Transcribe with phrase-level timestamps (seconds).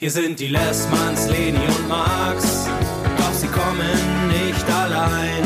[0.00, 2.66] Hier sind die Lessmanns, Leni und Max,
[3.18, 5.44] doch sie kommen nicht allein.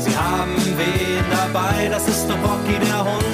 [0.00, 3.24] Sie haben wen dabei, das ist der Rocky der Hund.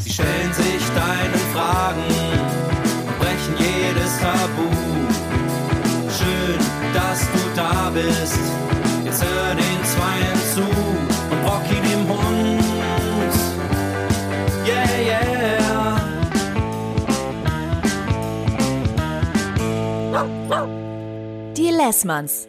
[0.00, 2.04] Sie stellen sich deinen Fragen
[3.08, 4.70] und brechen jedes Tabu.
[6.16, 6.60] Schön,
[6.94, 8.38] dass du da bist,
[21.76, 22.48] Lessmanns.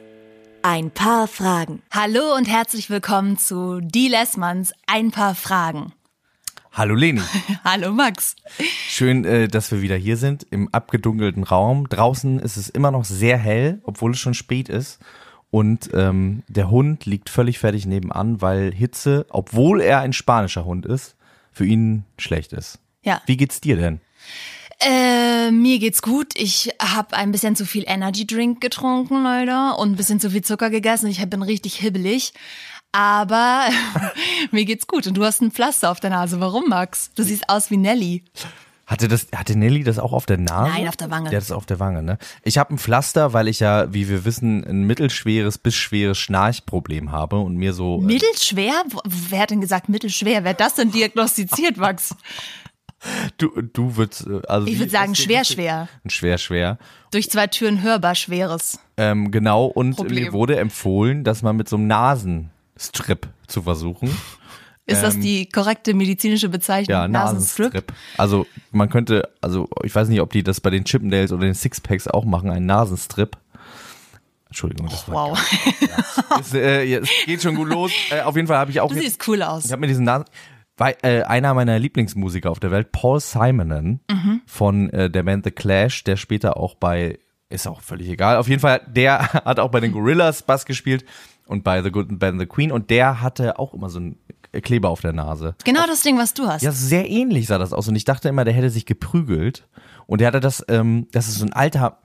[0.62, 1.81] Ein paar Fragen.
[1.91, 4.72] Hallo und herzlich willkommen zu Die Lessmanns.
[4.86, 5.91] Ein paar Fragen.
[6.72, 7.20] Hallo Leni.
[7.66, 8.38] Hallo Max.
[8.88, 11.90] Schön, äh, dass wir wieder hier sind im abgedunkelten Raum.
[11.90, 15.00] Draußen ist es immer noch sehr hell, obwohl es schon spät ist.
[15.52, 20.86] Und ähm, der Hund liegt völlig fertig nebenan, weil Hitze, obwohl er ein spanischer Hund
[20.86, 21.17] ist,
[21.52, 22.80] für ihn schlecht ist.
[23.02, 23.22] Ja.
[23.25, 24.00] Wie geht's dir denn?
[24.80, 26.34] Äh, mir geht's gut.
[26.36, 30.44] Ich habe ein bisschen zu viel Energy Drink getrunken, Leute, und ein bisschen zu viel
[30.44, 31.08] Zucker gegessen.
[31.08, 32.34] Ich bin richtig hibbelig.
[32.92, 33.66] Aber
[34.52, 35.08] mir geht's gut.
[35.08, 36.39] Und du hast ein Pflaster auf der Nase.
[36.39, 37.11] Warum, Max?
[37.16, 38.23] Du siehst aus wie Nelly.
[38.86, 40.72] Hatte das, hatte Nelly das auch auf der Nase?
[40.72, 41.30] Nein, auf der Wange.
[41.30, 42.17] Der hat es auf der Wange, ne?
[42.44, 47.12] Ich habe ein Pflaster, weil ich ja, wie wir wissen, ein mittelschweres bis schweres Schnarchproblem
[47.12, 48.00] habe und mir so.
[48.00, 48.84] äh, Mittelschwer?
[49.03, 50.45] Wer hat denn gesagt mittelschwer?
[50.45, 52.16] Wer hat das denn diagnostiziert, Max?
[53.38, 54.67] Du, du würdest, äh, also.
[54.67, 55.88] Ich würde sagen schwer, schwer.
[56.03, 56.78] Ein schwer, schwer.
[57.12, 58.80] Durch zwei Türen hörbar schweres.
[58.98, 60.26] Ähm, genau, und Problem.
[60.26, 64.09] mir wurde empfohlen, das mal mit so einem Nasenstrip zu versuchen.
[64.90, 66.95] Ist das die korrekte medizinische Bezeichnung?
[66.95, 67.92] Ähm, Ja, Nasenstrip.
[68.18, 71.56] Also man könnte, also ich weiß nicht, ob die das bei den Chippendales oder den
[71.56, 73.36] Sixpacks auch machen, einen Nasenstrip.
[74.48, 76.40] Entschuldigung, das war Wow.
[76.40, 77.92] ist, äh, ja, es geht schon gut los.
[78.09, 79.66] Äh, auf jeden Fall habe ich auch Du siehst cool aus.
[79.66, 80.23] ich habe mir diesen Nasen,
[80.78, 84.00] weil äh, einer meiner Lieblingsmusiker auf der Welt, Paul Simonon
[84.45, 87.19] von äh, der Band The Clash, der später auch bei
[87.50, 88.38] ist auch völlig egal.
[88.38, 91.06] Auf jeden Fall, der hat auch bei den Gorillas Bass gespielt
[91.47, 94.18] und bei The Good Band The Queen und der hatte auch immer so einen
[94.52, 95.56] Kleber auf der Nase.
[95.63, 96.62] Genau das Ding, was du hast.
[96.62, 99.68] Ja, sehr ähnlich sah das aus und ich dachte immer, der hätte sich geprügelt
[100.06, 102.00] und der hatte das, ähm, das ist so ein alter,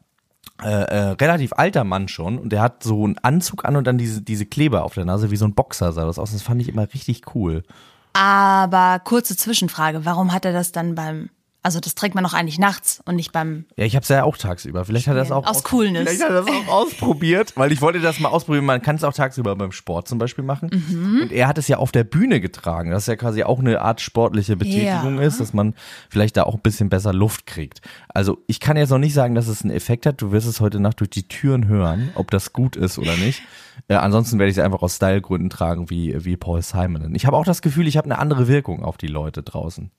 [0.62, 3.98] äh, äh, relativ alter Mann schon und der hat so einen Anzug an und dann
[3.98, 6.32] diese, diese Kleber auf der Nase, wie so ein Boxer sah das aus.
[6.32, 7.62] Das fand ich immer richtig cool.
[8.12, 11.30] Aber kurze Zwischenfrage, warum hat er das dann beim,
[11.62, 14.36] also das trägt man doch eigentlich nachts und nicht beim, Ja, ich hab's ja auch
[14.36, 14.84] tagsüber.
[14.84, 16.02] Vielleicht hat er das auch Aus Coolness.
[16.08, 18.64] Vielleicht hat er das auch ausprobiert, weil ich wollte das mal ausprobieren.
[18.64, 20.70] Man kann es auch tagsüber beim Sport zum Beispiel machen.
[20.72, 21.20] Mhm.
[21.22, 24.00] Und er hat es ja auf der Bühne getragen, das ja quasi auch eine Art
[24.00, 25.22] sportliche Betätigung Ja.
[25.22, 25.74] ist, dass man
[26.10, 27.80] vielleicht da auch ein bisschen besser Luft kriegt.
[28.08, 30.20] Also ich kann jetzt noch nicht sagen, dass es einen Effekt hat.
[30.20, 33.42] Du wirst es heute Nacht durch die Türen hören, ob das gut ist oder nicht.
[33.88, 37.14] Äh, ansonsten werde ich es einfach aus Stylegründen tragen, wie, wie Paul Simon.
[37.14, 39.90] Ich habe auch das Gefühl, ich habe eine andere Wirkung auf die Leute draußen.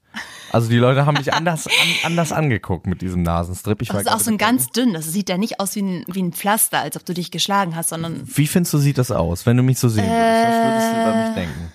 [0.52, 1.72] Also die Leute haben mich anders, an,
[2.04, 3.82] anders angeguckt mit diesem Nasenstrip.
[3.82, 6.06] Ich das ist auch so ein ganz dünn, das sieht ja nicht aus wie ein,
[6.08, 9.12] wie ein Pflaster, als ob du dich geschlagen hast, sondern, Wie findest du, sieht das
[9.12, 10.48] aus, wenn du mich so sehen würdest?
[10.48, 11.26] Was würdest du über Äh.
[11.28, 11.72] mich denken?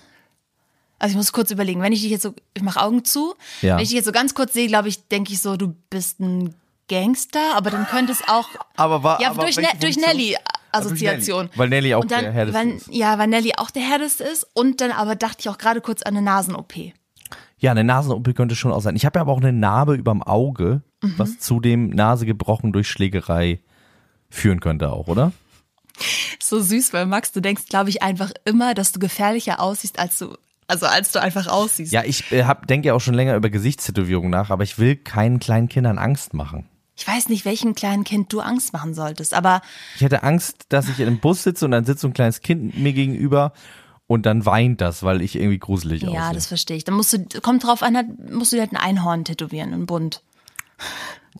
[1.01, 3.75] also ich muss kurz überlegen, wenn ich dich jetzt so, ich mache Augen zu, Ja.
[3.75, 6.19] wenn ich dich jetzt so ganz kurz sehe, glaube ich, denke ich so, du bist
[6.19, 6.53] ein
[6.89, 9.97] Gangster, aber dann könnte es auch, Aber war, ja, aber durch, ne, welche durch?
[9.97, 10.35] Nelly
[10.71, 11.45] Assoziation.
[11.45, 12.87] Nelly, weil Nelly auch dann, der härteste weil, ist.
[12.91, 16.01] Ja, weil Nelly auch der härteste ist und dann aber dachte ich auch gerade kurz
[16.03, 16.73] an eine Nasen-OP.
[17.59, 18.95] Ja, eine Nasen-OP könnte schon auch sein.
[18.95, 21.13] Ich habe ja aber auch eine Narbe überm Auge, Mhm.
[21.17, 23.59] was zu dem Nase gebrochen durch Schlägerei
[24.29, 25.31] führen könnte auch, oder?
[26.41, 30.17] So süß, weil Max, du denkst, glaube ich, einfach immer, dass du gefährlicher aussiehst, als
[30.17, 30.35] du,
[30.67, 31.91] also als du einfach aussiehst.
[31.91, 35.39] Ja, ich äh, denke ja auch schon länger über Gesichtstätowierungen nach, aber ich will keinen
[35.39, 36.67] kleinen Kindern Angst machen.
[36.95, 39.61] Ich weiß nicht, welchem kleinen Kind du Angst machen solltest, aber
[39.95, 42.41] Ich hätte Angst, dass ich in einem Bus sitze und dann sitzt so ein kleines
[42.41, 43.53] Kind mir gegenüber
[44.09, 46.33] und dann weint das, weil ich irgendwie gruselig ja, aussehe.
[46.33, 46.83] das verstehe ich.
[46.83, 50.23] Dann musst du, kommt drauf an, musst du dir halt ein Einhorn tätowieren, ein Bunt.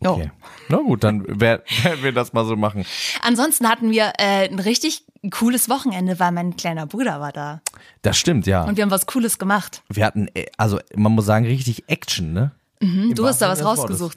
[0.02, 0.14] Jo.
[0.14, 0.32] Okay.
[0.70, 2.86] Na gut, dann wer- werden wir das mal so machen.
[3.24, 7.62] Ansonsten hatten wir äh, ein richtig cooles Wochenende, weil mein kleiner Bruder war da.
[8.04, 8.64] Das stimmt, ja.
[8.66, 9.82] Und wir haben was Cooles gemacht.
[9.90, 12.52] Wir hatten, äh, also man muss sagen, richtig Action, ne?
[12.82, 14.16] Hm, du hast da was rausgesucht.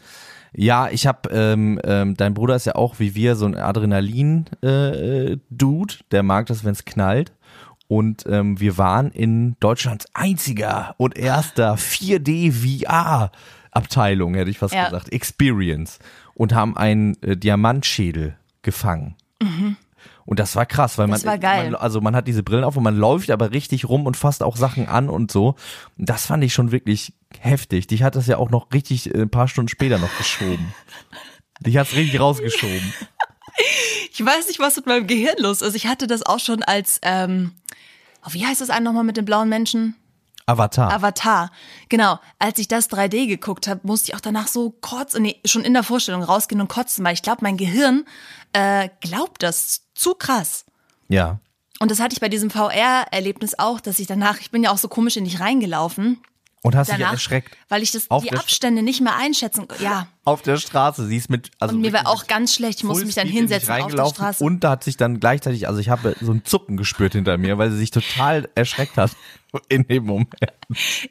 [0.55, 5.33] Ja, ich habe, ähm, ähm, dein Bruder ist ja auch wie wir so ein Adrenalin-Dude,
[5.33, 5.95] äh, Dude.
[6.11, 7.33] der mag das, wenn es knallt.
[7.93, 14.87] Und ähm, wir waren in Deutschlands einziger und erster 4D-VR-Abteilung, hätte ich fast Ja.
[14.87, 15.99] gesagt, Experience.
[16.35, 19.15] Und haben einen äh, Diamantschädel gefangen.
[20.25, 21.13] Und das war krass, weil Mhm.
[21.13, 21.65] Das man, war geil.
[21.73, 24.43] man, also man hat diese Brillen auf und man läuft aber richtig rum und fasst
[24.43, 25.57] auch Sachen an und so.
[25.99, 27.89] Und das fand ich schon wirklich heftig.
[27.89, 30.73] Dich hat das ja auch noch richtig äh, ein paar Stunden später noch geschoben.
[31.61, 32.95] Dich hat's richtig rausgeschoben.
[34.13, 35.75] Ich weiß nicht, was mit meinem Gehirn los ist.
[35.75, 37.53] Ich hatte das auch schon als, ähm,
[38.25, 39.95] oh, wie heißt das einen nochmal mit den blauen Menschen?
[40.47, 40.93] Avatar.
[40.93, 41.51] Avatar.
[41.89, 42.19] Genau.
[42.39, 45.73] Als ich das 3D geguckt habe, musste ich auch danach so kotzen, nee, schon in
[45.73, 48.05] der Vorstellung rausgehen und kotzen, weil ich glaube, mein Gehirn
[48.53, 50.65] äh, glaubt das zu krass.
[51.09, 51.39] ja.
[51.81, 54.79] Und das hatte ich bei diesem VR-Erlebnis auch, dass ich danach, ich bin ja auch
[54.79, 56.23] so komisch in dich reingelaufen.
[56.63, 57.57] Und hast dich Danach, erschreckt.
[57.69, 60.07] weil ich das, die Abstände nicht mehr einschätzen, ja.
[60.25, 63.05] Auf der Straße, sie ist mit, also Und mir war auch ganz schlecht, ich musste
[63.05, 64.45] mich dann hinsetzen auf der Straße.
[64.45, 67.59] Und da hat sich dann gleichzeitig, also ich habe so ein Zucken gespürt hinter mir,
[67.59, 69.11] weil sie sich total erschreckt hat
[69.69, 70.29] in dem Moment.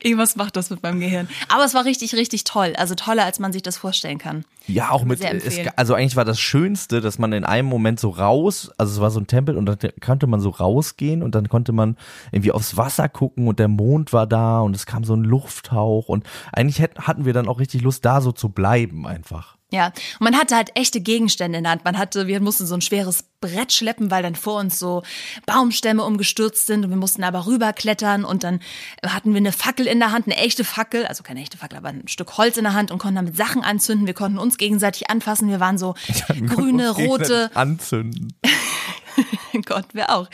[0.02, 1.28] Irgendwas macht das mit meinem Gehirn.
[1.50, 2.74] Aber es war richtig, richtig toll.
[2.78, 4.46] Also toller, als man sich das vorstellen kann.
[4.68, 8.10] Ja, auch mit, es, also eigentlich war das Schönste, dass man in einem Moment so
[8.10, 11.50] raus, also es war so ein Tempel und dann konnte man so rausgehen und dann
[11.50, 11.98] konnte man
[12.32, 16.10] irgendwie aufs Wasser gucken und der Mond war da und es kam so ein Lufthauch
[16.10, 19.58] und eigentlich hätten, hatten wir dann auch richtig Lust, da so zu bleiben einfach.
[19.74, 19.88] Ja,
[20.20, 21.86] und man hatte halt echte Gegenstände in der Hand.
[21.86, 25.02] Man hatte, wir mussten so ein schweres Brett schleppen, weil dann vor uns so
[25.46, 28.60] Baumstämme umgestürzt sind und wir mussten aber rüberklettern und dann
[29.06, 31.88] hatten wir eine Fackel in der Hand, eine echte Fackel, also keine echte Fackel, aber
[31.88, 34.08] ein Stück Holz in der Hand und konnten damit Sachen anzünden.
[34.08, 35.48] Wir konnten uns gegenseitig anfassen.
[35.48, 35.96] Wir waren so
[36.28, 38.34] grüne, Uns gegenseitig rote, Anzünden.
[39.66, 40.30] Gott, wir auch.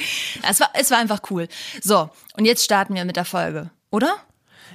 [0.50, 1.48] Es war, es war einfach cool.
[1.81, 4.16] So, und jetzt starten wir mit der Folge, oder?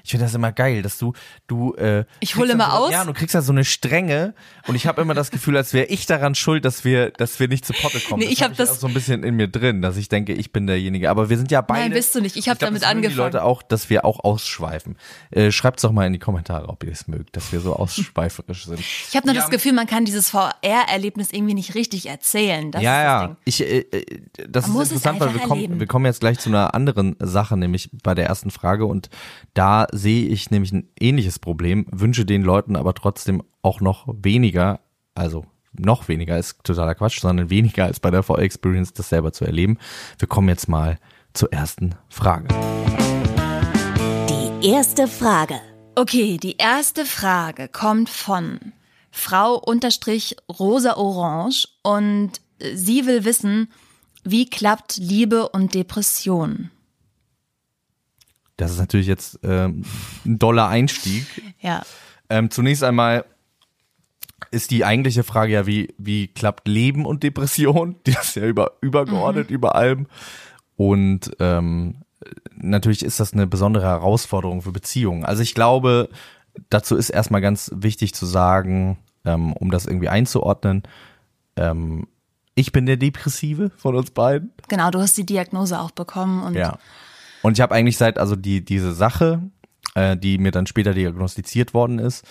[0.04, 1.12] Ich finde das immer geil, dass du,
[1.46, 2.92] du, äh, Ich hole immer so, aus.
[2.92, 4.34] Ja, du kriegst da so eine Strenge
[4.66, 7.48] und ich habe immer das Gefühl, als wäre ich daran schuld, dass wir, dass wir
[7.48, 8.22] nicht zu Potte kommen.
[8.22, 10.52] Nee, ich hab das- auch so ein bisschen in mir drin, dass ich denke, ich
[10.52, 11.10] bin derjenige.
[11.10, 11.80] Aber wir sind ja beide.
[11.82, 12.36] Nein, bist du nicht.
[12.36, 13.14] Ich hab glaub, damit das angefangen.
[13.14, 14.96] Die Leute auch, dass wir auch ausschweifen.
[15.30, 18.66] Äh, Schreibt's doch mal in die Kommentare, ob ihr es mögt, dass wir so ausschweiferisch
[18.66, 18.80] sind.
[18.80, 22.70] Ich habe nur das Gefühl, man kann dieses VR-Erlebnis irgendwie nicht richtig erzählen.
[22.70, 23.26] Das ja, ist das ja.
[23.26, 23.36] Ding.
[23.44, 26.48] Ich, äh, äh, das Man ist interessant, weil wir kommen, wir kommen jetzt gleich zu
[26.48, 28.86] einer anderen Sache, nämlich bei der ersten Frage.
[28.86, 29.10] Und
[29.54, 34.80] da sehe ich nämlich ein ähnliches Problem, wünsche den Leuten aber trotzdem auch noch weniger,
[35.14, 39.32] also noch weniger ist totaler Quatsch, sondern weniger als bei der VR Experience, das selber
[39.32, 39.78] zu erleben.
[40.18, 40.98] Wir kommen jetzt mal
[41.32, 42.48] zur ersten Frage.
[44.28, 45.60] Die erste Frage.
[45.94, 48.58] Okay, die erste Frage kommt von
[49.10, 52.32] Frau unterstrich Rosa Orange und
[52.74, 53.68] sie will wissen,
[54.24, 56.70] wie klappt Liebe und Depression?
[58.62, 59.84] Das ist natürlich jetzt ähm,
[60.24, 61.26] ein doller Einstieg.
[61.60, 61.82] Ja.
[62.30, 63.24] Ähm, zunächst einmal
[64.50, 67.96] ist die eigentliche Frage ja, wie, wie klappt Leben und Depression?
[68.06, 70.06] Die ist ja über, übergeordnet über allem.
[70.76, 72.02] Und ähm,
[72.54, 75.24] natürlich ist das eine besondere Herausforderung für Beziehungen.
[75.24, 76.08] Also ich glaube,
[76.70, 80.82] dazu ist erstmal ganz wichtig zu sagen, ähm, um das irgendwie einzuordnen,
[81.56, 82.06] ähm,
[82.54, 84.52] ich bin der Depressive von uns beiden.
[84.68, 86.78] Genau, du hast die Diagnose auch bekommen und Ja.
[87.42, 89.42] Und ich habe eigentlich seit, also die, diese Sache,
[89.94, 92.26] äh, die mir dann später diagnostiziert worden ist,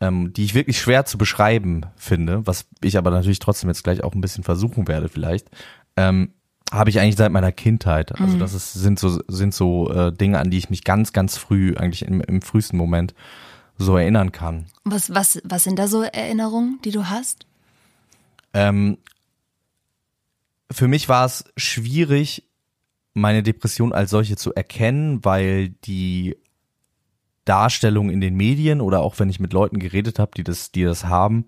[0.00, 4.02] ähm, die ich wirklich schwer zu beschreiben finde, was ich aber natürlich trotzdem jetzt gleich
[4.02, 5.48] auch ein bisschen versuchen werde vielleicht,
[5.96, 6.32] ähm,
[6.72, 8.18] habe ich eigentlich seit meiner Kindheit.
[8.18, 11.36] Also das ist, sind so, sind so äh, Dinge, an die ich mich ganz, ganz
[11.36, 13.14] früh, eigentlich im, im frühesten Moment
[13.76, 14.66] so erinnern kann.
[14.84, 17.46] was, was, was sind da so Erinnerungen, die du hast?
[18.54, 18.96] Ähm,
[20.70, 22.44] für mich war es schwierig,
[23.14, 26.36] meine Depression als solche zu erkennen, weil die
[27.44, 30.84] Darstellung in den Medien oder auch wenn ich mit Leuten geredet habe, die das, die
[30.84, 31.44] das haben,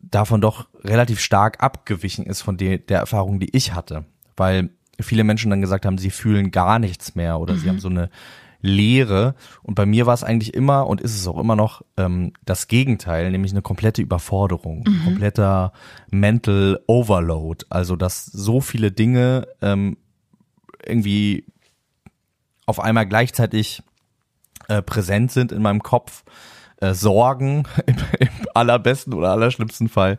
[0.00, 4.04] davon doch relativ stark abgewichen ist von der, der Erfahrung, die ich hatte.
[4.36, 7.88] Weil viele Menschen dann gesagt haben, sie fühlen gar nichts mehr oder sie haben so
[7.88, 8.10] eine
[8.62, 9.34] Leere.
[9.62, 12.68] Und bei mir war es eigentlich immer und ist es auch immer noch ähm, das
[12.68, 15.72] Gegenteil, nämlich eine komplette Überforderung, kompletter
[16.10, 17.66] Mental Overload.
[17.70, 19.96] Also dass so viele Dinge ähm,
[20.84, 21.44] irgendwie
[22.66, 23.82] auf einmal gleichzeitig
[24.68, 26.24] äh, präsent sind in meinem Kopf,
[26.80, 30.16] äh, Sorgen im, im allerbesten oder allerschlimmsten Fall,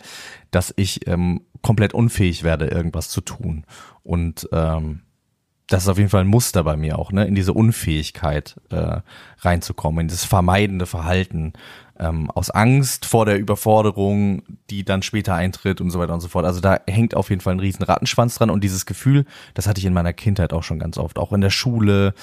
[0.52, 3.66] dass ich ähm, komplett unfähig werde, irgendwas zu tun.
[4.04, 5.02] Und ähm,
[5.68, 8.98] das ist auf jeden Fall ein Muster bei mir auch, ne, in diese Unfähigkeit äh,
[9.40, 11.54] reinzukommen, in dieses vermeidende Verhalten,
[12.02, 16.28] ähm, aus Angst vor der Überforderung, die dann später eintritt und so weiter und so
[16.28, 16.46] fort.
[16.46, 19.80] Also da hängt auf jeden Fall ein riesen Rattenschwanz dran und dieses Gefühl, das hatte
[19.80, 22.14] ich in meiner Kindheit auch schon ganz oft, auch in der Schule.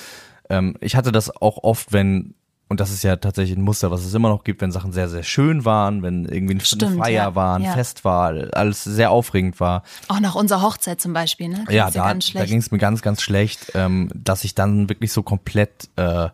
[0.51, 2.35] Ähm, ich hatte das auch oft, wenn
[2.69, 5.09] und das ist ja tatsächlich ein Muster, was es immer noch gibt, wenn Sachen sehr,
[5.09, 7.73] sehr schön waren, wenn irgendwie eine Stimmt, Feier ja, war, ein ja.
[7.73, 9.83] Fest war, alles sehr aufregend war.
[10.09, 11.65] Auch nach unserer Hochzeit zum Beispiel, ne?
[11.67, 15.13] Ging's Ja, da, da ging es mir ganz, ganz schlecht, ähm, dass ich dann wirklich
[15.13, 16.29] so komplett äh,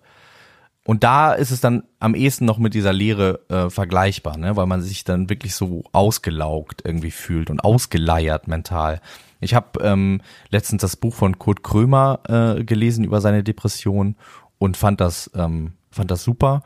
[0.87, 4.55] und da ist es dann am ehesten noch mit dieser Leere äh, vergleichbar, ne?
[4.55, 9.01] weil man sich dann wirklich so ausgelaugt irgendwie fühlt und ausgeleiert mental.
[9.41, 14.17] Ich habe ähm, letztens das Buch von Kurt Krömer äh, gelesen über seine Depression
[14.59, 16.63] und fand das ähm, fand das super.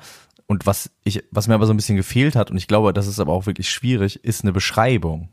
[0.46, 3.06] Und was ich, was mir aber so ein bisschen gefehlt hat, und ich glaube, das
[3.06, 5.28] ist aber auch wirklich schwierig, ist eine Beschreibung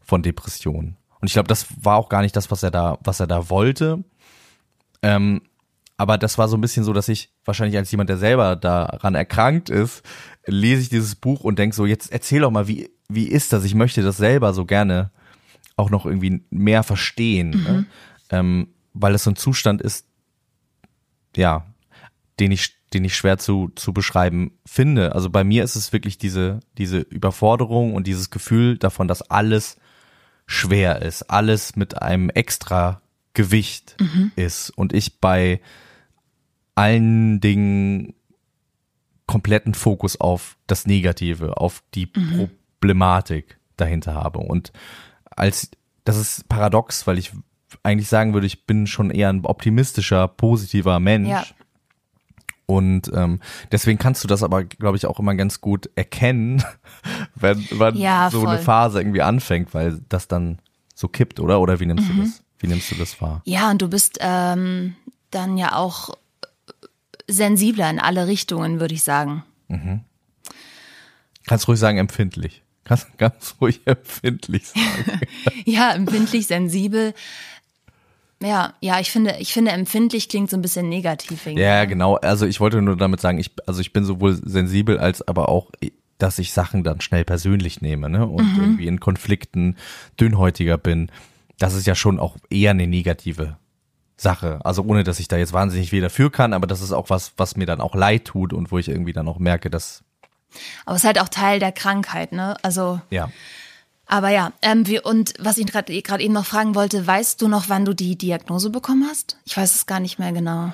[0.00, 0.96] von Depressionen.
[1.20, 3.48] Und ich glaube, das war auch gar nicht das, was er da, was er da
[3.48, 4.02] wollte.
[5.02, 5.42] Ähm,
[5.96, 9.14] aber das war so ein bisschen so, dass ich wahrscheinlich als jemand, der selber daran
[9.14, 10.02] erkrankt ist,
[10.46, 13.62] lese ich dieses Buch und denke so, jetzt erzähl doch mal, wie, wie ist das?
[13.62, 15.12] Ich möchte das selber so gerne
[15.76, 17.86] auch noch irgendwie mehr verstehen, ne?
[18.30, 20.06] ähm, weil es so ein Zustand ist,
[21.36, 21.66] ja,
[22.40, 25.14] den ich, den ich schwer zu, zu beschreiben finde.
[25.14, 29.76] Also bei mir ist es wirklich diese, diese Überforderung und dieses Gefühl davon, dass alles
[30.46, 33.00] schwer ist, alles mit einem extra
[33.34, 33.96] Gewicht
[34.36, 35.60] ist und ich bei
[36.74, 38.14] allen Dingen
[39.26, 44.40] kompletten Fokus auf das Negative, auf die Problematik dahinter habe.
[44.40, 44.72] Und
[45.24, 45.70] als,
[46.04, 47.32] das ist paradox, weil ich
[47.82, 51.28] eigentlich sagen würde, ich bin schon eher ein optimistischer, positiver Mensch.
[51.28, 51.44] Ja.
[52.66, 53.40] Und ähm,
[53.70, 56.62] deswegen kannst du das aber, glaube ich, auch immer ganz gut erkennen,
[57.34, 58.58] wenn, wenn Ja, so eine.
[58.58, 60.58] Phase irgendwie anfängt, weil das dann
[60.94, 61.60] so kippt, oder?
[61.60, 62.42] Oder wie nimmst du das?
[62.58, 63.42] Wie nimmst du das wahr?
[63.44, 64.94] Ja, und du bist ähm,
[65.30, 66.10] dann ja auch
[67.28, 69.42] sensibler in alle Richtungen, würde ich sagen.
[71.46, 72.62] Kannst ruhig sagen, empfindlich.
[72.84, 75.20] Kannst ganz ruhig empfindlich sagen.
[75.64, 77.14] Ja, empfindlich, sensibel.
[78.42, 81.46] Ja, ja, ich finde, ich finde, empfindlich klingt so ein bisschen negativ.
[81.46, 81.62] irgendwie.
[81.62, 82.16] ja, genau.
[82.16, 85.70] Also ich wollte nur damit sagen, ich, also ich bin sowohl sensibel als aber auch,
[86.18, 88.26] dass ich Sachen dann schnell persönlich nehme, ne?
[88.26, 89.76] Und irgendwie in Konflikten
[90.20, 91.10] dünnhäutiger bin.
[91.58, 93.56] Das ist ja schon auch eher eine negative
[94.16, 94.60] Sache.
[94.64, 97.32] Also ohne, dass ich da jetzt wahnsinnig viel dafür kann, aber das ist auch was,
[97.36, 100.04] was mir dann auch leid tut und wo ich irgendwie dann auch merke, dass,
[100.84, 102.56] Aber es ist halt auch Teil der Krankheit, ne?
[102.62, 103.30] Also, ja.
[104.12, 107.70] Aber ja, ähm, wir, und was ich gerade eben noch fragen wollte, weißt du noch,
[107.70, 109.38] wann du die Diagnose bekommen hast?
[109.46, 110.70] Ich weiß es gar nicht mehr genau.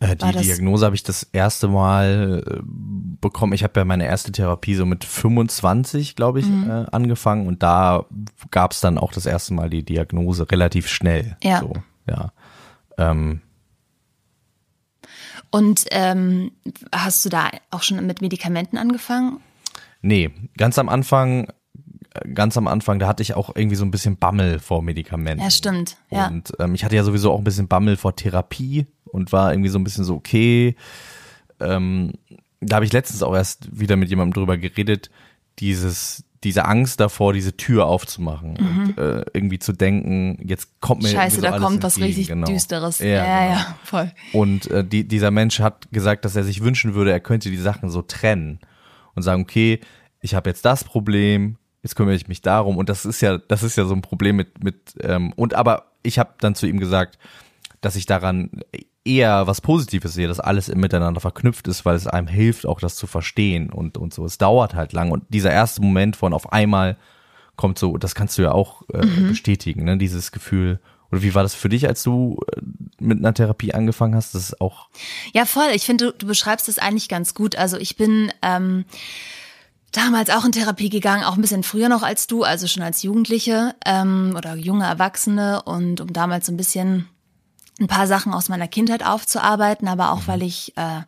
[0.00, 2.60] Äh, die Diagnose habe ich das erste Mal äh,
[3.20, 3.52] bekommen.
[3.52, 6.70] Ich habe ja meine erste Therapie so mit 25, glaube ich, Mhm.
[6.70, 8.06] äh, angefangen und da
[8.50, 11.36] gab es dann auch das erste Mal die Diagnose relativ schnell.
[11.44, 11.60] Ja.
[11.60, 11.74] So,
[12.08, 12.32] ja.
[12.96, 13.42] Ähm,
[15.50, 16.52] Und ähm,
[16.90, 19.40] hast du da auch schon mit Medikamenten angefangen?
[20.02, 21.52] nee, ganz am Anfang,
[22.34, 25.42] ganz am Anfang, da hatte ich auch irgendwie so ein bisschen Bammel vor Medikamenten.
[25.42, 25.96] Ja, stimmt.
[26.10, 26.28] Ja.
[26.28, 29.70] Und ähm, ich hatte ja sowieso auch ein bisschen Bammel vor Therapie und war irgendwie
[29.70, 30.76] so ein bisschen so, okay,
[31.60, 32.12] ähm,
[32.60, 35.10] da habe ich letztens auch erst wieder mit jemandem drüber geredet,
[35.60, 41.10] dieses, diese Angst davor, diese Tür aufzumachen und äh, irgendwie zu denken, jetzt kommt mir
[41.10, 41.14] Mhm.
[41.14, 42.46] Scheiße, so da kommt was entgegen, richtig genau.
[42.46, 42.98] Düsteres.
[42.98, 43.54] Ja, ja, genau.
[43.54, 44.12] ja, voll.
[44.32, 47.56] Und äh, die, dieser Mensch hat gesagt, dass er sich wünschen würde, er könnte die
[47.56, 48.58] Sachen so trennen
[49.14, 49.80] und sagen, okay,
[50.20, 52.76] ich habe jetzt das Problem, jetzt kümmere ich mich darum.
[52.76, 55.86] Und das ist ja, das ist ja so ein Problem mit, mit ähm, und aber
[56.02, 57.18] ich habe dann zu ihm gesagt,
[57.80, 58.50] dass ich daran
[59.04, 62.96] eher was Positives sehe, dass alles miteinander verknüpft ist, weil es einem hilft, auch das
[62.96, 64.24] zu verstehen und, und so.
[64.24, 65.10] Es dauert halt lang.
[65.10, 66.96] Und dieser erste Moment von auf einmal
[67.56, 69.96] kommt so, das kannst du ja auch äh, bestätigen, ne?
[69.96, 70.80] Dieses Gefühl.
[71.10, 72.60] Oder wie war das für dich, als du äh,
[73.00, 74.34] mit einer Therapie angefangen hast?
[74.34, 74.88] Das ist auch
[75.32, 75.68] Ja, voll.
[75.74, 77.56] Ich finde, du, du beschreibst es eigentlich ganz gut.
[77.56, 78.84] Also ich bin ähm,
[79.92, 83.02] damals auch in Therapie gegangen, auch ein bisschen früher noch als du, also schon als
[83.02, 87.08] Jugendliche ähm, oder junge Erwachsene und um damals so ein bisschen
[87.80, 91.02] ein paar Sachen aus meiner Kindheit aufzuarbeiten, aber auch weil ich äh,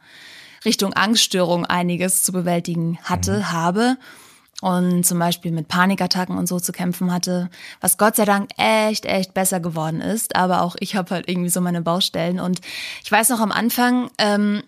[0.65, 3.99] Richtung Angststörung einiges zu bewältigen hatte, habe
[4.63, 9.07] und zum Beispiel mit Panikattacken und so zu kämpfen hatte, was Gott sei Dank echt,
[9.07, 10.37] echt besser geworden ist.
[10.37, 12.39] Aber auch ich habe halt irgendwie so meine Baustellen.
[12.39, 12.61] Und
[13.03, 14.63] ich weiß noch am Anfang, ähm,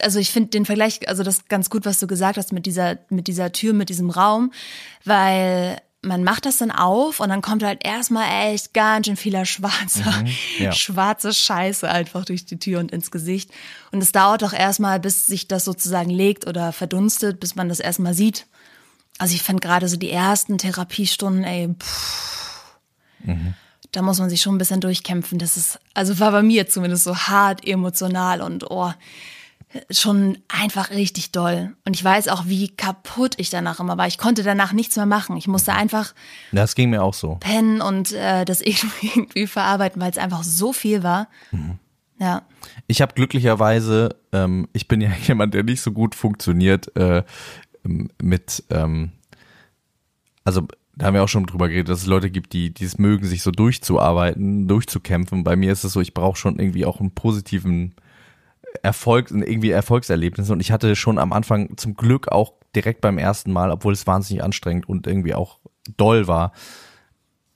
[0.00, 2.98] also ich finde den Vergleich, also das ganz gut, was du gesagt hast mit dieser,
[3.10, 4.52] mit dieser Tür, mit diesem Raum,
[5.04, 9.46] weil man macht das dann auf und dann kommt halt erstmal echt ganz schön vieler
[9.46, 10.24] schwarzer,
[10.58, 10.72] ja.
[10.72, 13.50] schwarze Scheiße einfach durch die Tür und ins Gesicht.
[13.90, 17.80] Und es dauert auch erstmal, bis sich das sozusagen legt oder verdunstet, bis man das
[17.80, 18.46] erstmal sieht.
[19.18, 22.24] Also ich fand gerade so die ersten Therapiestunden, ey, pff,
[23.92, 25.38] da muss man sich schon ein bisschen durchkämpfen.
[25.38, 28.92] Das ist, also war bei mir zumindest so hart emotional und oh,
[29.90, 31.74] schon einfach richtig doll.
[31.84, 34.06] Und ich weiß auch, wie kaputt ich danach immer war.
[34.06, 35.36] Ich konnte danach nichts mehr machen.
[35.36, 36.14] Ich musste einfach
[36.52, 37.36] Das ging mir auch so.
[37.40, 41.28] pennen und äh, das irgendwie verarbeiten, weil es einfach so viel war.
[42.18, 42.42] Ja.
[42.86, 47.22] Ich habe glücklicherweise, ähm, ich bin ja jemand, der nicht so gut funktioniert äh,
[47.84, 49.12] ähm, mit, ähm,
[50.44, 50.66] also
[50.96, 53.26] da haben wir auch schon drüber geredet, dass es Leute gibt, die, die es mögen,
[53.26, 55.42] sich so durchzuarbeiten, durchzukämpfen.
[55.42, 57.96] Bei mir ist es so, ich brauche schon irgendwie auch einen positiven
[58.82, 60.52] Erfolg, irgendwie Erfolgserlebnisse.
[60.52, 64.06] Und ich hatte schon am Anfang zum Glück auch direkt beim ersten Mal, obwohl es
[64.06, 65.58] wahnsinnig anstrengend und irgendwie auch
[65.96, 66.52] doll war,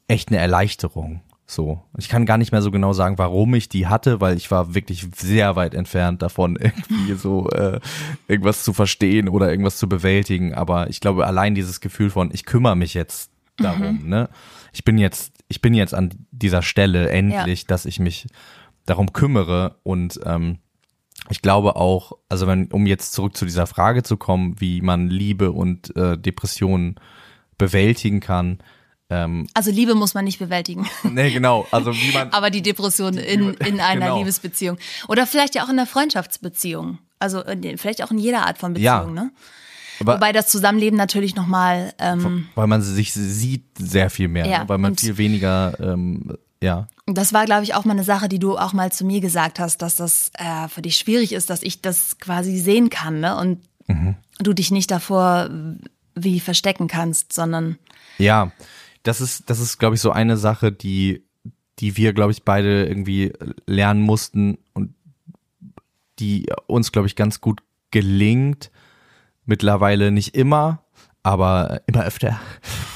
[0.06, 1.22] echt eine Erleichterung.
[1.46, 1.82] So.
[1.96, 4.74] Ich kann gar nicht mehr so genau sagen, warum ich die hatte, weil ich war
[4.74, 7.80] wirklich sehr weit entfernt davon, irgendwie so äh,
[8.26, 10.54] irgendwas zu verstehen oder irgendwas zu bewältigen.
[10.54, 14.28] Aber ich glaube, allein dieses Gefühl von, ich kümmere mich jetzt darum, ne?
[14.72, 18.26] Ich bin jetzt, ich bin jetzt an dieser Stelle endlich, dass ich mich
[18.84, 20.58] darum kümmere und ähm,
[21.30, 25.08] ich glaube auch, also wenn, um jetzt zurück zu dieser Frage zu kommen, wie man
[25.08, 26.96] Liebe und äh, Depressionen
[27.58, 28.58] bewältigen kann.
[29.10, 30.86] Ähm, Also Liebe muss man nicht bewältigen.
[31.02, 31.66] nee, genau.
[31.70, 32.30] Also wie man.
[32.32, 34.18] Aber die Depression in, in einer Genau.
[34.18, 34.78] Liebesbeziehung.
[35.08, 36.98] Oder vielleicht ja auch in einer Freundschaftsbeziehung.
[37.18, 38.98] Also in, vielleicht auch in jeder Art von Ja.
[38.98, 39.32] Beziehung, ne?
[40.00, 44.58] aber, Wobei das Zusammenleben natürlich nochmal, ähm, weil man sich sieht sehr viel mehr, Ja,
[44.60, 44.68] ne?
[44.68, 46.88] weil man viel weniger, ähm, ja.
[47.06, 49.58] das war, glaube ich, auch mal eine Sache, die du auch mal zu mir gesagt
[49.60, 53.36] hast, dass das äh, für dich schwierig ist, dass ich das quasi sehen kann, ne?
[53.36, 53.60] Und
[53.90, 54.16] Mhm.
[54.40, 55.48] du dich nicht davor
[56.14, 57.78] wie verstecken kannst, sondern
[58.18, 58.52] Ja,
[59.02, 61.24] das ist, das ist, glaube ich, so eine Sache, die,
[61.78, 63.32] die wir, glaube ich, beide irgendwie
[63.66, 64.92] lernen mussten und
[66.18, 67.60] die uns, glaube ich, ganz gut
[67.90, 68.70] gelingt.
[69.46, 70.82] Mittlerweile nicht immer,
[71.28, 72.40] aber immer öfter.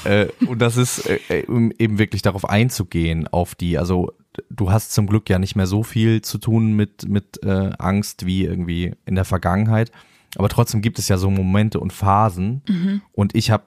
[0.05, 4.11] äh, und das ist äh, um eben wirklich darauf einzugehen, auf die, also
[4.49, 8.25] du hast zum Glück ja nicht mehr so viel zu tun mit, mit äh, Angst
[8.25, 9.91] wie irgendwie in der Vergangenheit.
[10.35, 12.63] Aber trotzdem gibt es ja so Momente und Phasen.
[13.11, 13.65] Und ich habe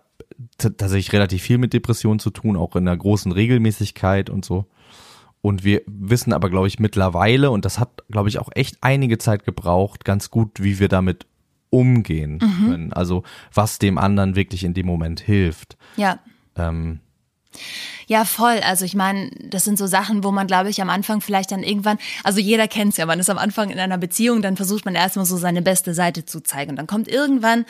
[0.58, 4.66] tatsächlich relativ viel mit Depressionen zu tun, auch in einer großen Regelmäßigkeit und so.
[5.42, 9.18] Und wir wissen aber, glaube ich, mittlerweile, und das hat, glaube ich, auch echt einige
[9.18, 11.26] Zeit gebraucht, ganz gut, wie wir damit
[11.70, 12.92] umgehen können.
[12.92, 15.76] Also was dem anderen wirklich in dem Moment hilft.
[15.96, 16.18] ja.
[16.56, 17.00] Ähm,
[18.06, 18.60] Ja, voll.
[18.60, 21.62] Also ich meine, das sind so Sachen, wo man, glaube ich, am Anfang vielleicht dann
[21.62, 24.94] irgendwann, also jeder kennt's ja, man ist am Anfang in einer Beziehung, dann versucht man
[24.94, 26.70] erstmal so seine beste Seite zu zeigen.
[26.70, 27.64] Und dann kommt irgendwann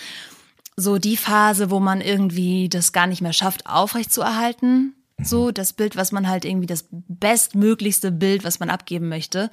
[0.76, 4.94] so die Phase, wo man irgendwie das gar nicht mehr schafft, aufrecht zu erhalten.
[5.22, 9.50] So das Bild, was man halt irgendwie das bestmöglichste Bild, was man abgeben möchte.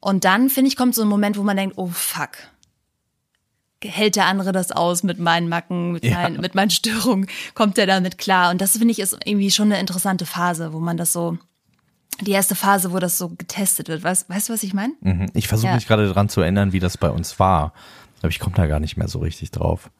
[0.00, 2.32] Und dann, finde ich, kommt so ein Moment, wo man denkt, oh fuck.
[3.84, 6.14] Hält der andere das aus mit meinen Macken, mit, Ja.
[6.14, 7.28] meinen, mit meinen Störungen?
[7.54, 8.50] Kommt der damit klar?
[8.50, 11.38] Und das finde ich ist irgendwie schon eine interessante Phase, wo man das so,
[12.20, 14.02] die erste Phase, wo das so getestet wird.
[14.02, 14.94] Weißt, weißt du, was ich meine?
[15.00, 15.30] mhm.
[15.34, 15.74] ich versuche Ja.
[15.76, 17.72] mich gerade dran zu erinnern, wie das bei uns war.
[18.20, 19.90] Aber ich komme da gar nicht mehr so richtig drauf,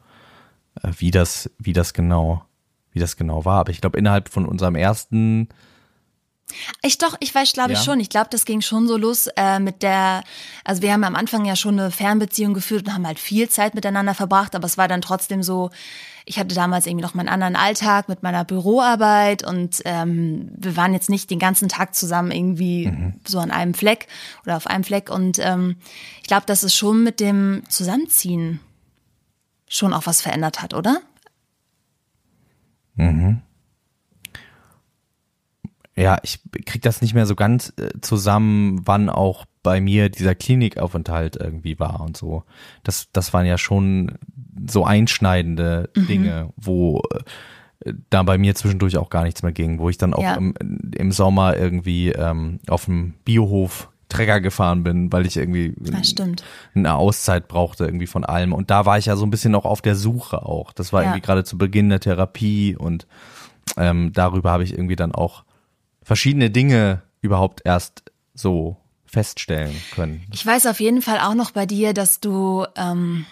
[0.82, 2.42] äh, wie das, wie das genau,
[2.92, 3.60] wie das genau war.
[3.60, 5.48] Aber ich glaube, innerhalb von unserem ersten
[6.82, 7.84] Ich doch, ich weiß, glaube ich Ja.
[7.84, 8.00] schon.
[8.00, 10.22] Ich glaube, das ging schon so los äh, mit der,
[10.64, 13.74] also wir haben am Anfang ja schon eine Fernbeziehung geführt und haben halt viel Zeit
[13.74, 15.70] miteinander verbracht, aber es war dann trotzdem so,
[16.24, 20.92] ich hatte damals irgendwie noch meinen anderen Alltag mit meiner Büroarbeit und ähm, wir waren
[20.92, 22.84] jetzt nicht den ganzen Tag zusammen irgendwie
[23.26, 24.06] so an einem Fleck
[24.44, 25.76] oder auf einem Fleck und ähm,
[26.20, 28.60] ich glaube, dass es schon mit dem Zusammenziehen
[29.68, 31.00] schon auch was verändert hat, oder?
[35.98, 40.34] Ja, ich krieg das nicht mehr so ganz äh, zusammen, wann auch bei mir dieser
[40.34, 42.44] Klinikaufenthalt irgendwie war und so.
[42.84, 44.12] Das, das waren ja schon
[44.68, 47.02] so einschneidende Dinge, wo
[47.84, 50.34] äh, da bei mir zwischendurch auch gar nichts mehr ging, wo ich dann auch Ja.
[50.36, 50.54] im,
[50.96, 56.42] im Sommer irgendwie ähm, auf dem Biohof Trecker gefahren bin, weil ich irgendwie stimmt.
[56.74, 58.54] eine Auszeit brauchte irgendwie von allem.
[58.54, 60.72] Und da war ich ja so ein bisschen noch auf der Suche auch.
[60.72, 61.08] Das war Ja.
[61.10, 63.06] irgendwie gerade zu Beginn der Therapie und
[63.76, 65.44] ähm, darüber habe ich irgendwie dann auch
[66.08, 70.24] verschiedene Dinge überhaupt erst so feststellen können.
[70.32, 73.26] Ich weiß auf jeden Fall auch noch bei dir, dass du ähm,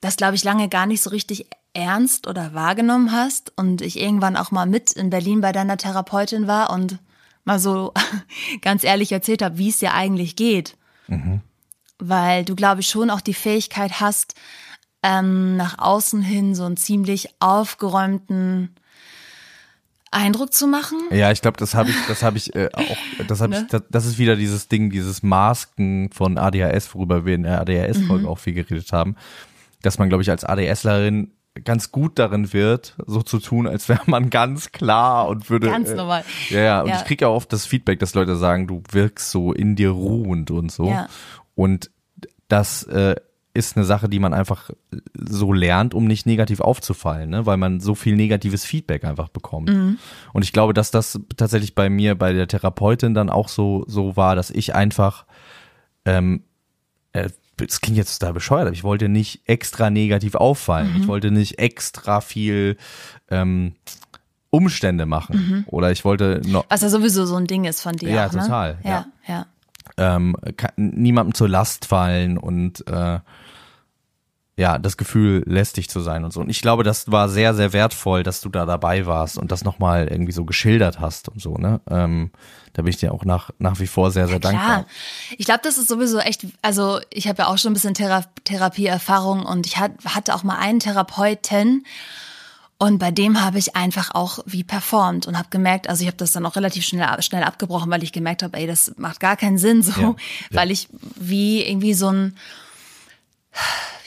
[0.00, 4.38] das, glaube ich, lange gar nicht so richtig ernst oder wahrgenommen hast und ich irgendwann
[4.38, 6.98] auch mal mit in Berlin bei deiner Therapeutin war und
[7.44, 7.92] mal so
[8.62, 10.78] ganz ehrlich erzählt habe, wie es dir eigentlich geht.
[11.98, 14.34] Weil du, glaube ich, schon auch die Fähigkeit hast,
[15.02, 18.70] ähm, nach außen hin so einen ziemlich aufgeräumten
[20.10, 20.98] Eindruck zu machen.
[21.10, 23.60] Ja, ich glaube, das habe ich, das habe ich äh, auch, das habe Ne?
[23.62, 27.60] ich, das, das ist wieder dieses Ding, dieses Masken von ADHS, worüber wir in der
[27.60, 28.28] ADHS-Folge Mhm.
[28.28, 29.16] auch viel geredet haben,
[29.82, 31.32] dass man, glaube ich, als ADSlerin
[31.64, 35.68] ganz gut darin wird, so zu tun, als wäre man ganz klar und würde.
[35.68, 36.24] Ganz äh, normal.
[36.50, 36.96] Ja, ja, und Ja.
[36.98, 40.50] ich kriege ja oft das Feedback, dass Leute sagen, du wirkst so in dir ruhend
[40.52, 40.88] und so.
[40.88, 41.08] Ja.
[41.56, 41.90] Und
[42.46, 43.16] das äh,
[43.58, 44.70] ist eine Sache, die man einfach
[45.14, 47.44] so lernt, um nicht negativ aufzufallen, ne?
[47.46, 49.68] weil man so viel negatives Feedback einfach bekommt.
[49.68, 49.98] Mhm.
[50.32, 54.16] Und ich glaube, dass das tatsächlich bei mir, bei der Therapeutin dann auch so, so
[54.16, 55.26] war, dass ich einfach,
[56.04, 56.42] ähm,
[57.12, 60.94] äh, das klingt jetzt da bescheuert, aber ich wollte nicht extra negativ auffallen.
[60.94, 61.00] Mhm.
[61.02, 62.76] Ich wollte nicht extra viel
[63.30, 63.74] ähm,
[64.50, 65.64] Umstände machen.
[65.66, 68.08] Oder ich wollte noch, Was ja sowieso so ein Ding ist von dir.
[68.10, 68.40] Ja, auch, ne?
[68.42, 69.46] total, Ja, ja.
[69.96, 73.18] ähm, ka- niemandem zur Last fallen und äh,
[74.58, 76.40] ja, das Gefühl, lästig zu sein und so.
[76.40, 79.62] Und ich glaube, das war sehr, sehr wertvoll, dass du da dabei warst und das
[79.62, 81.80] nochmal irgendwie so geschildert hast und so, ne?
[81.88, 82.30] Ähm,
[82.72, 84.84] da bin ich dir auch nach, nach wie vor sehr, sehr dankbar.
[84.84, 84.86] Klar.
[85.38, 88.24] Ich glaube, das ist sowieso echt, also ich habe ja auch schon ein bisschen Thera
[88.44, 91.84] Therapieerfahrung und ich hat, hatte auch mal einen Therapeuten
[92.78, 96.16] Und bei dem habe ich einfach auch wie performt und habe gemerkt, also ich habe
[96.16, 99.36] das dann auch relativ schnell, schnell abgebrochen, weil ich gemerkt habe, ey, das macht gar
[99.36, 100.14] keinen Sinn so, Ja, ja.
[100.50, 102.36] weil ich wie irgendwie so ein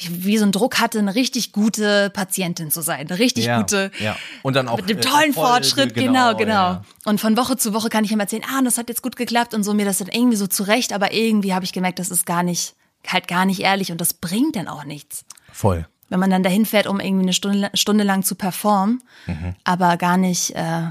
[0.09, 3.91] wie so ein Druck hatte, eine richtig gute Patientin zu sein, eine richtig Ja, gute
[3.99, 4.15] ja.
[4.41, 6.53] Und dann auch, mit dem äh, tollen Erfolge, Fortschritt, genau, genau, genau.
[6.53, 6.81] ja.
[7.05, 9.53] Und von Woche zu Woche kann ich ihm erzählen, ah, das hat jetzt gut geklappt
[9.53, 12.25] und so mir das dann irgendwie so zurecht, aber irgendwie habe ich gemerkt, das ist
[12.25, 12.73] gar nicht,
[13.07, 15.23] halt gar nicht ehrlich und das bringt dann auch nichts.
[15.51, 15.87] Voll.
[16.09, 19.55] Wenn man dann dahin fährt, um irgendwie eine Stunde, Stunde lang zu performen, Mhm.
[19.63, 20.89] aber gar nicht äh,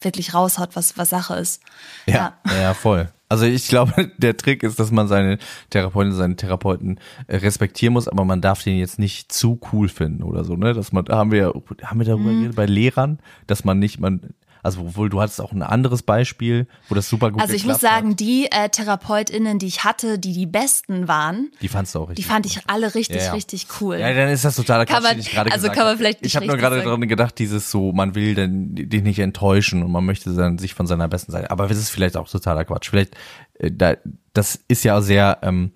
[0.00, 1.62] wirklich raushaut, was, was Sache ist.
[2.06, 3.10] Ja, ja, voll.
[3.28, 5.38] Also ich glaube, der Trick ist, dass man seine
[5.70, 10.22] Therapeutin, seinen Therapeuten äh, respektieren muss, aber man darf den jetzt nicht zu cool finden
[10.22, 10.72] oder so, ne?
[10.72, 11.52] Dass man, da haben wir ja,
[11.86, 12.38] haben wir darüber Mhm.
[12.38, 14.20] geredet bei Lehrern, dass man nicht, man,
[14.62, 17.80] also obwohl du hattest auch ein anderes Beispiel, wo das super gut Also ich muss
[17.80, 18.20] sagen, hat.
[18.20, 22.10] die äh, TherapeutInnen, die ich hatte, die die besten waren, die fandst du auch die
[22.10, 22.26] richtig.
[22.26, 23.98] fand ich alle richtig, Ja, richtig cool.
[23.98, 25.98] Ja, dann ist das totaler Quatsch, man- den ich gerade also gesagt kann man habe.
[25.98, 29.18] vielleicht nicht Ich habe nur gerade daran gedacht, dieses so, man will dann dich nicht
[29.18, 31.50] enttäuschen und man möchte dann sich von seiner besten Seite.
[31.50, 32.88] Aber das ist vielleicht auch totaler Quatsch.
[32.90, 33.16] Vielleicht,
[33.58, 33.94] äh, da,
[34.34, 35.72] das ist ja sehr ähm,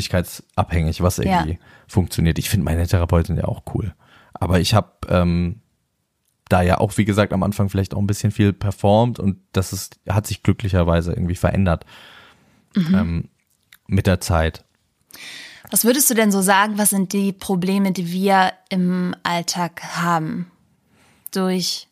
[0.00, 1.58] persönlichkeitsabhängig, was irgendwie Ja.
[1.86, 2.38] funktioniert.
[2.38, 3.94] Ich finde meine Therapeutin ja auch cool.
[4.34, 5.60] Aber ich habe ähm,
[6.52, 9.72] da ja auch, wie gesagt, am Anfang vielleicht auch ein bisschen viel performt und das
[9.72, 11.84] ist, hat sich glücklicherweise irgendwie verändert
[12.74, 12.94] Mhm.
[12.94, 13.28] ähm,
[13.86, 14.64] mit der Zeit.
[15.70, 20.50] Was würdest du denn so sagen, was sind die Probleme, die wir im Alltag haben
[21.32, 21.88] durch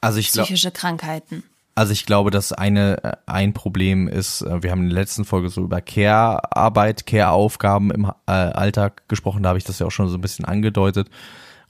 [0.00, 1.42] Also psychische Krankheiten?
[1.74, 5.24] Also ich glaube, dass eine äh, ein Problem ist, äh, wir haben in der letzten
[5.24, 9.92] Folge so über Care-Arbeit, Care-Aufgaben im äh, Alltag gesprochen, da habe ich das ja auch
[9.92, 11.08] schon so ein bisschen angedeutet.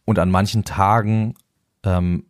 [0.05, 1.35] Und an manchen Tagen
[1.85, 2.25] ähm,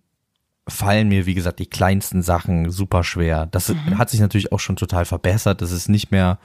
[0.69, 3.47] fallen mir, wie gesagt, die kleinsten Sachen super schwer.
[3.47, 5.63] Das hat sich natürlich auch schon total verbessert.
[5.63, 6.39] Das ist nicht mehr,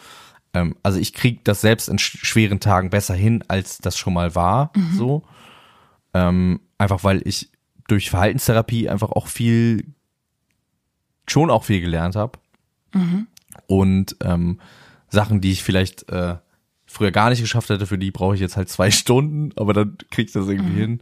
[0.54, 4.14] ähm, also ich kriege das selbst in sch schweren Tagen besser hin, als das schon
[4.14, 4.72] mal war.
[4.98, 5.24] So.
[6.14, 7.50] Ähm, einfach weil ich
[7.88, 9.86] durch Verhaltenstherapie einfach auch viel
[11.28, 12.40] schon auch viel gelernt habe.
[13.68, 14.60] Und ähm,
[15.10, 16.36] Sachen, die ich vielleicht äh,
[16.86, 19.98] früher gar nicht geschafft hätte, für die brauche ich jetzt halt zwei Stunden, aber dann
[20.12, 21.02] krieg ich das irgendwie hin.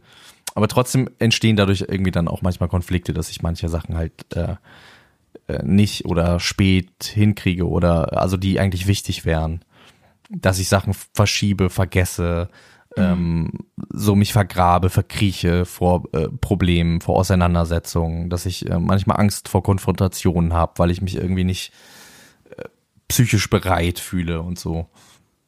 [0.54, 4.56] Aber trotzdem entstehen dadurch irgendwie dann auch manchmal Konflikte, dass ich manche Sachen halt äh,
[5.48, 9.64] äh, nicht oder spät hinkriege oder also die eigentlich wichtig wären.
[10.30, 12.48] Dass ich Sachen verschiebe, vergesse,
[12.96, 13.50] ähm,
[13.90, 19.62] so mich vergrabe, verkrieche vor äh, Problemen, vor Auseinandersetzungen, dass ich äh, manchmal Angst vor
[19.62, 21.72] Konfrontationen habe, weil ich mich irgendwie nicht
[22.56, 22.64] äh,
[23.08, 24.86] psychisch bereit fühle und so.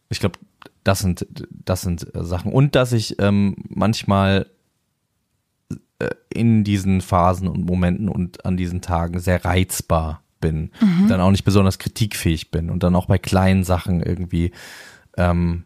[0.08, 0.38] Ich glaube,
[0.84, 4.46] das sind das sind äh, Sachen und dass ich ähm, manchmal
[6.32, 10.70] in diesen Phasen und Momenten und an diesen Tagen sehr reizbar bin,
[11.08, 14.52] dann auch nicht besonders kritikfähig bin und dann auch bei kleinen Sachen irgendwie
[15.16, 15.64] ähm,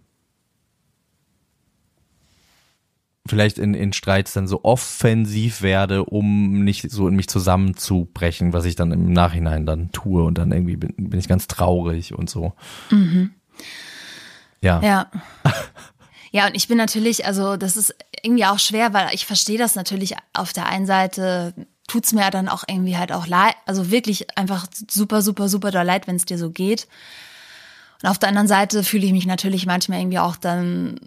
[3.29, 8.65] vielleicht in, in Streits dann so offensiv werde, um nicht so in mich zusammenzubrechen, was
[8.65, 12.31] ich dann im Nachhinein dann tue und dann irgendwie bin, bin ich ganz traurig und
[12.31, 12.55] so.
[14.61, 14.81] Ja.
[14.83, 15.11] Ja.
[16.31, 19.75] Ja, und ich bin natürlich, also das ist irgendwie auch schwer, weil ich verstehe das
[19.75, 21.55] natürlich auf der einen Seite
[21.89, 25.85] tut's mir dann auch irgendwie halt auch leid, also wirklich einfach super, super, super doll
[25.85, 26.87] leid, wenn es dir so geht.
[28.03, 31.01] Und auf der anderen Seite fühle ich mich natürlich manchmal irgendwie auch dann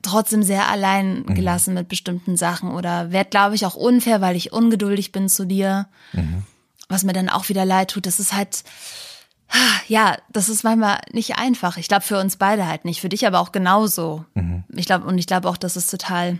[0.00, 4.52] trotzdem sehr allein gelassen mit bestimmten Sachen oder werd, glaube ich, auch unfair, weil ich
[4.52, 5.88] ungeduldig bin zu dir.
[6.88, 8.06] Was mir dann auch wieder leid tut.
[8.06, 8.62] Das ist halt,
[9.86, 11.76] ja, das ist manchmal nicht einfach.
[11.76, 14.24] Ich glaube für uns beide halt nicht, für dich aber auch genauso.
[14.74, 16.38] Ich glaube und ich glaube auch, dass es total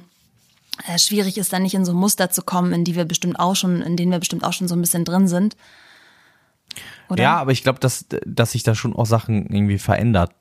[0.87, 3.57] äh, schwierig ist, dann nicht in so Muster zu kommen, in die wir bestimmt auch
[3.57, 5.57] schon, in denen wir bestimmt auch schon so ein bisschen drin sind.
[7.09, 7.23] Oder?
[7.23, 10.33] Ja, aber ich glaube, dass, dass sich da schon auch Sachen irgendwie verändert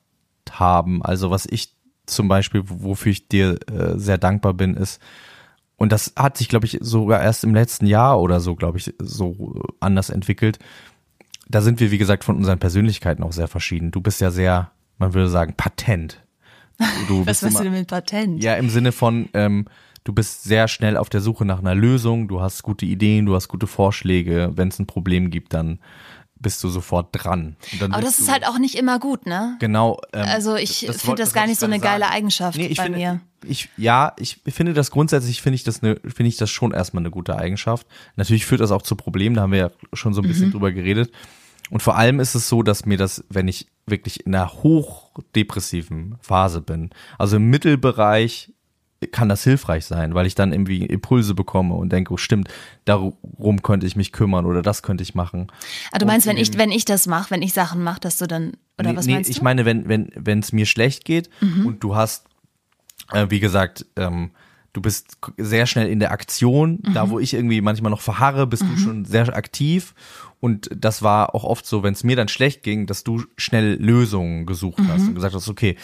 [0.52, 1.04] haben.
[1.04, 1.74] Also was ich
[2.06, 5.02] zum Beispiel, wofür ich dir äh, sehr dankbar bin, ist,
[5.78, 8.94] und das hat sich, glaube ich, sogar erst im letzten Jahr oder so, glaube ich,
[8.98, 10.58] so anders entwickelt.
[11.50, 13.92] Da sind wir, wie gesagt, von unseren Persönlichkeiten auch sehr verschieden.
[13.92, 16.24] Du bist ja sehr, man würde sagen, patent.
[17.08, 18.44] Du, Was bist meinst du denn mit Patent?
[18.44, 19.66] ja, im Sinne von, ähm,
[20.04, 23.36] du bist sehr schnell auf der Suche nach einer Lösung, du hast gute Ideen, du
[23.36, 24.52] hast gute Vorschläge.
[24.56, 25.80] Wenn es ein Problem gibt, dann
[26.40, 27.56] bist du sofort dran.
[27.82, 29.56] Aber das ist halt auch nicht immer gut, ne?
[29.60, 30.00] Genau.
[30.14, 32.16] Ähm, Also ich das finde wollte- das gar nicht so eine geile sagen.
[32.16, 33.22] Eigenschaft Nee, ich bei finde, mir.
[33.46, 37.02] Ich, ja, ich finde das grundsätzlich finde ich das eine, finde ich das schon erstmal
[37.02, 37.86] eine gute Eigenschaft.
[38.16, 40.28] Natürlich führt das auch zu Problemen, da haben wir ja schon so ein Mhm.
[40.30, 41.12] bisschen drüber geredet.
[41.70, 46.16] Und vor allem ist es so, dass mir das, wenn ich wirklich in einer hochdepressiven
[46.22, 48.54] Phase bin, also im Mittelbereich
[49.12, 52.50] kann das hilfreich sein, weil ich dann irgendwie Impulse bekomme und denke, oh, stimmt,
[52.86, 55.48] darum könnte ich mich kümmern oder das könnte ich machen.
[55.92, 58.00] Ah, du Und meinst, wenn in ich, wenn ich das mache, wenn ich Sachen mache,
[58.00, 59.44] dass du dann, oder nee, was nee, meinst ich du?
[59.44, 61.66] meine, wenn wenn wenn es mir schlecht geht Mhm.
[61.68, 62.26] und du hast,
[63.14, 64.32] äh, wie gesagt, ähm,
[64.74, 66.80] du bist sehr schnell in der Aktion.
[66.94, 69.96] Da, wo ich irgendwie manchmal noch verharre, bist du schon sehr aktiv.
[70.40, 73.74] Und das war auch oft so, wenn es mir dann schlecht ging, dass du schnell
[73.82, 75.76] Lösungen gesucht hast und gesagt hast, okay,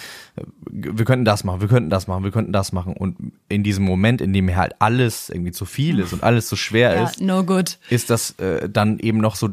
[0.69, 2.93] wir könnten das machen, wir könnten das machen, wir könnten das machen.
[2.93, 6.47] Und in diesem Moment, in dem mir halt alles irgendwie zu viel ist und alles
[6.47, 7.43] zu schwer Ja, ist, no
[7.89, 9.49] ist das äh, dann eben noch so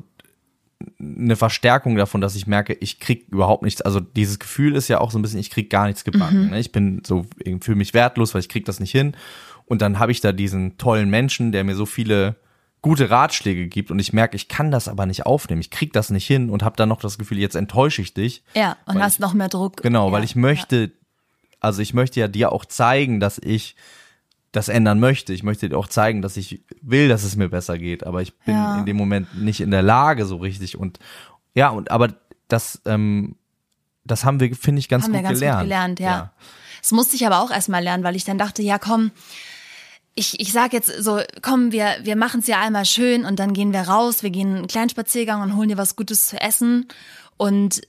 [0.98, 3.80] eine Verstärkung davon, dass ich merke, ich krieg überhaupt nichts.
[3.80, 6.50] Also dieses Gefühl ist ja auch so ein bisschen, ich krieg gar nichts gebacken.
[6.50, 6.60] Ne?
[6.60, 7.26] Ich bin so,
[7.60, 9.14] fühle mich wertlos, weil ich krieg das nicht hin.
[9.66, 12.36] Und dann habe ich da diesen tollen Menschen, der mir so viele
[12.82, 15.60] gute Ratschläge gibt und ich merke, ich kann das aber nicht aufnehmen.
[15.60, 18.42] Ich krieg das nicht hin und habe dann noch das Gefühl, jetzt enttäusche ich dich.
[18.54, 19.82] Ja, und hast noch mehr Druck.
[19.82, 20.90] Genau, ja, weil ich möchte,
[21.60, 23.76] also ich möchte ja dir auch zeigen, dass ich
[24.52, 25.32] das ändern möchte.
[25.32, 28.36] Ich möchte dir auch zeigen, dass ich will, dass es mir besser geht, aber ich
[28.38, 28.78] bin Ja.
[28.78, 30.98] in dem Moment nicht in der Lage so richtig und
[31.54, 32.08] ja, und aber
[32.48, 33.36] das, ähm,
[34.04, 35.58] das haben wir, finde ich, ganz, haben gut, wir ganz gelernt.
[35.60, 36.32] gut gelernt, ja.
[36.80, 39.10] Das musste ich aber auch erstmal lernen, weil ich dann dachte, ja komm,
[40.14, 43.52] ich, ich sag jetzt so, komm, wir, wir machen es ja einmal schön und dann
[43.52, 46.88] gehen wir raus, wir gehen einen kleinen Spaziergang und holen dir was Gutes zu essen.
[47.36, 47.80] Und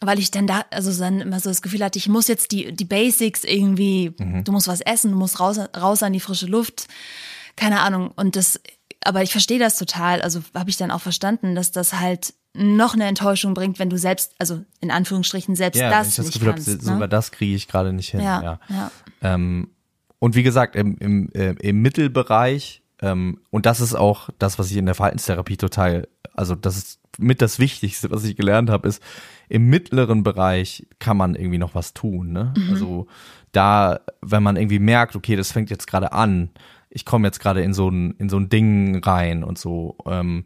[0.00, 2.72] weil ich dann da, also dann immer so das Gefühl hatte, ich muss jetzt die,
[2.72, 4.44] die Basics irgendwie, Mhm.
[4.44, 6.86] du musst was essen, du musst raus, raus an die frische Luft,
[7.56, 8.12] keine Ahnung.
[8.14, 8.60] Und das,
[9.04, 12.94] aber ich verstehe das total, also habe ich dann auch verstanden, dass das halt noch
[12.94, 16.34] eine Enttäuschung bringt, wenn du selbst, also in Anführungsstrichen selbst Ja, das ich das nicht
[16.34, 16.68] Gefühl kannst.
[16.68, 16.84] habe, ne?
[16.84, 18.20] sogar das kriege ich gerade nicht hin.
[18.20, 18.90] Ja, Ja, ja.
[19.22, 19.70] Ähm,
[20.18, 24.70] und wie gesagt, im, im, äh, im Mittelbereich, ähm, und das ist auch das, was
[24.70, 28.88] ich in der Verhaltenstherapie total, also das ist mit das Wichtigste, was ich gelernt habe,
[28.88, 29.02] ist,
[29.48, 32.32] im mittleren Bereich kann man irgendwie noch was tun.
[32.32, 32.54] Ne?
[32.70, 33.06] Also
[33.52, 36.50] da, wenn man irgendwie merkt, okay, das fängt jetzt gerade an,
[36.90, 40.44] ich komme jetzt gerade in so ein, in so ein Ding rein und so, ähm,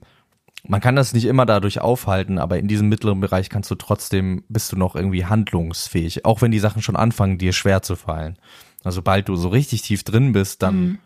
[0.66, 4.44] man kann das nicht immer dadurch aufhalten, aber in diesem mittleren Bereich kannst du trotzdem,
[4.48, 8.38] bist du noch irgendwie handlungsfähig, auch wenn die Sachen schon anfangen, dir schwer zu fallen.
[8.84, 10.98] Also sobald du so richtig tief drin bist, dann Mhm.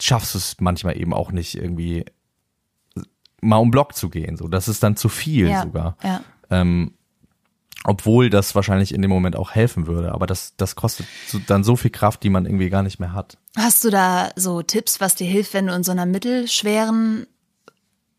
[0.00, 2.04] schaffst du es manchmal eben auch nicht irgendwie
[3.40, 4.36] mal um Block zu gehen.
[4.36, 5.96] So, das ist dann zu viel ja, sogar.
[6.02, 6.22] Ja.
[6.50, 6.92] Ähm,
[7.84, 11.62] obwohl das wahrscheinlich in dem Moment auch helfen würde, aber das, das kostet so, dann
[11.62, 13.38] so viel Kraft, die man irgendwie gar nicht mehr hat.
[13.56, 17.26] Hast du da so Tipps, was dir hilft, wenn du in so einer mittelschweren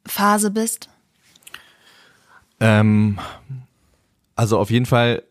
[0.05, 0.89] Phase bist?
[2.61, 3.19] Ähm,
[4.35, 5.23] also auf jeden Fall,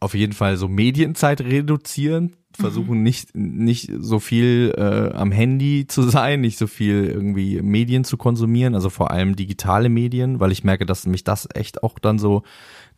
[0.00, 6.02] auf jeden Fall so Medienzeit reduzieren, versuchen nicht nicht so viel äh, am Handy zu
[6.02, 10.64] sein, nicht so viel irgendwie Medien zu konsumieren, also vor allem digitale Medien, weil ich
[10.64, 12.42] merke, dass mich das echt auch dann so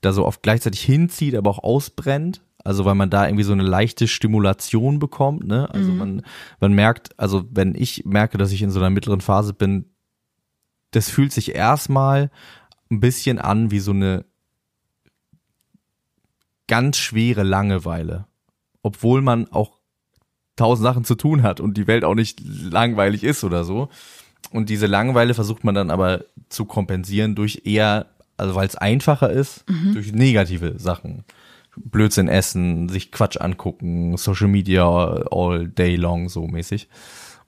[0.01, 2.43] da so oft gleichzeitig hinzieht, aber auch ausbrennt.
[2.65, 5.71] Also weil man da irgendwie so eine leichte Stimulation bekommt, ne?
[5.73, 6.23] Also man
[6.61, 9.87] man merkt, also wenn ich merke, dass ich in so einer mittleren Phase bin,
[10.91, 12.31] das fühlt sich erstmal
[12.91, 14.25] ein bisschen an wie so eine
[16.67, 18.27] ganz schwere Langeweile.
[18.87, 19.79] Obwohl man auch
[20.55, 23.89] tausend Sachen zu tun hat und die Welt auch nicht langweilig ist oder so.
[24.53, 29.29] Und diese Langeweile versucht man dann aber zu kompensieren durch eher, also weil es einfacher
[29.29, 31.25] ist, durch negative Sachen.
[31.75, 34.87] Blödsinn essen, sich Quatsch angucken, Social Media
[35.33, 36.89] all day long so mäßig.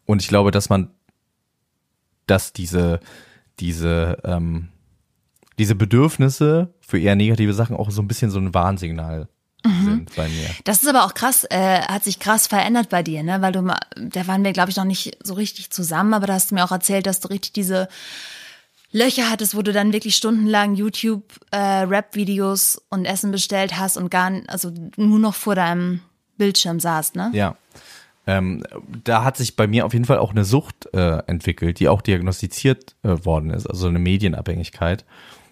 [0.07, 0.90] Und ich glaube, dass man,
[2.27, 2.98] dass diese,
[3.61, 4.70] diese, ähm,
[5.57, 9.29] diese Bedürfnisse für eher negative Sachen auch so ein bisschen so ein Warnsignal
[9.64, 10.49] sind bei mir.
[10.64, 13.42] Das ist aber auch krass, äh, hat sich krass verändert bei dir, ne?
[13.42, 13.62] Weil du
[13.97, 16.64] da waren wir, glaube ich, noch nicht so richtig zusammen, aber da hast du mir
[16.64, 17.88] auch erzählt, dass du richtig diese
[18.90, 21.87] Löcher hattest, wo du dann wirklich stundenlang YouTube äh,
[22.88, 26.01] und Essen bestellt hast und gar, also nur noch vor deinem
[26.38, 27.31] Bildschirm saßt, ne?
[27.35, 27.57] Ja.
[28.27, 28.62] Ähm,
[29.05, 32.03] da hat sich bei mir auf jeden Fall auch eine Sucht äh, entwickelt, die auch
[32.03, 35.05] diagnostiziert äh, worden ist, also eine Medienabhängigkeit.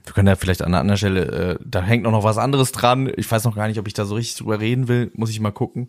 [0.06, 2.72] Wir können ja vielleicht an einer anderen Stelle, äh, da hängt auch noch was anderes
[2.72, 3.12] dran.
[3.16, 5.40] Ich weiß noch gar nicht, ob ich da so richtig drüber reden will, muss ich
[5.40, 5.88] mal gucken.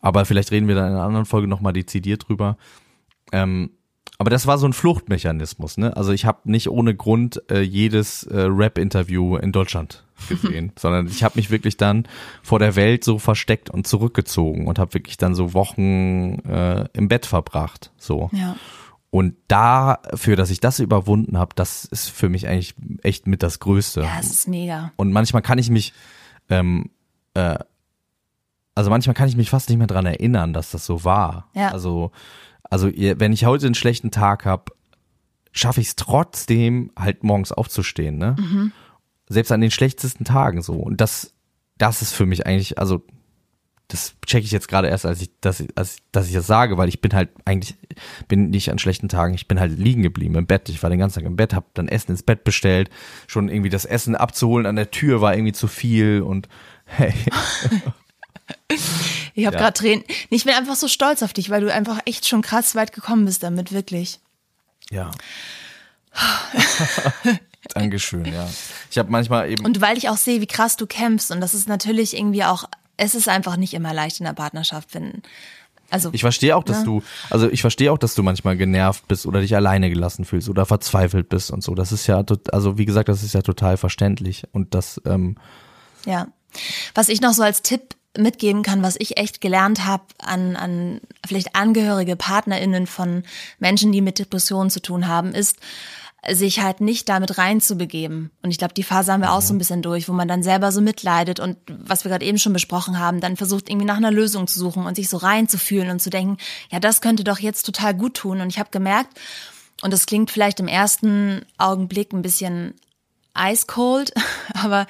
[0.00, 2.56] Aber vielleicht reden wir da in einer anderen Folge nochmal dezidiert drüber.
[3.32, 3.70] Ähm,
[4.20, 5.96] aber das war so ein Fluchtmechanismus, ne?
[5.96, 11.24] Also ich habe nicht ohne Grund äh, jedes äh, Rap-Interview in Deutschland gesehen, sondern ich
[11.24, 12.06] habe mich wirklich dann
[12.42, 17.08] vor der Welt so versteckt und zurückgezogen und habe wirklich dann so Wochen äh, im
[17.08, 18.28] Bett verbracht, so.
[18.32, 18.56] Ja.
[19.10, 23.58] Und dafür, dass ich das überwunden habe, das ist für mich eigentlich echt mit das
[23.58, 24.02] Größte.
[24.02, 24.92] Ja, es ist mega.
[24.96, 25.92] Und manchmal kann ich mich,
[26.48, 26.90] ähm,
[27.34, 27.58] äh,
[28.76, 31.48] also manchmal kann ich mich fast nicht mehr dran erinnern, dass das so war.
[31.54, 31.72] Ja.
[31.72, 32.12] Also,
[32.62, 34.72] also wenn ich heute einen schlechten Tag habe,
[35.50, 38.36] schaffe ich es trotzdem, halt morgens aufzustehen, ne?
[39.28, 40.74] Selbst an den schlechtesten Tagen so.
[40.74, 41.34] Und das,
[41.78, 43.02] das ist für mich eigentlich, also
[43.90, 46.88] das checke ich jetzt gerade erst, als ich, dass, als, dass ich das sage, weil
[46.88, 47.74] ich bin halt eigentlich,
[48.28, 50.68] bin nicht an schlechten Tagen, ich bin halt liegen geblieben im Bett.
[50.68, 52.88] Ich war den ganzen Tag im Bett, hab dann Essen ins Bett bestellt,
[53.26, 56.48] schon irgendwie das Essen abzuholen an der Tür war irgendwie zu viel und
[56.84, 57.12] hey,
[59.34, 59.62] Ich habe Ja.
[59.62, 60.04] gerade Tränen.
[60.28, 63.24] Ich bin einfach so stolz auf dich, weil du einfach echt schon krass weit gekommen
[63.24, 64.18] bist damit, wirklich.
[64.90, 65.10] Ja.
[67.74, 68.48] Dankeschön, ja.
[68.90, 69.64] Ich habe manchmal eben.
[69.64, 72.64] Und weil ich auch sehe, wie krass du kämpfst und das ist natürlich irgendwie auch,
[73.00, 75.22] es ist einfach nicht immer leicht in der Partnerschaft, wenn,
[75.90, 76.84] also Ich verstehe auch, dass Ja.
[76.84, 80.48] du, also ich verstehe auch, dass du manchmal genervt bist oder dich alleine gelassen fühlst
[80.48, 81.74] oder verzweifelt bist und so.
[81.74, 85.36] Das ist ja, also wie gesagt, das ist ja total verständlich und das, ähm,
[86.04, 86.28] Ja.
[86.94, 91.00] Was ich noch so als Tipp mitgeben kann, was ich echt gelernt habe an, an
[91.26, 93.22] vielleicht Angehörige, PartnerInnen von
[93.60, 95.56] Menschen, die mit Depressionen zu tun haben, ist,
[96.28, 98.30] sich halt nicht damit reinzubegeben.
[98.42, 100.42] Und ich glaube, die Phase haben wir auch so ein bisschen durch, wo man dann
[100.42, 103.96] selber so mitleidet und was wir gerade eben schon besprochen haben, dann versucht irgendwie nach
[103.96, 106.36] einer Lösung zu suchen und sich so reinzufühlen und zu denken,
[106.70, 108.40] ja, das könnte doch jetzt total gut tun.
[108.40, 109.18] Und ich habe gemerkt,
[109.82, 112.74] und das klingt vielleicht im ersten Augenblick ein bisschen
[113.36, 114.12] ice cold,
[114.54, 114.86] aber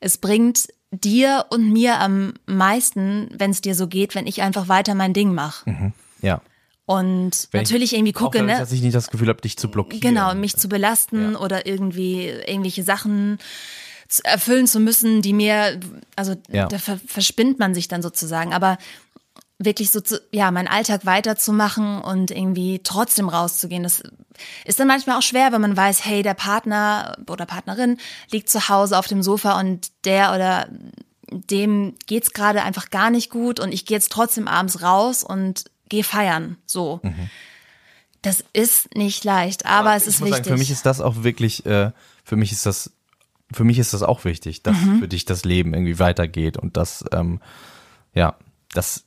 [0.00, 4.68] es bringt dir und mir am meisten, wenn es dir so geht, wenn ich einfach
[4.68, 5.92] weiter mein Ding mache.
[6.22, 6.40] ja.
[6.90, 8.58] Und Wenn natürlich irgendwie gucke, ne?
[8.58, 10.00] dass ich nicht das Gefühl habe, dich zu blockieren.
[10.00, 11.38] Genau, mich zu belasten Ja.
[11.38, 13.38] oder irgendwie irgendwelche Sachen
[14.08, 15.78] zu erfüllen zu müssen, die mir,
[16.16, 16.66] also Ja.
[16.66, 18.52] da ver verspinnt man sich dann sozusagen.
[18.52, 18.76] Aber
[19.60, 24.02] wirklich so zu, ja, meinen Alltag weiterzumachen und irgendwie trotzdem rauszugehen, das
[24.64, 27.98] ist dann manchmal auch schwer, wenn man weiß, hey, der Partner oder Partnerin
[28.32, 30.66] liegt zu Hause auf dem Sofa und der oder
[31.30, 35.66] dem geht's gerade einfach gar nicht gut und ich gehe jetzt trotzdem abends raus und
[35.90, 36.56] gehe feiern.
[36.64, 37.00] So.
[38.22, 40.36] Das ist nicht leicht, aber, es ich ist wichtig.
[40.36, 41.90] Sagen, für mich ist das auch wirklich, äh,
[42.24, 42.92] für mich ist das,
[43.52, 44.98] für mich ist das auch wichtig, dass Mhm.
[45.00, 47.40] für dich das Leben irgendwie weitergeht und das, ähm,
[48.14, 48.36] ja,
[48.72, 49.04] das,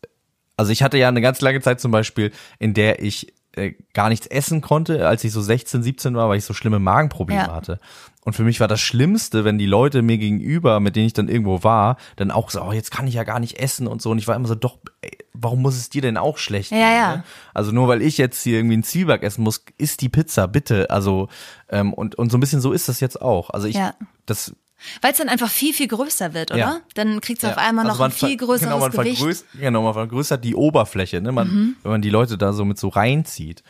[0.57, 4.09] also ich hatte ja eine ganz lange Zeit zum Beispiel, in der ich äh, gar
[4.09, 7.53] nichts essen konnte, als ich so 16, 17 war, weil ich so schlimme Magenprobleme Ja.
[7.53, 7.79] hatte.
[8.25, 11.29] Und für mich war das Schlimmste, wenn die Leute mir gegenüber, mit denen ich dann
[11.29, 14.09] irgendwo war, dann auch so, oh, jetzt kann ich ja gar nicht essen und so.
[14.09, 16.77] Und ich war immer so, doch, ey, warum muss es dir denn auch schlecht Ja,
[16.77, 16.87] gehen?
[16.95, 17.15] ja.
[17.17, 17.23] Ne?
[17.53, 20.89] Also nur weil ich jetzt hier irgendwie einen Zwieback essen muss, isst die Pizza, bitte.
[20.89, 21.27] Also,
[21.69, 23.49] ähm, und, und so ein bisschen so ist das jetzt auch.
[23.49, 23.95] Also ich, Ja.
[24.25, 24.55] das,
[25.01, 26.59] Weil es dann einfach viel, viel größer wird, oder?
[26.59, 26.79] Ja.
[26.95, 29.21] Dann kriegt es auf einmal Also noch ein viel größeres genau, man Gewicht.
[29.53, 29.59] Mhm.
[29.59, 31.31] Genau, man vergrößert die Oberfläche, ne?
[31.31, 33.63] Man, wenn man die Leute da so mit so reinzieht.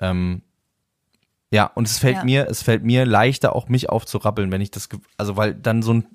[0.00, 0.42] Ähm,
[1.52, 4.88] ja, und es fällt mir, es fällt mir leichter, auch mich aufzurappeln, wenn ich das,
[5.16, 6.06] also weil dann so ein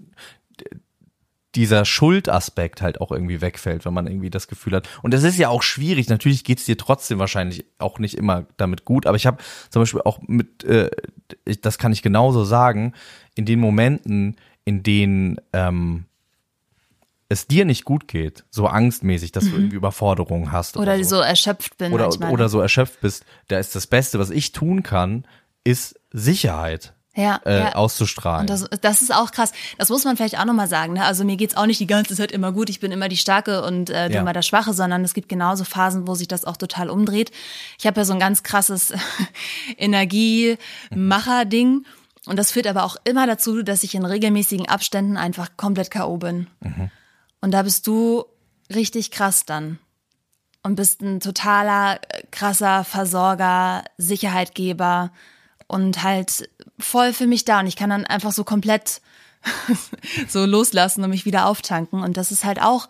[1.55, 4.87] dieser Schuldaspekt halt auch irgendwie wegfällt, wenn man irgendwie das Gefühl hat.
[5.01, 6.09] Und das ist ja auch schwierig.
[6.09, 9.05] Natürlich geht's dir trotzdem wahrscheinlich auch nicht immer damit gut.
[9.05, 9.37] Aber ich habe
[9.69, 10.89] zum Beispiel auch mit, äh,
[11.45, 12.93] ich, das kann ich genauso sagen,
[13.35, 16.05] in den Momenten, in denen ähm,
[17.27, 20.81] es dir nicht gut geht, so angstmäßig, dass du irgendwie Überforderungen hast Mhm.
[20.81, 22.31] Oder so erschöpft bin oder, manchmal.
[22.31, 25.25] oder so erschöpft bist, da ist das Beste, was ich tun kann,
[25.63, 27.75] ist Sicherheit ja, äh, ja.
[27.75, 28.41] auszustrahlen.
[28.41, 29.51] Und das, das ist auch krass.
[29.77, 30.93] Das muss man vielleicht auch nochmal sagen.
[30.93, 31.03] Ne?
[31.03, 32.69] Also mir geht's auch nicht die ganze Zeit immer gut.
[32.69, 34.21] Ich bin immer die Starke und äh, du Ja.
[34.21, 37.31] immer der Schwache, sondern es gibt genauso Phasen, wo sich das auch total umdreht.
[37.77, 38.93] Ich habe ja so ein ganz krasses
[39.77, 41.85] Energiemacher-Ding.
[42.27, 46.17] Und das führt aber auch immer dazu, dass ich in regelmäßigen Abständen einfach komplett K.O.
[46.17, 46.47] bin.
[47.41, 48.25] Und da bist du
[48.73, 49.79] richtig krass dann.
[50.63, 55.11] Und bist ein totaler, äh, krasser Versorger, Sicherheitgeber
[55.71, 57.61] und halt voll für mich da.
[57.61, 59.01] Und ich kann dann einfach so komplett
[60.27, 62.03] so loslassen und mich wieder auftanken.
[62.03, 62.87] Und das ist halt auch,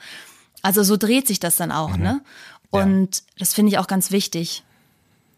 [0.62, 2.22] also so dreht sich das dann auch, ne?
[2.70, 4.64] Und das finde ich auch ganz wichtig,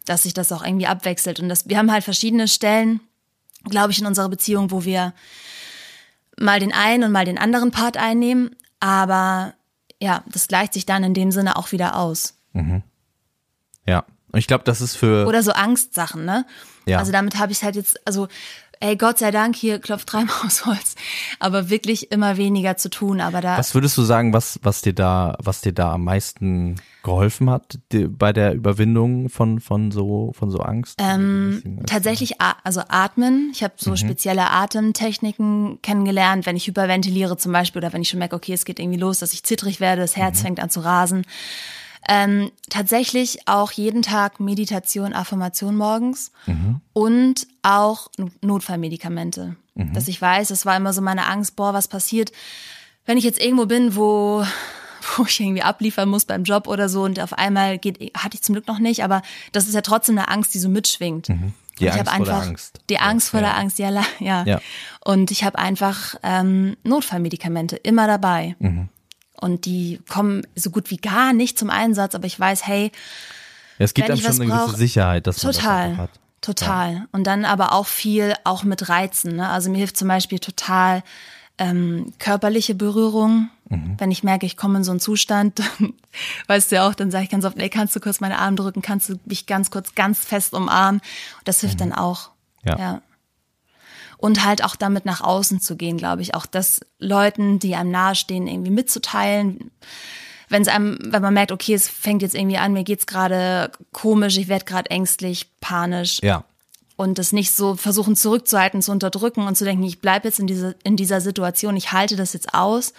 [0.06, 1.40] dass sich das auch irgendwie abwechselt.
[1.40, 3.00] Und das, wir haben halt verschiedene Stellen,
[3.64, 5.14] glaube ich, in unserer Beziehung, wo wir
[6.40, 8.56] mal den einen und mal den anderen Part einnehmen.
[8.80, 9.56] Aber
[10.00, 12.36] ja, das gleicht sich dann in dem Sinne auch wieder aus.
[13.88, 14.06] ja.
[14.32, 16.46] Und ich glaube, das ist für Oder so Angstsachen, ne?
[16.86, 17.00] Ja.
[17.00, 18.28] Also damit habe ich halt jetzt, also
[18.80, 20.96] ey, Gott sei Dank, hier klopft dreimal aufs Holz,
[21.40, 23.22] aber wirklich immer weniger zu tun.
[23.22, 26.76] Aber da Was würdest du sagen, was, was dir da, was dir da am meisten
[27.02, 31.00] geholfen hat die, bei der Überwindung von, von so, von so Angst?
[31.02, 33.52] Ähm, tatsächlich, also atmen.
[33.54, 33.98] Ich habe so Mhm.
[33.98, 38.66] spezielle Atemtechniken kennengelernt, wenn ich hyperventiliere zum Beispiel oder wenn ich schon merke, okay, es
[38.66, 40.44] geht irgendwie los, dass ich zittrig werde, das Herz Mhm.
[40.44, 41.24] fängt an zu rasen.
[42.08, 46.82] Ähm, tatsächlich auch jeden Tag Meditation, Affirmation morgens Mhm.
[46.94, 49.56] und auch No- Notfallmedikamente.
[49.76, 49.94] Mhm.
[49.94, 52.32] Dass ich weiß, das war immer so meine Angst, boah, was passiert,
[53.06, 54.46] wenn ich jetzt irgendwo bin, wo
[55.18, 58.42] wo ich irgendwie abliefern muss beim Job oder so und auf einmal geht, hatte ich
[58.44, 59.22] zum Glück noch nicht, aber
[59.52, 61.28] das ist ja trotzdem eine Angst, die so mitschwingt.
[61.28, 62.80] Die Und ich Angst habe vor der einfach Angst.
[62.90, 63.48] die Angst vor Ja.
[63.48, 64.44] der Angst, ja, ja.
[64.46, 64.62] Ja.
[65.04, 68.56] Und ich habe einfach ähm, Notfallmedikamente immer dabei.
[68.60, 68.88] Mhm.
[69.44, 72.92] Und die kommen so gut wie gar nicht zum Einsatz, aber ich weiß, hey,
[73.78, 76.10] Ja, es gibt einem schon eine gewisse brauch- Sicherheit, dass man das total, hat.
[76.42, 77.08] total.
[77.12, 79.36] Und dann aber auch viel auch mit Reizen.
[79.36, 79.50] Ne?
[79.50, 81.04] Also mir hilft zum Beispiel total
[81.58, 83.50] ähm, körperliche Berührung.
[83.98, 85.60] Wenn ich merke, ich komme in so einen Zustand,
[86.48, 88.56] weißt du ja auch, dann sage ich ganz oft, ey, kannst du kurz meine Arme
[88.56, 91.02] drücken, kannst du mich ganz kurz, ganz fest umarmen.
[91.44, 92.30] Das hilft dann auch.
[92.64, 92.78] Ja.
[92.78, 93.02] ja.
[94.24, 96.34] Und halt auch damit nach außen zu gehen, glaube ich.
[96.34, 99.70] Auch das Leuten, die einem nahestehen, irgendwie mitzuteilen.
[100.48, 103.70] Wenn es einem, wenn man merkt, okay, es fängt jetzt irgendwie an, mir geht's gerade
[103.92, 106.20] komisch, ich werde gerade ängstlich, panisch.
[106.24, 106.46] Ja.
[106.96, 110.48] Und das nicht so versuchen zurückzuhalten, zu unterdrücken und zu denken, ich bleibe jetzt in,
[110.48, 112.94] diese, in dieser Situation, ich halte das jetzt aus,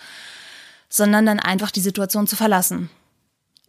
[0.90, 2.90] sondern dann einfach die Situation zu verlassen.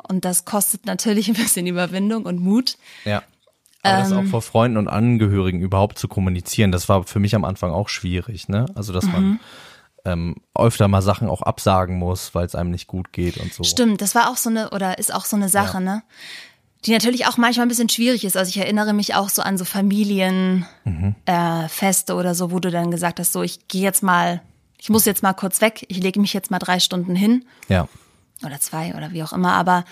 [0.10, 2.78] Und das kostet natürlich ein bisschen Überwindung und Mut.
[3.06, 3.24] Ja.
[3.86, 4.18] Aber das Ähm.
[4.18, 7.90] auch vor Freunden und Angehörigen überhaupt zu kommunizieren, das war für mich am Anfang auch
[7.90, 8.66] schwierig, ne?
[8.76, 9.12] Also, dass Mhm.
[9.12, 9.40] man
[10.08, 13.64] ähm, öfter mal Sachen auch absagen muss, weil es einem nicht gut geht und so.
[13.64, 15.80] Stimmt, das war auch so eine, oder ist auch so eine Sache, Ja.
[15.80, 16.04] ne?
[16.86, 18.38] Die natürlich auch manchmal ein bisschen schwierig ist.
[18.38, 21.16] Also ich erinnere mich auch so an so Familienfeste Mhm.
[21.26, 24.42] äh, oder so, wo du dann gesagt hast, so ich gehe jetzt mal,
[24.78, 27.88] ich muss jetzt mal kurz weg, ich lege mich jetzt mal drei Stunden hin Ja.
[28.46, 29.54] oder zwei oder wie auch immer.
[29.54, 29.86] Aber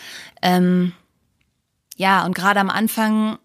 [0.43, 0.93] ähm,
[1.95, 3.39] ja, und gerade am Anfang,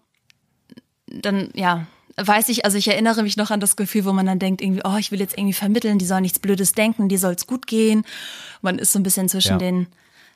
[1.11, 1.87] dann ja,
[2.17, 4.81] weiß ich, also ich erinnere mich noch an das Gefühl, wo man dann denkt, irgendwie,
[4.83, 7.67] oh, ich will jetzt irgendwie vermitteln, die soll nichts Blödes denken, die soll es gut
[7.67, 8.03] gehen.
[8.61, 9.57] Man ist so ein bisschen zwischen Ja.
[9.57, 9.87] den,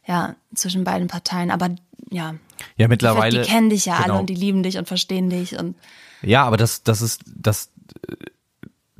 [0.07, 1.51] ja, zwischen beiden Parteien.
[1.51, 1.69] Aber
[2.09, 2.35] ja,
[2.77, 3.41] Ja, mittlerweile.
[3.41, 4.19] die kennen dich ja alle genau.
[4.19, 5.75] und die lieben dich und verstehen dich und
[6.21, 7.71] Ja, aber das, das ist, das,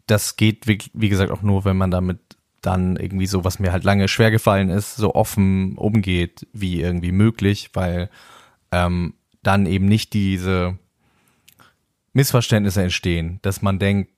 [0.08, 2.20] das geht, wie, wie gesagt, auch nur, wenn man damit
[2.62, 7.12] dann irgendwie so, was mir halt lange schwer gefallen ist, so offen umgeht wie irgendwie
[7.12, 8.10] möglich, weil
[8.72, 10.78] ähm, dann eben nicht diese
[12.14, 14.12] Missverständnisse entstehen, dass man denkt,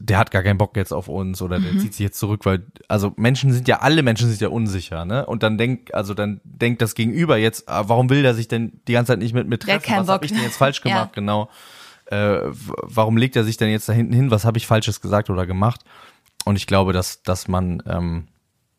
[0.00, 2.66] der hat gar keinen Bock jetzt auf uns oder der zieht sich jetzt zurück, weil,
[2.88, 5.24] also Menschen sind ja, alle Menschen sind ja unsicher, ne?
[5.24, 8.80] Und dann denkt, also dann denkt das Gegenüber jetzt, ah, warum will der sich denn
[8.88, 9.84] die ganze Zeit nicht mit mir treffen?
[9.88, 10.24] Was hab Bock.
[10.24, 10.90] ich denn jetzt falsch Ja.
[10.94, 11.12] gemacht?
[11.12, 11.48] Genau.
[12.06, 12.38] Äh,
[12.82, 14.30] warum legt er sich denn jetzt da hinten hin?
[14.32, 15.82] Was habe ich Falsches gesagt oder gemacht?
[16.44, 18.26] Und ich glaube, dass, dass man, ähm,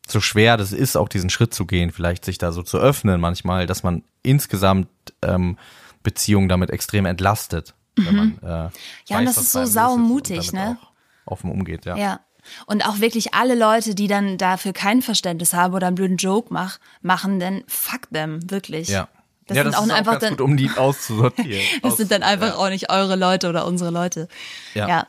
[0.08, 3.20] so schwer das ist, auch diesen Schritt zu gehen, vielleicht sich da so zu öffnen
[3.22, 4.90] manchmal, dass man insgesamt
[5.22, 5.58] ähm,
[6.04, 7.74] Beziehungen damit extrem entlastet.
[7.98, 8.70] Wenn man, äh, Mhm.
[9.08, 10.78] Ja, und das ist so saumutig, ne?
[11.26, 11.96] Offen umgeht, ja.
[11.96, 12.20] Ja.
[12.68, 16.54] Und auch wirklich alle Leute, die dann dafür kein Verständnis haben oder einen blöden Joke
[16.54, 18.90] mach, machen, denn fuck them, wirklich.
[18.90, 19.08] Ja.
[19.48, 21.62] Das ja, sind das auch ist einfach auch ganz dann, gut, um die auszusortieren.
[21.82, 22.56] das Aus- sind dann einfach ja.
[22.56, 24.28] auch nicht eure Leute oder unsere Leute.
[24.74, 24.88] Ja.
[24.88, 25.08] Ja.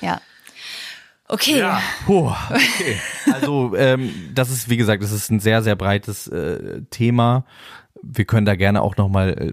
[0.00, 0.20] Ja.
[1.26, 1.58] Okay.
[1.58, 3.00] Ja, puh, okay.
[3.32, 7.46] Also ähm, das ist, wie gesagt, das ist ein sehr, sehr breites äh, Thema.
[8.02, 9.52] Wir können da gerne auch nochmal äh,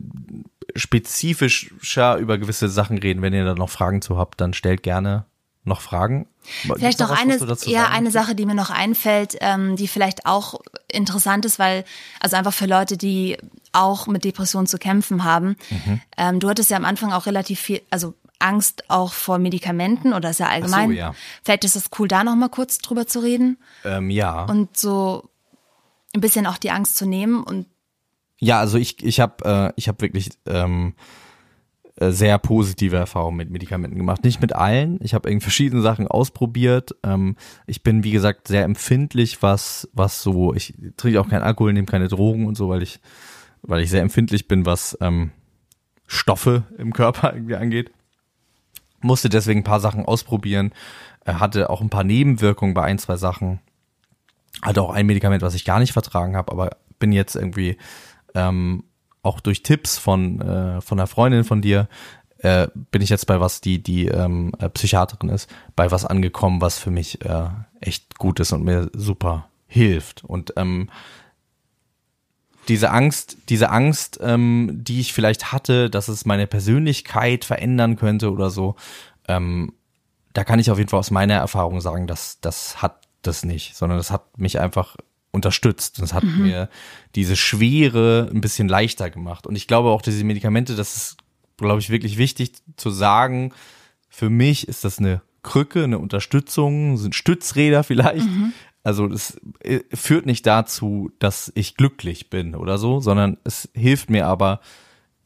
[0.75, 3.21] spezifischer über gewisse Sachen reden.
[3.21, 5.25] Wenn ihr da noch Fragen zu habt, dann stellt gerne
[5.63, 6.27] noch Fragen.
[6.41, 8.11] Vielleicht noch was, eine, ja, sagen eine?
[8.11, 10.59] Sache, die mir noch einfällt, ähm, die vielleicht auch
[10.91, 11.85] interessant ist, weil,
[12.19, 13.37] also einfach für Leute, die
[13.71, 15.55] auch mit Depressionen zu kämpfen haben.
[15.69, 16.01] Mhm.
[16.17, 20.31] Ähm, du hattest ja am Anfang auch relativ viel, also Angst auch vor Medikamenten oder
[20.31, 20.91] ist ja allgemein.
[20.93, 21.13] ja.
[21.43, 24.45] Vielleicht ist es cool, da noch mal kurz drüber zu reden Ähm, ja.
[24.45, 25.29] und so
[26.15, 27.67] ein bisschen auch die Angst zu nehmen und
[28.43, 30.95] Ja, also ich, ich habe äh, ich hab wirklich ähm,
[31.95, 34.23] äh, sehr positive Erfahrungen mit Medikamenten gemacht.
[34.23, 34.99] Nicht mit allen.
[35.03, 36.95] Ich habe irgendwie verschiedene Sachen ausprobiert.
[37.03, 37.35] Ähm,
[37.67, 41.85] ich bin, wie gesagt, sehr empfindlich, was, was so, ich trinke auch keinen Alkohol, nehme
[41.85, 42.99] keine Drogen und so, weil ich,
[43.61, 45.29] weil ich sehr empfindlich bin, was ähm,
[46.07, 47.91] Stoffe im Körper irgendwie angeht.
[49.01, 50.73] Musste deswegen ein paar Sachen ausprobieren.
[51.23, 53.59] Er hatte auch ein paar Nebenwirkungen bei ein, zwei Sachen
[54.61, 57.77] hatte auch ein Medikament, was ich gar nicht vertragen habe, aber bin jetzt irgendwie
[58.35, 58.83] ähm,
[59.23, 61.87] auch durch Tipps von äh, von einer Freundin von dir
[62.39, 66.61] äh, bin ich jetzt bei was die die ähm, äh, Psychiaterin ist, bei was angekommen,
[66.61, 70.23] was für mich äh, echt gut ist und mir super hilft.
[70.23, 70.89] Und ähm,
[72.67, 78.31] diese Angst, diese Angst, ähm, die ich vielleicht hatte, dass es meine Persönlichkeit verändern könnte
[78.31, 78.75] oder so,
[79.27, 79.73] ähm,
[80.33, 83.75] da kann ich auf jeden Fall aus meiner Erfahrung sagen, dass das hat das nicht,
[83.75, 84.95] sondern das hat mich einfach
[85.31, 86.01] unterstützt.
[86.01, 86.69] Das hat mir
[87.15, 89.47] diese Schwere ein bisschen leichter gemacht.
[89.47, 91.17] Und ich glaube auch, diese Medikamente, das ist,
[91.57, 93.53] glaube ich, wirklich wichtig zu sagen.
[94.09, 98.27] Für mich ist das eine Krücke, eine Unterstützung, sind Stützräder vielleicht.
[98.83, 104.09] Also das äh, führt nicht dazu, dass ich glücklich bin oder so, sondern es hilft
[104.09, 104.59] mir aber,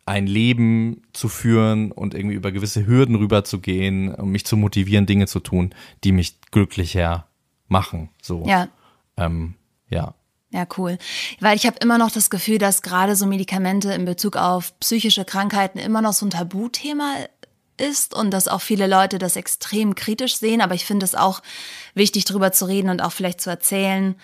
[0.05, 5.25] ein Leben zu führen und irgendwie über gewisse Hürden rüberzugehen und mich zu motivieren, Dinge
[5.25, 7.27] zu tun, die mich glücklicher
[7.67, 8.09] machen.
[8.21, 8.45] So.
[8.45, 8.67] ja,
[9.17, 9.55] Ähm,
[9.89, 10.13] ja.
[10.51, 10.97] Ja, cool.
[11.41, 15.25] Weil ich habe immer noch das Gefühl, dass gerade so Medikamente in Bezug auf psychische
[15.25, 17.15] Krankheiten immer noch so ein Tabuthema
[17.77, 20.61] ist und dass auch viele Leute das extrem kritisch sehen.
[20.61, 21.41] Aber ich finde es auch
[21.93, 24.15] wichtig, darüber zu reden und auch vielleicht zu erzählen.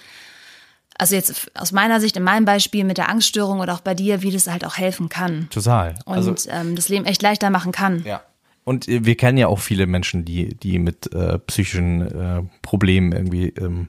[0.97, 4.22] Also jetzt aus meiner Sicht, in meinem Beispiel mit der Angststörung oder auch bei dir,
[4.22, 5.95] wie das halt auch helfen kann Total.
[6.05, 8.03] und also, ähm, das Leben echt leichter machen kann.
[8.05, 8.22] ja.
[8.64, 13.47] Und wir kennen ja auch viele Menschen, die, die mit äh, psychischen äh, Problemen irgendwie
[13.49, 13.88] ähm,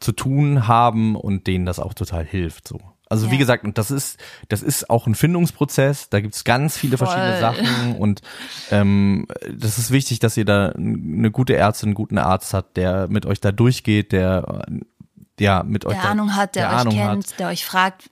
[0.00, 2.68] zu tun haben und denen das auch total hilft.
[2.68, 2.80] So.
[3.08, 3.40] Also wie Ja.
[3.40, 4.18] gesagt, und das ist,
[4.48, 7.08] das ist auch ein Findungsprozess, da gibt's ganz viele Voll.
[7.08, 8.22] verschiedene Sachen und
[8.70, 13.08] ähm, das ist wichtig, dass ihr da eine gute Ärztin, einen guten Arzt hat, der
[13.08, 14.80] mit euch da durchgeht, der äh,
[15.40, 17.38] ja mit euch Der Ahnung hat, der, euch Ahnung kennt, hat.
[17.38, 18.10] der euch fragt,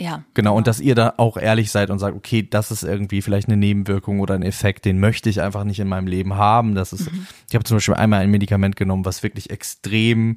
[0.00, 0.24] ja.
[0.34, 3.48] Genau, und dass ihr da auch ehrlich seid und sagt, okay, das ist irgendwie vielleicht
[3.48, 6.74] eine Nebenwirkung oder ein Effekt, den möchte ich einfach nicht in meinem Leben haben.
[6.74, 7.10] Das ist,
[7.48, 10.36] ich habe zum Beispiel einmal ein Medikament genommen, was wirklich extrem,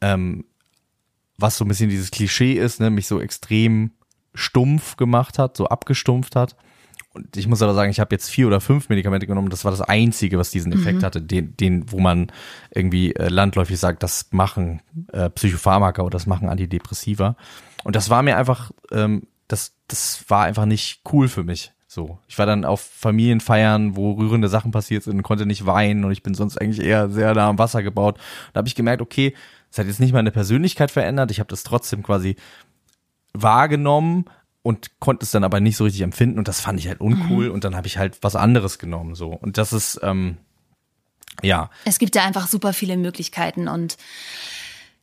[0.00, 0.44] ähm,
[1.38, 3.92] was so ein bisschen dieses Klischee ist, ne, mich so extrem
[4.34, 6.56] stumpf gemacht hat, so abgestumpft hat.
[7.16, 9.48] Und ich muss aber sagen, ich habe jetzt vier oder fünf Medikamente genommen.
[9.48, 12.30] Das war das einzige, was diesen Effekt hatte, den, den, wo man
[12.74, 17.36] irgendwie äh, landläufig sagt, das machen äh, Psychopharmaka oder das machen Antidepressiva.
[17.84, 21.72] Und das war mir einfach, ähm, das, das war einfach nicht cool für mich.
[21.86, 26.04] So, ich war dann auf Familienfeiern, wo rührende Sachen passiert sind und konnte nicht weinen
[26.04, 28.18] und ich bin sonst eigentlich eher sehr nah am Wasser gebaut.
[28.52, 29.32] Da habe ich gemerkt, okay,
[29.70, 31.30] es hat jetzt nicht meine Persönlichkeit verändert.
[31.30, 32.36] Ich habe das trotzdem quasi
[33.32, 34.26] wahrgenommen
[34.66, 37.48] und konnte es dann aber nicht so richtig empfinden und das fand ich halt uncool
[37.50, 40.38] und dann habe ich halt was anderes genommen so und das ist ähm,
[41.42, 43.96] ja Es gibt ja einfach super viele Möglichkeiten und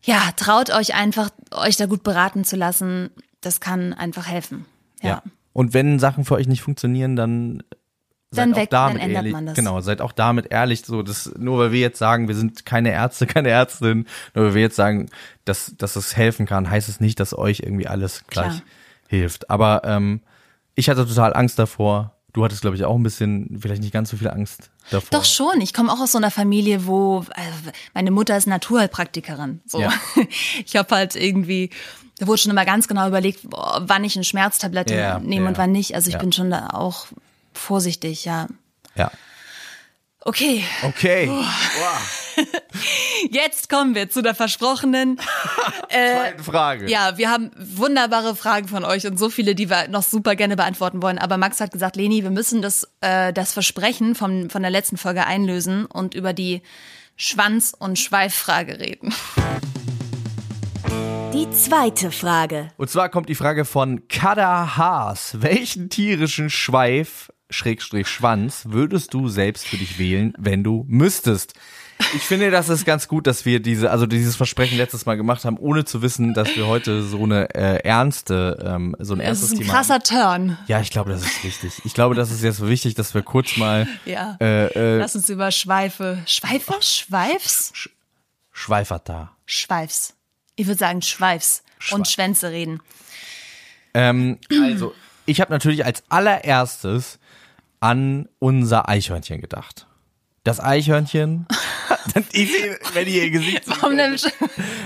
[0.04, 3.10] ja, traut euch einfach, euch da gut beraten zu lassen.
[3.40, 4.66] Das kann einfach helfen.
[5.02, 5.24] ja, Ja.
[5.54, 7.64] und wenn Sachen für euch nicht funktionieren dann
[8.32, 9.56] seid Dann weg, dann ändert ehrlich, man das.
[9.56, 12.92] genau seid auch damit ehrlich so das nur weil wir jetzt sagen wir sind keine
[12.92, 15.10] Ärzte keine Ärztin nur weil wir jetzt sagen
[15.46, 18.62] dass dass es helfen kann heißt es nicht dass euch irgendwie alles gleich Klar.
[19.18, 20.22] Hilft aber ähm,
[20.76, 24.10] ich hatte total Angst davor du hattest glaube ich auch ein bisschen vielleicht nicht ganz
[24.10, 25.62] so viel Angst davor Doch schon.
[25.62, 29.62] Ich komme auch aus so einer Familie, wo äh, meine Mutter ist Naturheilpraktikerin.
[29.66, 29.80] So.
[29.80, 29.94] Ja.
[30.66, 31.70] Ich habe halt irgendwie,
[32.18, 35.50] da wurde schon immer ganz genau überlegt, wann ich eine Schmerztablette Ja, nehme ja.
[35.50, 35.96] und wann nicht.
[35.96, 37.08] Also ich bin schon da auch
[37.54, 38.48] vorsichtig, ja.
[38.96, 39.12] ja
[40.26, 41.30] Okay, okay
[43.30, 45.20] jetzt kommen wir zu der versprochenen.
[45.90, 50.04] Zweite Frage Ja, wir haben wunderbare Fragen von euch und so viele, die wir noch
[50.04, 51.20] super gerne beantworten wollen.
[51.20, 54.96] Aber Max hat gesagt, Leni, wir müssen das, äh, das Versprechen von, von der letzten
[54.96, 56.62] Folge einlösen und über die
[57.18, 59.14] Schwanz- und Schweiffrage reden.
[61.34, 62.70] Die zweite Frage.
[62.78, 65.42] Und zwar kommt die Frage von Kada Haas.
[65.42, 71.54] Welchen tierischen Schweif, Schrägstrich Schwanz, würdest du selbst für dich wählen, wenn du müsstest?
[72.16, 75.46] Ich finde, das ist ganz gut, dass wir diese, also dieses Versprechen letztes Mal gemacht
[75.46, 79.28] haben, ohne zu wissen, dass wir heute so eine äh, ernste, ähm, so ein Das
[79.28, 80.48] ernstes ist ein Thema krasser haben.
[80.48, 80.58] Turn.
[80.68, 81.74] Ja, ich glaube, das ist wichtig.
[81.86, 84.38] Ich glaube, das ist jetzt so wichtig, dass wir kurz mal Ja.
[84.42, 86.18] äh, äh, Lass uns über Schweife.
[86.26, 86.74] Schweife?
[86.82, 87.74] Schweifs?
[88.52, 89.32] Schweifata.
[89.46, 90.16] Schweifs.
[90.56, 92.82] Ich würde sagen Schweifs und Schwänze reden.
[93.94, 94.94] Ähm, also,
[95.26, 97.20] ich habe natürlich als allererstes
[97.84, 99.88] an unser Eichhörnchen gedacht.
[100.46, 101.48] Das Eichhörnchen.
[102.34, 103.82] ich sehe, wenn ihr ihr Gesicht seht.
[103.82, 104.18] Warum denn?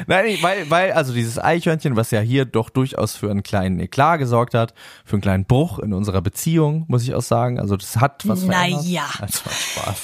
[0.08, 3.80] Nein, ich- weil, weil, also dieses Eichhörnchen, was ja hier doch durchaus für einen kleinen
[3.80, 4.74] Eklat gesorgt hat,
[5.06, 7.60] für einen kleinen Bruch in unserer Beziehung, muss ich auch sagen.
[7.60, 8.84] Also das hat was verändert.
[8.84, 9.06] Naja.
[9.20, 10.02] Das war Spaß.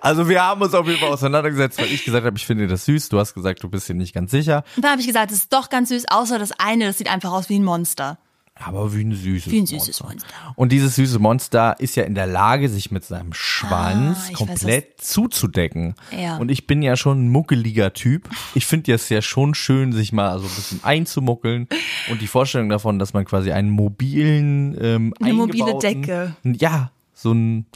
[0.00, 2.84] Also wir haben uns auf jeden Fall auseinandergesetzt, weil ich gesagt habe, ich finde das
[2.84, 3.08] süß.
[3.08, 4.62] Du hast gesagt, du bist dir nicht ganz sicher.
[4.76, 7.10] Und da habe ich gesagt, es ist doch ganz süß, außer das eine, das sieht
[7.10, 8.18] einfach aus wie ein Monster.
[8.64, 10.26] Aber wie ein süßes Wie ein süßes Monster.
[10.56, 14.40] Und dieses süße Monster ist ja in der Lage, sich mit seinem Schwanz Ah, ich
[14.40, 15.94] weiß, komplett zuzudecken.
[16.10, 16.36] Ja.
[16.38, 18.28] Und ich bin ja schon ein muckeliger Typ.
[18.54, 21.68] Ich finde es ja schon schön, sich mal so ein bisschen einzumuckeln.
[22.10, 26.34] Und die Vorstellung davon, dass man quasi einen mobilen, ähm, Eine mobile Decke.
[26.44, 27.66] Ja, so ein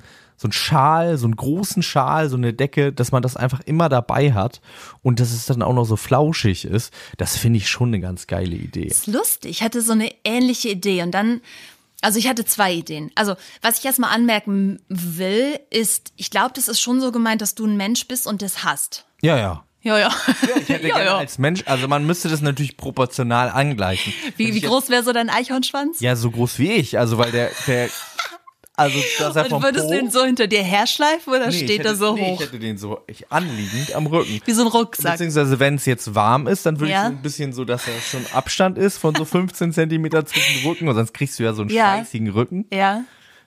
[0.43, 3.89] so ein Schal, so einen großen Schal, so eine Decke, dass man das einfach immer
[3.89, 4.61] dabei hat
[5.03, 8.27] und dass es dann auch noch so flauschig ist, das finde ich schon eine ganz
[8.27, 8.87] geile Idee.
[8.87, 9.53] ist lustig.
[9.53, 11.41] Ich hatte so eine ähnliche Idee und dann,
[12.03, 13.13] also ich hatte zwei Ideen.
[13.15, 17.55] Also was ich erstmal anmerken will, ist, ich glaube, das ist schon so gemeint, dass
[17.55, 19.07] du ein Mensch bist und das hast.
[19.23, 19.65] Ja, ja.
[19.85, 20.11] Ja, ja.
[20.61, 21.19] Ich hätte ja, gerne ja.
[21.19, 24.13] als Mensch, also man müsste das natürlich proportional angleichen.
[24.37, 26.01] Wie, wie groß wäre so dein Eichhornschwanz?
[26.01, 27.89] Ja, so groß wie ich, also weil der, der,
[28.83, 31.53] also dass er und vom würdest Po, du den so hinter dir herschleifen oder Nee,
[31.53, 32.41] steht hätte, er so nee, hoch?
[32.41, 34.41] Ich hätte den so ich, anliegend am Rücken.
[34.45, 35.13] Wie so ein Rucksack.
[35.13, 37.03] Beziehungsweise wenn es jetzt warm ist, dann würde Ja.
[37.05, 40.67] ich so ein bisschen so, dass er schon Abstand ist von so 15 Zentimeter zwischen
[40.69, 41.97] Rücken und sonst kriegst du ja so einen Ja.
[41.97, 42.67] schweißigen Rücken.
[42.73, 43.03] Ja.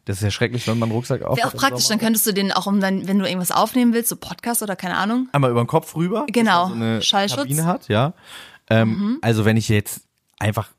[0.06, 2.32] Das ist ja schrecklich, wenn man einen Rucksack auf Wäre auch praktisch, dann könntest du
[2.32, 5.30] den auch, um dann, wenn du irgendwas aufnehmen willst, so Podcast oder keine Ahnung.
[5.32, 6.26] einmal über den Kopf rüber.
[6.32, 6.64] Genau.
[6.66, 7.38] Dass so eine Schallschutz.
[7.40, 7.44] Mhm.
[7.48, 8.14] Kabine hat, ja.
[8.70, 10.02] Ähm, Also wenn ich jetzt
[10.38, 10.70] einfach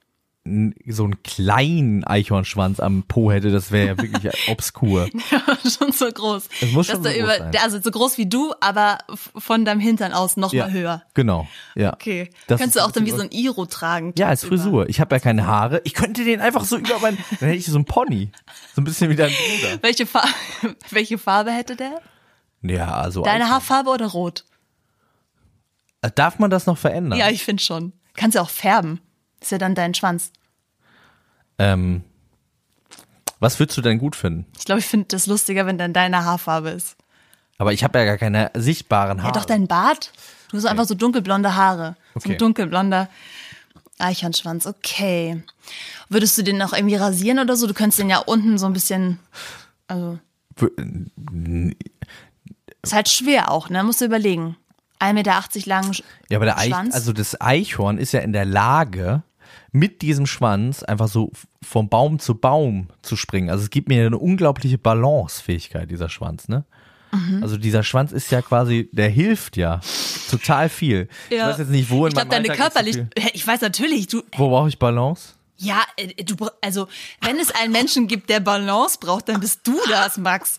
[0.86, 5.08] so einen kleinen Eichhornschwanz am Po hätte, das wäre ja wirklich obskur.
[5.78, 6.48] schon so groß.
[6.60, 7.52] Es muss schon so groß über, sein.
[7.62, 8.98] Also so groß wie du, aber
[9.36, 11.02] von deinem Hintern aus noch mal höher.
[11.14, 11.92] Genau, ja.
[11.92, 12.30] Okay.
[12.46, 14.12] Das Könntest du auch dann wie so- ein Iro tragen.
[14.18, 14.44] Ja, als.
[14.44, 14.88] Frisur.
[14.88, 15.80] Ich habe ja keine Haare.
[15.84, 18.30] Ich könnte den einfach so über mein, dann hätte ich so ein Pony.
[18.74, 19.82] So ein bisschen wie dein Bruder.
[19.82, 20.28] Welche, Farbe,
[20.90, 22.00] welche Farbe hätte der?
[22.62, 23.22] Ja, also.
[23.22, 24.44] Deine Haarfarbe oder rot?
[26.14, 27.18] Darf man das noch verändern?
[27.18, 27.92] Ja, ich finde schon.
[28.14, 29.00] Kannst ja auch färben.
[29.40, 30.30] Ist ja dann dein Schwanz.
[31.58, 32.02] Ähm,
[33.40, 34.46] was würdest du denn gut finden?
[34.58, 36.96] Ich glaube, ich finde das lustiger, wenn dann deine Haarfarbe ist.
[37.58, 39.34] Aber ich habe ja gar keine sichtbaren Haare.
[39.34, 40.12] Ja, doch dein Bart.
[40.50, 41.96] Du hast einfach so dunkelblonde Haare.
[42.14, 42.32] So Okay.
[42.32, 43.08] ein dunkelblonder
[43.98, 44.66] Eichhornschwanz.
[44.66, 45.42] Okay.
[46.08, 47.66] Würdest du den noch irgendwie rasieren oder so?
[47.66, 49.18] Du könntest den ja unten so ein bisschen,
[49.88, 50.18] also,
[52.82, 53.82] ist halt schwer auch, ne?
[53.82, 54.56] Musst du überlegen.
[55.00, 55.92] 1,80 Meter lang.
[56.30, 59.22] Ja, aber der Eich, also das Eichhorn ist ja in der Lage,
[59.76, 61.30] mit diesem Schwanz einfach so
[61.62, 63.50] vom Baum zu Baum zu springen.
[63.50, 66.64] Also es gibt mir eine unglaubliche Balancefähigkeit, dieser Schwanz, ne?
[67.12, 67.42] Mhm.
[67.42, 69.80] Also dieser Schwanz ist ja quasi, der hilft ja
[70.30, 71.08] total viel.
[71.30, 74.06] Ich weiß jetzt nicht, wo in Ich glaube, deine so körperlich, viel- ich weiß natürlich,
[74.08, 75.34] du, Wo brauche ich Balance?
[75.58, 76.88] ja, äh, du, also,
[77.22, 80.58] wenn es einen Menschen gibt, der Balance braucht, dann bist du das, Max.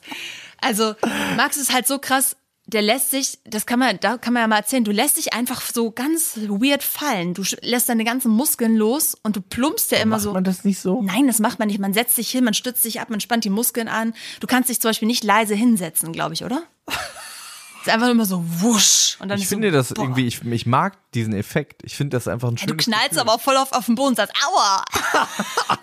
[0.62, 0.96] Also,
[1.36, 2.36] Max ist halt so krass,
[2.68, 5.34] der lässt sich, das kann man, da kann man ja mal erzählen, du lässt dich
[5.34, 7.34] einfach so ganz weird fallen.
[7.34, 10.34] Du lässt deine ganzen Muskeln los und du plumpst ja immer Macht so.
[10.34, 11.02] man das nicht so?
[11.02, 11.80] Nein, das macht man nicht.
[11.80, 14.14] Man setzt sich hin, man stützt sich ab, man spannt die Muskeln an.
[14.42, 16.64] Du kannst dich zum Beispiel nicht leise hinsetzen, glaube ich, oder?
[17.82, 19.16] ist einfach immer so wusch.
[19.20, 20.04] Und dann Ich finde so, das boah.
[20.04, 21.84] irgendwie, ich, ich mag diesen Effekt.
[21.86, 23.22] Ich finde das einfach ein Du schönes knallst Gefühl.
[23.22, 24.84] aber auch voll auf, auf den Boden und sagst, aua.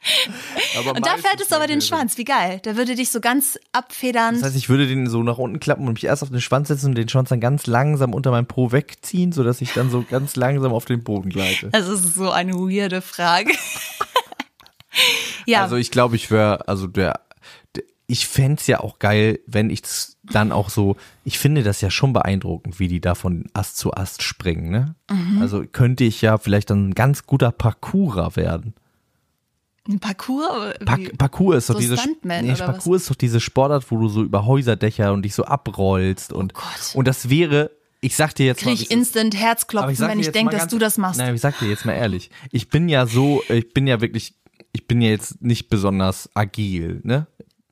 [0.94, 1.80] Und da fährtest du aber den.
[1.80, 2.16] Schwanz.
[2.16, 2.60] Wie geil.
[2.64, 4.34] Der würde dich so ganz abfedern.
[4.34, 6.68] Das heißt, ich würde den so nach unten klappen und mich erst auf den Schwanz
[6.68, 10.04] setzen und den Schwanz dann ganz langsam unter meinem Po wegziehen, sodass ich dann so
[10.08, 11.68] ganz langsam auf den Boden gleite.
[11.70, 13.52] das ist so eine weirde Frage.
[15.46, 17.20] ja, Also ich glaube, ich wäre, also der,
[17.76, 21.90] der ich fänd's ja auch geil, wenn ich's dann auch so, ich finde das ja
[21.90, 24.94] schon beeindruckend, wie die da von Ast zu Ast springen, ne?
[25.10, 25.42] Mhm.
[25.42, 28.74] Also könnte ich ja vielleicht dann ein ganz guter Parkourer werden.
[29.88, 30.74] Ein Parcours.
[31.18, 32.66] Parkour ist doch so diese Stuntman nee, oder was?
[32.66, 36.52] Parkour ist doch diese Sportart, wo du so über Häuserdächer und dich so abrollst und
[36.54, 36.94] Oh Gott.
[36.94, 37.70] und das wäre,
[38.00, 40.58] ich sag dir jetzt mal, krieg wie ich instant Herzklopfen, ich wenn ich denke, mal
[40.58, 41.18] dass du das machst.
[41.18, 44.34] Nein, ich sag dir jetzt mal ehrlich, ich bin ja so, ich bin ja wirklich,
[44.72, 47.26] ich bin ja jetzt nicht besonders agil, ne?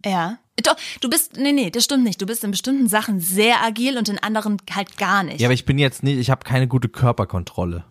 [0.05, 0.39] Ja.
[0.65, 2.21] Doch, du bist, nee, nee, das stimmt nicht.
[2.21, 5.41] Du bist in bestimmten Sachen sehr agil und in anderen halt gar nicht.
[5.41, 7.85] Ja, aber ich bin jetzt nicht, ich habe keine gute Körperkontrolle.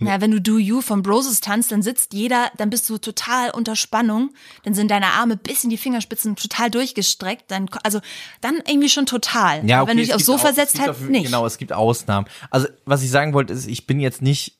[0.00, 3.50] Ja, wenn du Do You von Broses tanzt, dann sitzt jeder, dann bist du total
[3.50, 4.30] unter Spannung,
[4.64, 8.00] dann sind deine Arme bis in die Fingerspitzen total durchgestreckt, dann, also
[8.40, 9.66] dann irgendwie schon total.
[9.68, 11.26] Ja, Aber wenn du dich aufs gibt Sofa auch- es setzt, gibt halt auch- nicht.
[11.26, 12.26] Genau, es gibt Ausnahmen.
[12.50, 14.56] Also, was ich sagen wollte, ist, ich bin jetzt nicht,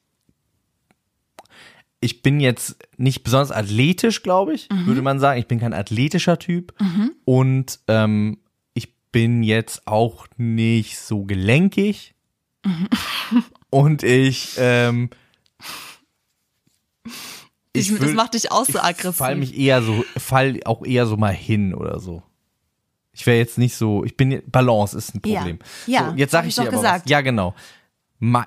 [2.00, 4.86] ich bin jetzt nicht besonders athletisch, glaube ich, Mhm.
[4.86, 5.38] würde man sagen.
[5.38, 6.74] Ich bin kein athletischer Typ.
[7.24, 8.38] Und ähm,
[8.74, 12.14] ich bin jetzt auch nicht so gelenkig.
[12.64, 12.88] Mhm.
[13.68, 15.10] Und ich, ähm,
[17.72, 19.16] Ich, das würd- macht dich auch so ich aggressiv.
[19.16, 22.22] fall mich eher so, fall auch eher so mal hin oder so.
[23.12, 25.38] Ich wäre jetzt nicht so, ich bin, Balance ist ein Ja.
[25.38, 25.58] Problem.
[25.86, 27.04] Ja, so, jetzt sag hab ich ich dir aber gesagt.
[27.04, 27.10] was.
[27.10, 27.54] Ja, genau.
[28.18, 28.46] Ma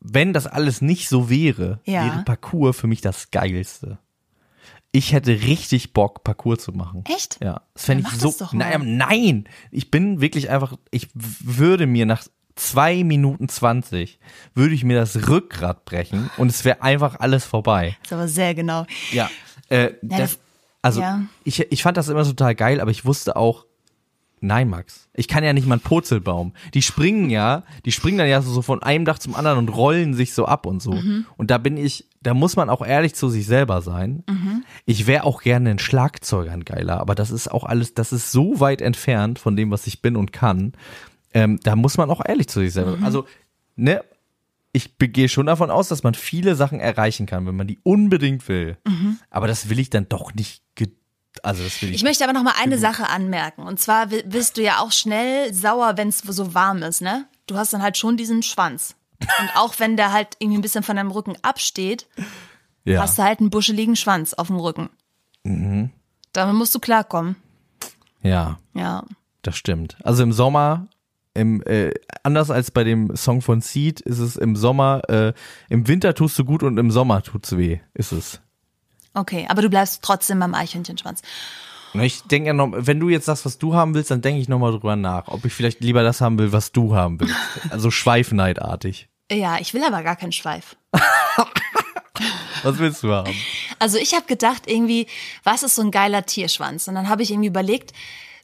[0.00, 2.04] wenn das alles nicht so wäre, Ja.
[2.04, 3.98] wäre Parcours für mich das Geilste.
[4.90, 7.04] Ich hätte richtig Bock, Parcours zu machen.
[7.06, 7.38] Echt?
[7.40, 7.62] Ja.
[7.74, 8.34] Das fände ich mach so.
[8.36, 8.52] das.
[8.52, 9.44] Nein, nein.
[9.70, 12.24] Ich bin wirklich einfach, ich würde mir nach
[12.58, 14.18] zwei Minuten zwanzig
[14.54, 17.96] würde ich mir das Rückgrat brechen und es wäre einfach alles vorbei.
[18.04, 18.86] ist aber sehr genau.
[19.12, 19.30] Ja,
[19.70, 20.38] äh, Ja, das, das-
[20.82, 21.22] also ja.
[21.44, 23.66] ich, ich fand das immer total geil, aber ich wusste auch,
[24.40, 26.52] nein, Max, ich kann ja nicht mal einen Purzelbaum.
[26.72, 30.14] Die springen ja, die springen dann ja so von einem Dach zum anderen und rollen
[30.14, 30.92] sich so ab und so.
[30.92, 31.26] Mhm.
[31.36, 34.22] Und da bin ich, da muss man auch ehrlich zu sich selber sein.
[34.28, 34.64] Mhm.
[34.86, 38.30] Ich wäre auch gerne ein Schlagzeuger, ein geiler, aber das ist auch alles, das ist
[38.30, 40.72] so weit entfernt von dem, was ich bin und kann.
[41.34, 42.96] Ähm, da muss man auch ehrlich zu sich selber.
[42.96, 43.04] Mhm.
[43.04, 43.26] Also,
[43.76, 44.02] ne,
[44.72, 48.46] ich gehe schon davon aus, dass man viele Sachen erreichen kann, wenn man die unbedingt
[48.48, 48.76] will.
[49.30, 50.62] Aber das will ich dann doch nicht.
[51.42, 51.96] Also das will ich.
[51.96, 53.62] Ich möchte aber noch mal eine Sache anmerken.
[53.62, 57.26] Und zwar bist du ja auch schnell sauer, wenn es so warm ist, ne?
[57.46, 58.96] Du hast dann halt schon diesen Schwanz.
[59.20, 62.06] Und auch wenn der halt irgendwie ein bisschen von deinem Rücken absteht,
[62.84, 63.00] ja.
[63.00, 64.90] hast du halt einen buscheligen Schwanz auf dem Rücken.
[65.44, 65.90] Mhm.
[66.32, 67.36] Damit musst du klarkommen.
[68.22, 69.04] ja, Ja.
[69.42, 69.96] das stimmt.
[70.02, 70.88] Also im Sommer,
[71.38, 75.32] im, äh, anders als bei dem Song von Seed, ist es im Sommer, äh,
[75.68, 78.40] im Winter tust du gut und im Sommer tut's weh, ist es.
[79.14, 81.22] Okay, aber du bleibst trotzdem beim Eichhörnchenschwanz.
[81.94, 84.48] Ich denke ja noch, wenn du jetzt sagst, was du haben willst, dann denke ich
[84.48, 87.34] nochmal drüber nach, ob ich vielleicht lieber das haben will, was du haben willst.
[87.70, 89.08] Also schweifneidartig.
[89.30, 90.76] Ja, ich will aber gar keinen Schweif.
[92.62, 93.32] Was willst du haben?
[93.78, 95.06] Also ich habe gedacht irgendwie,
[95.44, 96.88] was ist so ein geiler Tierschwanz?
[96.88, 97.92] Und dann habe ich irgendwie überlegt,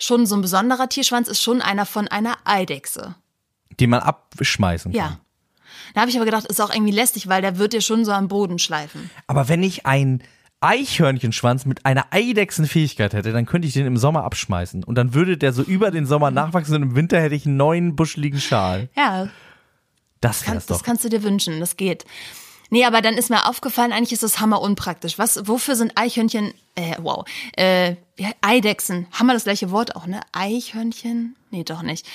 [0.04, 3.14] schon so ein besonderer Tierschwanz ist schon einer von einer Eidechse.
[3.80, 4.98] Die man abschmeißen kann.
[4.98, 5.18] Ja.
[5.94, 8.12] Da habe ich aber gedacht, ist auch irgendwie lästig, weil der wird dir schon so
[8.12, 9.10] am Boden schleifen.
[9.26, 10.22] Aber wenn ich ein
[10.60, 14.82] Eichhörnchenschwanz mit einer Eidechsenfähigkeit hätte, dann könnte ich den im Sommer abschmeißen.
[14.82, 17.56] Und dann würde der so über den Sommer nachwachsen und im Winter hätte ich einen
[17.56, 18.88] neuen buscheligen Schal.
[18.96, 19.28] Ja,
[20.20, 20.82] Das kann, das doch.
[20.82, 22.04] kannst du dir wünschen, das geht.
[22.70, 25.18] Nee, aber dann ist mir aufgefallen, eigentlich ist das hammer unpraktisch.
[25.18, 27.24] Was, wofür sind Eichhörnchen, äh, wow,
[27.56, 27.96] äh,
[28.40, 30.20] Eidechsen, haben wir das gleiche Wort auch, ne?
[30.32, 31.36] Eichhörnchen?
[31.50, 32.06] Nee, doch nicht.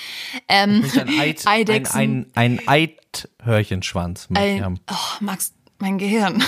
[0.48, 2.00] Ähm, Ein, Eid, ein, Eidechsen.
[2.00, 4.30] ein, ein Eidhörchenschwanz.
[4.30, 6.44] möchte ich Ein, oh, Max, mein Gehirn.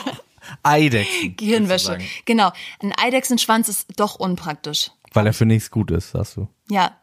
[0.62, 1.36] Eidechsen.
[1.36, 1.98] Gehirnwäsche.
[2.24, 2.52] Genau.
[2.80, 4.90] Ein Eidechsenschwanz ist doch unpraktisch.
[5.12, 6.48] Weil er für nichts gut ist, sagst du.
[6.68, 6.96] Ja.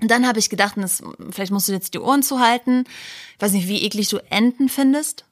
[0.00, 2.84] Und dann habe ich gedacht, und das, vielleicht musst du jetzt die Ohren zuhalten.
[3.36, 5.26] Ich weiß nicht, wie eklig du Enten findest.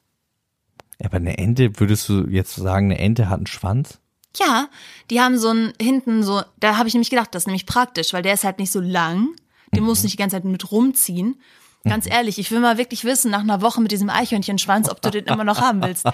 [1.01, 3.99] Ja, aber eine Ente, würdest du jetzt sagen, eine Ente hat einen Schwanz?
[4.37, 4.69] Ja,
[5.09, 8.13] die haben so ein hinten so, da habe ich nämlich gedacht, das ist nämlich praktisch,
[8.13, 9.29] weil der ist halt nicht so lang.
[9.73, 11.41] Den musst du nicht die ganze Zeit mit rumziehen.
[11.83, 15.09] Ganz ehrlich, ich will mal wirklich wissen, nach einer Woche mit diesem Eichhörnchenschwanz, ob du
[15.09, 16.05] den immer noch haben willst.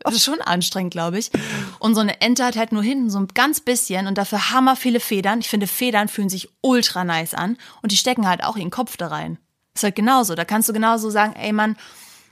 [0.00, 1.30] Das ist schon anstrengend, glaube ich.
[1.78, 4.76] Und so eine Ente hat halt nur hinten so ein ganz bisschen und dafür hammer
[4.76, 5.40] viele Federn.
[5.40, 8.98] Ich finde, Federn fühlen sich ultra nice an und die stecken halt auch ihren Kopf
[8.98, 9.38] da rein.
[9.74, 10.34] Ist halt genauso.
[10.34, 11.76] Da kannst du genauso sagen, ey Mann,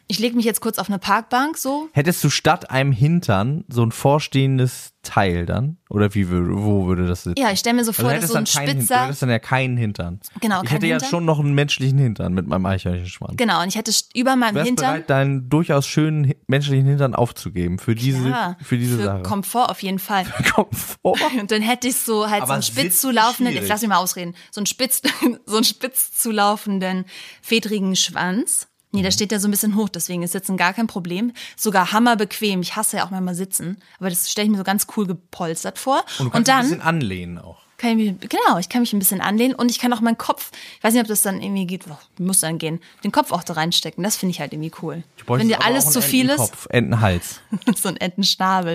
[0.08, 1.88] ich lege mich jetzt kurz auf eine Parkbank so.
[1.92, 5.78] Hättest du statt einem Hintern so ein vorstehendes Teil dann?
[5.88, 7.40] Oder wie würde, wo würde das sitzen?
[7.40, 9.04] Ja, ich stelle mir so Also vor, du dass so ein Hintern, du spitzer.
[9.06, 10.20] hättest dann ja keinen Hintern.
[10.40, 11.10] Genau, Ich hätte ja Hintern.
[11.10, 13.36] schon noch einen menschlichen Hintern mit meinem Eichhörnchenschwanz.
[13.36, 14.92] Genau, und ich hätte über meinem Du Hintern.
[14.92, 19.22] bereit, deinen durchaus schönen menschlichen Hintern aufzugeben für diese, ja, für diese für Sache.
[19.22, 20.24] Komfort auf jeden Fall.
[20.54, 21.18] Komfort.
[21.40, 23.60] Und dann hätte ich so halt so Aber einen spitz Sitz zu laufenden, schwierig.
[23.62, 25.02] jetzt lass mich mal ausreden, so einen spitz,
[25.46, 27.04] so einen spitz zu laufenden,
[27.42, 28.68] fedrigen Schwanz.
[28.92, 29.02] Nee, Mhm.
[29.04, 31.32] der steht ja so ein bisschen hoch, deswegen ist Sitzen gar kein Problem.
[31.56, 32.60] Sogar hammerbequem.
[32.60, 35.78] Ich hasse ja auch manchmal Sitzen, aber das stelle ich mir so ganz cool gepolstert
[35.78, 36.04] vor.
[36.18, 37.62] Und du Und, kannst ein dann bisschen anlehnen auch.
[37.78, 40.18] kann ich mich, genau, ich kann mich ein bisschen anlehnen und ich kann auch meinen
[40.18, 43.32] Kopf, ich weiß nicht, ob das dann irgendwie geht, oh, muss dann gehen, den Kopf
[43.32, 44.04] auch da reinstecken.
[44.04, 45.02] Das finde ich halt irgendwie cool.
[45.26, 47.40] Wenn dir alles zu viel ist, Entenkopf, Entenhals.
[47.76, 48.74] so ein Entenschnabel.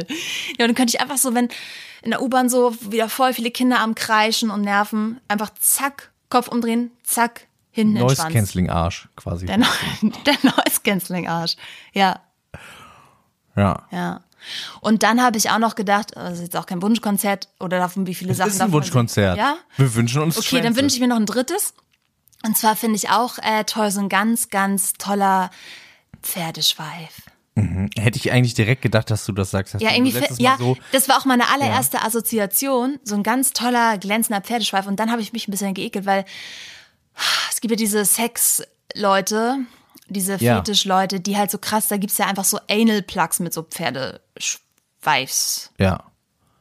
[0.57, 1.47] Ja, und dann könnte ich einfach so, wenn
[2.01, 6.47] in der U-Bahn so wieder voll viele Kinder am Kreischen und Nerven, einfach zack, Kopf
[6.49, 7.47] umdrehen, zack,
[7.78, 8.34] hinten Schwanz.
[8.34, 9.45] Canceling Arsch quasi.
[9.45, 9.65] Der, Neu
[10.25, 11.55] der Noise Canceling Arsch.
[11.93, 12.21] Ja,
[13.55, 13.88] ja.
[13.91, 14.21] ja.
[14.82, 18.07] Und dann habe ich auch noch gedacht, das ist jetzt auch kein Wunschkonzert oder davon,
[18.07, 19.38] wie viele Das Sachen ist ein Wunschkonzert.
[19.38, 19.57] Ja?
[19.75, 20.82] Wir wünschen uns Okay, dann Schwänze.
[20.82, 21.73] wünsche ich mir noch ein drittes.
[22.45, 25.49] Und zwar finde ich auch äh, toll, so ein ganz, ganz toller
[26.21, 27.21] Pferdeschweif.
[27.97, 29.73] Hätte ich eigentlich direkt gedacht, dass du das sagst.
[29.73, 33.97] Hast Ja, irgendwie, ja, so, das war auch meine allererste Assoziation, so ein ganz toller,
[33.97, 34.86] glänzender Pferdeschweif.
[34.86, 36.23] Und dann habe ich mich ein bisschen geekelt, weil
[37.51, 39.59] es gibt ja diese Sex-Leute,
[40.07, 40.57] diese Ja.
[40.57, 45.72] Fetisch-Leute, die halt so krass, da gibt's ja einfach so Anal-Plugs mit so Pferdeschweifs.
[45.80, 46.03] ja.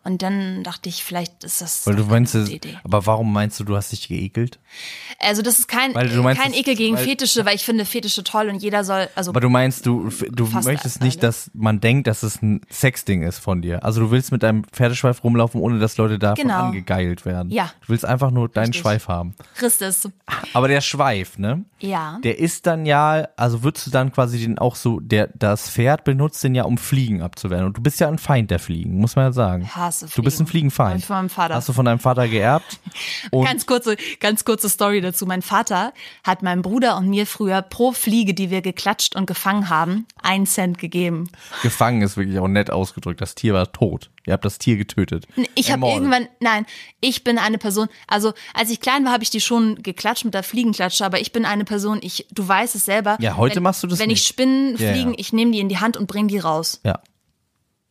[0.07, 2.79] Und dann dachte ich, vielleicht ist das Weil du meinst, Idee.
[2.85, 4.61] aber warum meinst du, du hast dich geekelt?
[5.19, 8.49] Also das ist kein, meinst, kein Ekel gegen weil- Fetische, weil ich finde Fetische toll
[8.49, 12.23] und jeder soll, also Aber du meinst, du, du möchtest nicht, dass man denkt, dass
[12.23, 13.83] es ein Sexding ist von dir.
[13.85, 16.67] Also du willst mit deinem Pferdeschweif rumlaufen, ohne dass Leute davon Genau.
[16.67, 17.51] angegeilt werden.
[17.51, 17.73] Ja.
[17.81, 18.83] Du willst einfach nur deinen Richtig.
[18.83, 19.35] Schweif haben.
[19.57, 20.09] Christus.
[20.53, 21.65] Aber der Schweif, ne?
[21.81, 22.21] Ja.
[22.23, 26.05] Der ist dann ja, also würdest du dann quasi den auch so, der, das Pferd
[26.05, 27.67] benutzt den ja, um Fliegen abzuwehren.
[27.67, 29.69] Und du bist ja ein Feind der Fliegen, muss man ja sagen.
[30.03, 30.71] Hasse Du bist ein Fliegen.
[30.71, 30.93] Fliegenfeind.
[30.93, 31.55] Hab ich von meinem Vater.
[31.55, 32.79] Hast du von deinem Vater geerbt?
[33.31, 35.27] Ganz kurze, ganz kurze Story dazu.
[35.27, 35.93] Mein Vater
[36.25, 40.47] hat meinem Bruder und mir früher pro Fliege, die wir geklatscht und gefangen haben, einen
[40.47, 41.31] Cent gegeben.
[41.63, 43.21] gefangen ist wirklich auch nett ausgedrückt.
[43.21, 44.11] Das Tier war tot.
[44.27, 45.27] Ihr habt das Tier getötet.
[45.55, 46.67] Ich habe irgendwann, nein,
[47.01, 50.35] ich bin eine Person, also als ich klein war, habe ich die schon geklatscht mit
[50.35, 53.17] der Fliegenklatsche, aber ich bin eine Person, ich, du weißt es selber.
[53.21, 54.27] Ja, heute wenn, machst du das Wenn ich nicht.
[54.27, 55.19] Spinnen Ja, fliegen, ja.
[55.19, 56.81] ich nehme die in die Hand und bringe die raus.
[56.85, 57.01] Ja.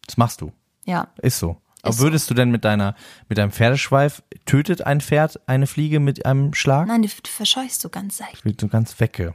[0.05, 0.51] Das machst du.
[0.85, 1.07] Ja.
[1.21, 1.57] Ist so.
[1.85, 2.95] Aber würdest du denn mit deiner,
[3.29, 6.87] mit deinem Pferdeschweif, tötet ein Pferd eine Fliege mit einem Schlag?
[6.87, 8.43] Nein, die verscheuchst du ganz seicht.
[8.43, 9.33] Wird so ganz wegge.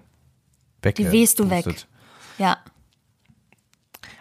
[0.82, 1.86] wegge Die wehst du weg.
[2.38, 2.58] Ja.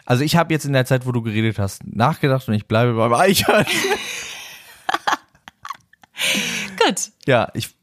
[0.05, 2.93] Also ich habe jetzt in der Zeit, wo du geredet hast, nachgedacht und ich bleibe
[2.93, 3.80] beim Eichhörnchen.
[6.86, 7.11] Gut.
[7.25, 7.75] Ja, ich,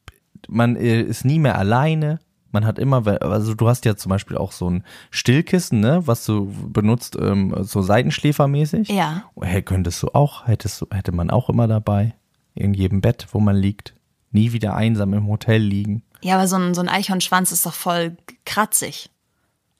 [0.48, 2.18] man äh, ist nie mehr alleine.
[2.56, 6.24] Man hat immer, also du hast ja zum Beispiel auch so ein Stillkissen, ne, was
[6.24, 8.88] du benutzt, ähm, so Seitenschläfermäßig.
[8.88, 9.24] Ja.
[9.42, 12.14] Hey, könntest du auch, hättest du, hätte man auch immer dabei.
[12.54, 13.92] In jedem Bett, wo man liegt.
[14.30, 16.02] Nie wieder einsam im Hotel liegen.
[16.22, 19.10] Ja, aber so ein, so ein Eichhornschwanz ist doch voll kratzig.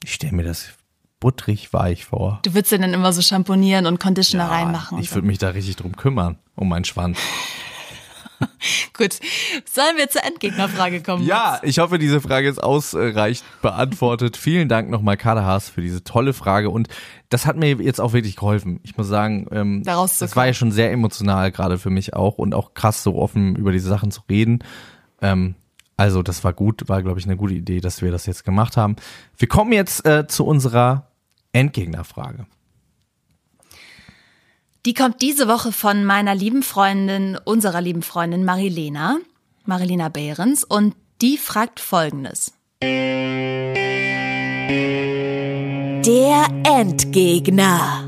[0.04, 0.74] Ich stelle mir das
[1.18, 2.40] butterig weich vor.
[2.42, 4.98] Du würdest den dann immer so schamponieren und Conditioner reinmachen.
[4.98, 5.14] und ich so.
[5.14, 7.16] würde mich da richtig drum kümmern, um meinen Schwanz.
[8.96, 9.18] Gut,
[9.64, 11.24] sollen wir zur Endgegnerfrage kommen?
[11.24, 14.36] Ja, ich hoffe, diese Frage ist ausreichend beantwortet.
[14.36, 16.70] Vielen Dank nochmal, Kader Haas, für diese tolle Frage.
[16.70, 16.88] Und
[17.28, 18.80] das hat mir jetzt auch wirklich geholfen.
[18.82, 22.38] Ich muss sagen, ähm, Daraus das war ja schon sehr emotional, gerade für mich auch.
[22.38, 24.60] Und auch krass, so offen über diese Sachen zu reden.
[25.20, 25.54] Ähm,
[25.96, 28.76] also, das war gut, war, glaube ich, eine gute Idee, dass wir das jetzt gemacht
[28.76, 28.96] haben.
[29.38, 31.10] Wir kommen jetzt äh, zu unserer
[31.52, 32.46] Endgegnerfrage.
[34.86, 39.16] Die kommt diese Woche von meiner lieben Freundin, unserer lieben Freundin Marilena,
[39.64, 42.52] Marilena Behrens, und die fragt folgendes.
[42.80, 43.66] Der
[46.78, 48.04] Endgegner.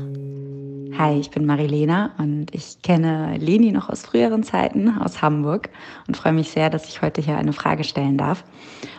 [0.97, 5.67] Hi, ich bin Marilena und ich kenne Leni noch aus früheren Zeiten aus Hamburg
[6.07, 8.45] und freue mich sehr, dass ich heute hier eine Frage stellen darf.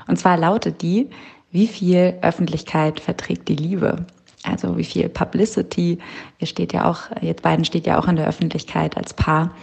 [0.06, 1.08] Und zwar lautet die,
[1.50, 4.04] wie viel Öffentlichkeit verträgt die Liebe?
[4.43, 5.99] Also wie viel Publicity,
[6.38, 9.55] ihr steht ja auch, jetzt beiden steht ja auch in der Öffentlichkeit als Paar.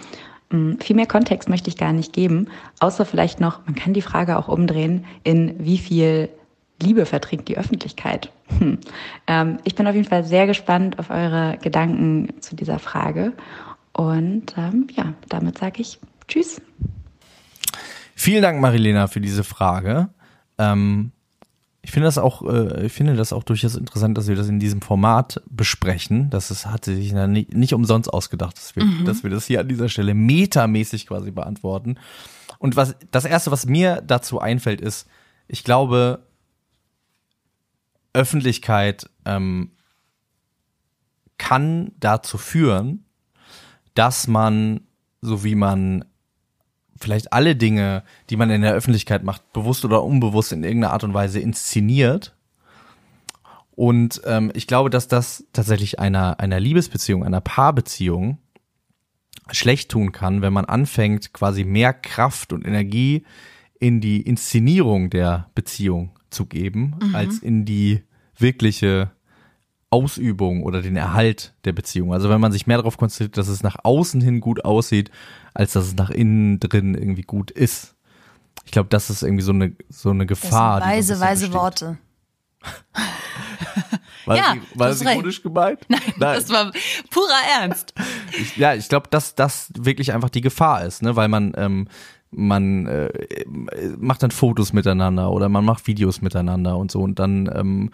[0.52, 2.48] Hm, Viel mehr Kontext möchte ich gar nicht geben,
[2.80, 6.30] außer vielleicht noch, man kann die Frage auch umdrehen, in wie viel
[6.82, 8.32] Liebe verträgt die Öffentlichkeit.
[8.60, 8.78] Hm.
[9.26, 13.34] Ähm, ich bin auf jeden Fall sehr gespannt auf eure Gedanken zu dieser Frage.
[13.94, 16.62] Und ähm, ja, damit sage ich Tschüss.
[18.16, 20.10] Vielen Dank, Marilena, für diese Frage.
[20.60, 21.12] Ähm,
[21.88, 24.60] ich finde das auch, äh, ich finde das auch durchaus interessant, dass wir das in
[24.60, 26.30] diesem Format besprechen.
[26.30, 29.70] Das ist, hat sich nicht, nicht umsonst ausgedacht, dass wir, dass wir das hier an
[29.70, 31.98] dieser Stelle metamäßig quasi beantworten.
[32.60, 35.08] Und was, das erste, was mir dazu einfällt, ist,
[35.48, 36.28] ich glaube,
[38.12, 39.72] Öffentlichkeit ähm,
[41.38, 43.06] kann dazu führen,
[43.94, 44.82] dass man,
[45.22, 46.04] so wie man
[47.00, 51.04] vielleicht alle Dinge, die man in der Öffentlichkeit macht, bewusst oder unbewusst in irgendeiner Art
[51.04, 52.36] und Weise inszeniert.
[53.72, 58.40] Und ähm, ich glaube, dass das tatsächlich einer, einer Liebesbeziehung, einer Paarbeziehung
[59.52, 63.24] schlecht tun kann, wenn man anfängt, quasi mehr Kraft und Energie
[63.80, 68.04] in die Inszenierung der Beziehung zu geben, als in die
[68.38, 69.12] wirkliche
[69.90, 72.14] Ausübung oder den Erhalt der Beziehung.
[72.14, 75.12] Also wenn man sich mehr darauf konzentriert, dass es nach außen hin gut aussieht,
[75.58, 77.96] als dass es nach innen drin irgendwie gut ist.
[78.64, 80.82] Ich glaube, das ist irgendwie so eine so eine Gefahr.
[80.82, 81.98] weise, so ein weise bisschen Worte.
[82.62, 82.78] besteht.
[84.26, 85.80] War, Ja, das, war das ironisch gemeint?
[85.90, 86.02] Nein.
[86.18, 86.74] Das war
[87.10, 87.94] purer Ernst.
[88.38, 91.88] Ich, ja, ich glaube, dass das wirklich einfach die Gefahr ist, ne, weil man ähm,
[92.30, 93.10] man äh,
[93.98, 97.90] macht dann Fotos miteinander oder man macht Videos miteinander und so und dann ähm,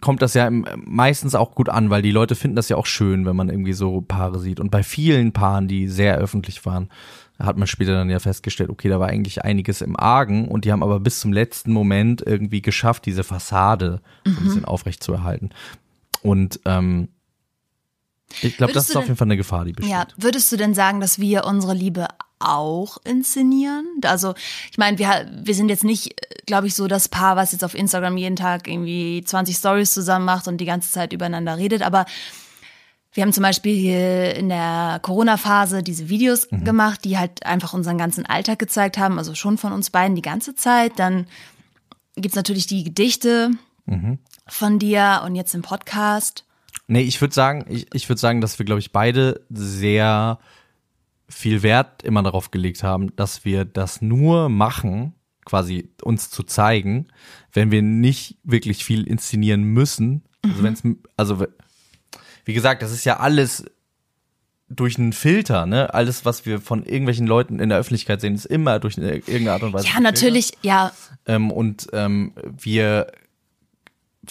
[0.00, 3.24] kommt das ja meistens auch gut an, weil die Leute finden das ja auch schön,
[3.24, 4.60] wenn man irgendwie so Paare sieht.
[4.60, 6.88] Und bei vielen Paaren, die sehr öffentlich waren,
[7.38, 10.72] hat man später dann ja festgestellt, okay, da war eigentlich einiges im Argen und die
[10.72, 15.12] haben aber bis zum letzten Moment irgendwie geschafft, diese Fassade so ein bisschen aufrecht zu
[15.12, 15.50] erhalten.
[16.22, 17.08] Und ähm,
[18.42, 19.92] ich glaube, das ist du auf denn- jeden Fall eine Gefahr, die besteht.
[19.92, 22.08] Ja, würdest du denn sagen, dass wir unsere Liebe
[22.38, 23.86] auch inszenieren?
[24.04, 24.34] Also,
[24.70, 26.14] ich meine, wir, wir sind jetzt nicht,
[26.46, 30.24] glaube ich, so das Paar, was jetzt auf Instagram jeden Tag irgendwie 20 Stories zusammen
[30.26, 32.04] macht und die ganze Zeit übereinander redet, aber
[33.12, 37.96] wir haben zum Beispiel hier in der Corona-Phase diese Videos gemacht, die halt einfach unseren
[37.96, 40.98] ganzen Alltag gezeigt haben, also schon von uns beiden die ganze Zeit.
[40.98, 41.26] Dann
[42.16, 43.52] gibt's natürlich die Gedichte
[44.46, 46.44] von dir und jetzt im Podcast.
[46.88, 50.38] Nee, ich würde sagen, ich, ich würde sagen, dass wir, glaube ich, beide sehr
[51.28, 55.14] viel Wert immer darauf gelegt haben, dass wir das nur machen,
[55.44, 57.08] quasi uns zu zeigen,
[57.52, 60.22] wenn wir nicht wirklich viel inszenieren müssen.
[60.44, 60.82] Also wenn's,
[61.16, 61.48] also we-
[62.44, 63.64] wie gesagt, das ist ja alles
[64.68, 65.92] durch einen Filter, ne?
[65.94, 69.52] Alles, was wir von irgendwelchen Leuten in der Öffentlichkeit sehen, ist immer durch eine, irgendeine
[69.52, 69.86] Art und Weise.
[69.88, 70.92] Ja, natürlich, ja,
[71.26, 73.10] Ähm, und ähm, wir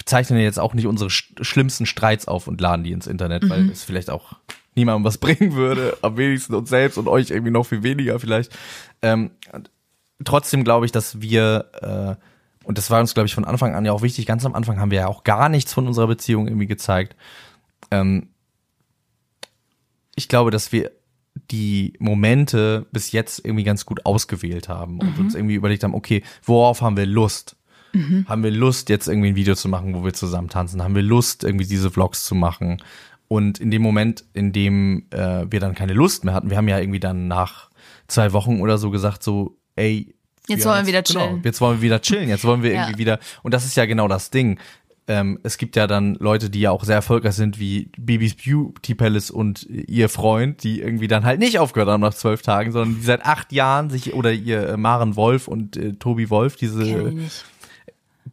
[0.03, 3.69] zeichnen jetzt auch nicht unsere sch schlimmsten Streits auf und laden die ins Internet, weil
[3.69, 4.33] es vielleicht auch
[4.75, 8.55] niemandem was bringen würde, am wenigsten uns selbst und euch irgendwie noch viel weniger vielleicht.
[9.01, 9.31] Ähm,
[10.23, 13.85] trotzdem glaube ich, dass wir, äh, und das war uns, glaube ich, von Anfang an
[13.85, 16.47] ja auch wichtig, ganz am Anfang haben wir ja auch gar nichts von unserer Beziehung
[16.47, 17.15] irgendwie gezeigt.
[17.91, 18.29] Ähm,
[20.15, 20.91] ich glaube, dass wir
[21.51, 26.23] die Momente bis jetzt irgendwie ganz gut ausgewählt haben und uns irgendwie überlegt haben, okay,
[26.43, 27.57] worauf haben wir Lust?
[28.27, 30.83] Haben wir Lust, jetzt irgendwie ein Video zu machen, wo wir zusammen tanzen?
[30.83, 32.81] Haben wir Lust, irgendwie diese Vlogs zu machen?
[33.27, 36.67] Und in dem Moment, in dem äh, wir dann keine Lust mehr hatten, wir haben
[36.67, 37.69] ja irgendwie dann nach
[38.07, 40.13] zwei Wochen oder so gesagt, so, ey,
[40.47, 41.41] Jetzt wir wollen wir wieder genau, chillen.
[41.43, 42.83] Jetzt wollen wir wieder chillen, jetzt wollen wir Ja.
[42.83, 44.59] irgendwie wieder, und das ist ja genau das Ding.
[45.07, 48.95] Ähm, es gibt ja dann Leute, die ja auch sehr erfolgreich sind, wie Bibis Beauty
[48.95, 52.95] Palace und ihr Freund, die irgendwie dann halt nicht aufgehört haben nach zwölf Tagen, sondern
[52.95, 57.13] die seit acht Jahren sich, oder ihr äh, Maren Wolf und äh, Tobi Wolf, diese.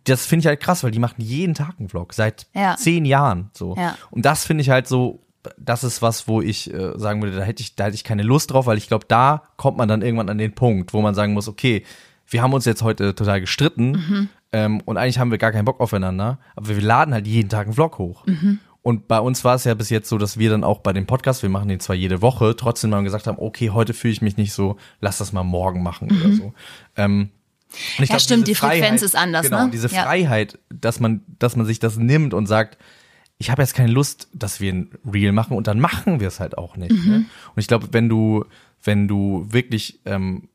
[0.05, 2.76] Das finde ich halt krass, weil die machen jeden Tag einen Vlog, seit Ja.
[2.76, 3.74] zehn Jahren so.
[3.76, 3.97] Ja.
[4.11, 5.20] Und das finde ich halt so
[5.59, 8.22] das ist was, wo ich äh, sagen würde, da hätte ich, da hätte ich keine
[8.22, 11.16] Lust drauf, weil ich glaube, da kommt man dann irgendwann an den Punkt, wo man
[11.16, 11.84] sagen muss, okay,
[12.28, 15.80] wir haben uns jetzt heute total gestritten ähm, und eigentlich haben wir gar keinen Bock
[15.80, 18.24] aufeinander, aber wir laden halt jeden Tag einen Vlog hoch.
[18.82, 21.07] Und bei uns war es ja bis jetzt so, dass wir dann auch bei dem
[21.07, 24.22] Podcast, wir machen den zwar jede Woche, trotzdem mal gesagt haben, okay, heute fühle ich
[24.22, 26.53] mich nicht so, lass das mal morgen machen oder so.
[26.97, 27.30] Ähm,
[27.98, 29.70] und ich Ja, stimmt, diese die Frequenz ist anders, Genau, ne?
[29.70, 30.02] diese Ja.
[30.04, 32.78] Freiheit, dass man, dass man sich das nimmt und sagt,
[33.38, 36.38] ich habe jetzt keine Lust, dass wir ein Reel machen und dann machen wir es
[36.40, 36.92] halt auch nicht.
[36.92, 37.10] Mhm.
[37.10, 37.16] Ne?
[37.54, 38.44] Und ich glaube, wenn du,
[38.84, 40.48] wenn du wirklich ähm,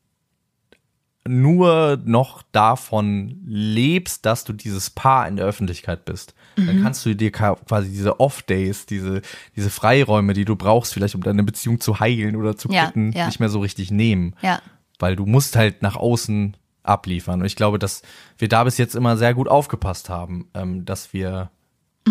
[1.26, 6.66] nur noch davon lebst, dass du dieses Paar in der Öffentlichkeit bist, Mhm.
[6.66, 9.20] dann kannst du dir quasi diese Off-Days, diese,
[9.54, 13.12] diese Freiräume, die du brauchst, vielleicht um deine Beziehung zu heilen oder zu Ja, kitten,
[13.12, 13.26] ja.
[13.26, 14.60] nicht mehr so richtig nehmen Ja.
[14.98, 16.56] weil du musst halt nach außen
[16.88, 17.40] abliefern.
[17.40, 18.02] Und ich glaube, dass
[18.36, 21.50] wir da bis jetzt immer sehr gut aufgepasst haben, ähm, dass wir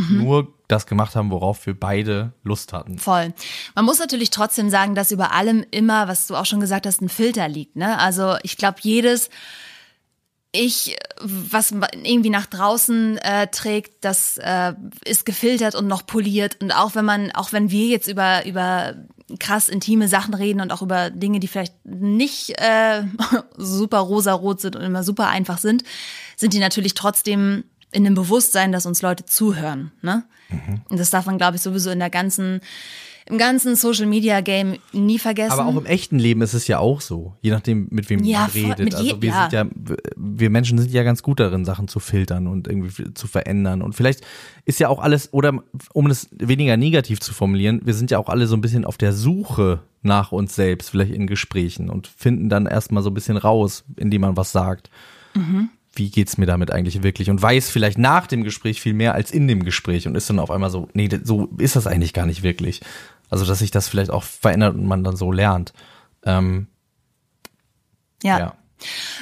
[0.09, 2.99] nur das gemacht haben, worauf wir beide Lust hatten.
[2.99, 3.33] Voll.
[3.75, 7.01] Man muss natürlich trotzdem sagen, dass über allem immer, was du auch schon gesagt hast,
[7.01, 7.75] ein Filter liegt.
[7.75, 7.97] Ne?
[7.97, 9.29] Also ich glaube, jedes
[10.53, 14.73] ich, was irgendwie nach draußen äh, trägt, das äh,
[15.05, 16.57] ist gefiltert und noch poliert.
[16.61, 18.95] Und auch wenn man, auch wenn wir jetzt über über
[19.39, 23.03] krass intime Sachen reden und auch über Dinge, die vielleicht nicht äh,
[23.57, 25.83] super rosarot sind und immer super einfach sind,
[26.35, 29.91] sind die natürlich trotzdem in dem Bewusstsein, dass uns Leute zuhören.
[30.01, 30.23] Ne?
[30.89, 32.61] Und das darf man, glaube ich, sowieso in der ganzen,
[33.29, 35.51] im ganzen Social Media Game nie vergessen.
[35.51, 38.41] Aber auch im echten Leben ist es ja auch so, je nachdem, mit wem Ja,
[38.41, 38.95] man redet.
[38.95, 39.49] also wir ja.
[39.49, 39.65] sind ja,
[40.15, 43.81] wir Menschen sind ja ganz gut darin, Sachen zu filtern und irgendwie zu verändern.
[43.81, 44.21] Und vielleicht
[44.65, 45.61] ist ja auch alles, oder
[45.93, 48.97] um es weniger negativ zu formulieren, wir sind ja auch alle so ein bisschen auf
[48.97, 53.37] der Suche nach uns selbst, vielleicht in Gesprächen und finden dann erstmal so ein bisschen
[53.37, 54.89] raus, indem man was sagt.
[55.93, 57.29] Wie geht's mir damit eigentlich wirklich?
[57.29, 60.39] Und weiß vielleicht nach dem Gespräch viel mehr als in dem Gespräch und ist dann
[60.39, 62.81] auf einmal so, nee, so ist das eigentlich gar nicht wirklich.
[63.29, 65.73] Also, dass sich das vielleicht auch verändert und man dann so lernt.
[66.23, 66.67] Ähm,
[68.23, 68.39] ja.
[68.39, 68.55] ja.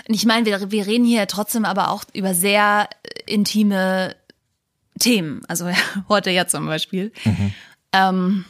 [0.07, 4.15] Und ich meine, wir, wir reden hier trotzdem aber auch über sehr äh, intime
[4.99, 5.41] Themen.
[5.47, 5.69] Also
[6.09, 7.11] heute ja zum Beispiel.
[7.91, 8.45] Ähm,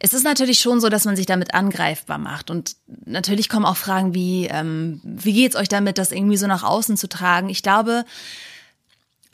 [0.00, 2.50] es ist natürlich schon so, dass man sich damit angreifbar macht.
[2.50, 2.76] Und
[3.06, 6.96] natürlich kommen auch Fragen wie, ähm, wie geht's euch damit, das irgendwie so nach außen
[6.96, 7.48] zu tragen?
[7.48, 8.04] Ich glaube,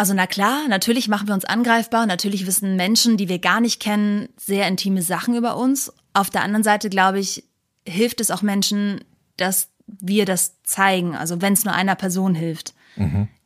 [0.00, 2.06] also na klar, natürlich machen wir uns angreifbar.
[2.06, 5.92] Natürlich wissen Menschen, die wir gar nicht kennen, sehr intime Sachen über uns.
[6.14, 7.44] Auf der anderen Seite, glaube ich,
[7.86, 9.04] hilft es auch Menschen,
[9.36, 11.14] dass wir das zeigen.
[11.14, 12.72] Also wenn es nur einer Person hilft,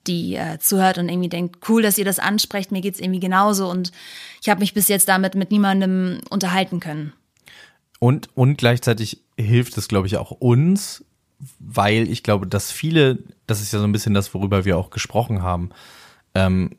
[0.07, 3.69] die äh, zuhört und irgendwie denkt, cool, dass ihr das ansprecht, mir geht's irgendwie genauso.
[3.69, 3.91] Und
[4.41, 7.15] ich habe mich bis jetzt damit mit niemandem unterhalten können.
[7.99, 11.05] Und, und gleichzeitig hilft es, glaube ich, auch uns,
[11.59, 14.91] weil ich glaube, dass viele, das ist ja so ein bisschen das, worüber wir auch
[14.91, 15.71] gesprochen haben,
[16.35, 16.77] ähm,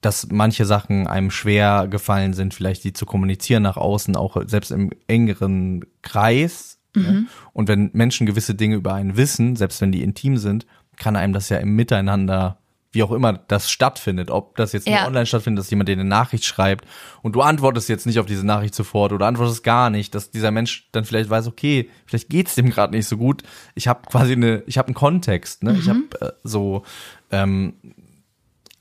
[0.00, 4.70] dass manche Sachen einem schwer gefallen sind, vielleicht die zu kommunizieren nach außen, auch selbst
[4.70, 6.78] im engeren Kreis.
[6.94, 7.26] Ne?
[7.52, 11.32] Und wenn Menschen gewisse Dinge über einen wissen, selbst wenn die intim sind, kann einem
[11.32, 12.58] das ja im Miteinander,
[12.92, 15.06] wie auch immer das stattfindet, ob das jetzt Ja.
[15.06, 16.86] online stattfindet, dass jemand dir eine Nachricht schreibt
[17.22, 20.50] und du antwortest jetzt nicht auf diese Nachricht sofort oder antwortest gar nicht, dass dieser
[20.50, 23.42] Mensch dann vielleicht weiß, okay, vielleicht geht's dem gerade nicht so gut.
[23.74, 25.76] Ich habe quasi eine, ich habe einen Kontext, ne?
[25.78, 26.82] Ich habe äh, so
[27.30, 27.74] ähm,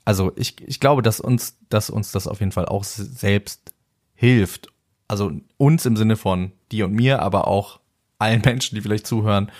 [0.09, 3.75] also ich, ich glaube, dass uns, dass uns das auf jeden Fall auch selbst
[4.15, 4.69] hilft.
[5.07, 7.79] Also uns im Sinne von dir und mir, aber auch
[8.17, 9.51] allen Menschen, die vielleicht zuhören,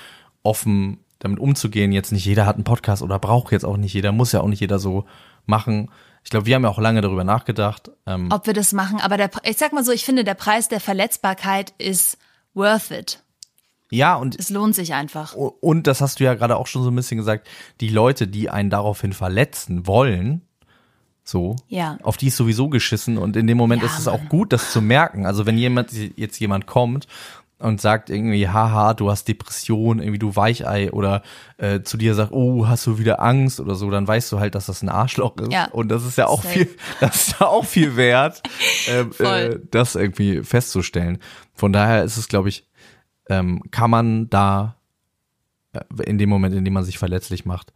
[0.41, 1.91] offen damit umzugehen.
[1.91, 4.47] Jetzt nicht jeder hat einen Podcast oder braucht jetzt auch nicht jeder, muss ja auch
[4.47, 5.05] nicht jeder so
[5.45, 5.91] machen.
[6.23, 7.91] Ich glaube, wir haben ja auch lange darüber nachgedacht.
[8.07, 8.99] Ähm, ob wir das machen.
[9.01, 12.17] Aber der, ich sag mal so, ich finde, der Preis der Verletzbarkeit ist
[12.55, 13.21] worth it.
[13.91, 15.33] Ja, und Es lohnt sich einfach.
[15.33, 17.47] Und das hast du ja gerade auch schon so ein bisschen gesagt,
[17.81, 20.41] die Leute, die einen daraufhin verletzen wollen,
[21.23, 21.97] so, Ja.
[22.03, 24.71] auf die ist sowieso geschissen und in dem Moment Ja, ist es auch gut, das
[24.71, 25.25] zu merken.
[25.27, 27.07] Also wenn jemand, jetzt jemand kommt
[27.59, 31.21] und sagt irgendwie, haha, du hast Depression, irgendwie du Weichei oder
[31.57, 34.55] äh, zu dir sagt, oh, hast du wieder Angst oder so, dann weißt du halt,
[34.55, 35.51] dass das ein Arschloch ist.
[35.51, 35.65] Ja.
[35.65, 36.53] Und das ist ja auch Safe.
[36.53, 36.69] viel,
[36.99, 38.41] das ist ja auch viel wert,
[38.87, 39.67] äh, Voll.
[39.71, 41.19] das irgendwie festzustellen.
[41.53, 42.65] Von daher ist es, glaube ich,
[43.29, 44.75] ähm, kann man da
[45.73, 47.73] äh, in dem Moment, in dem man sich verletzlich macht,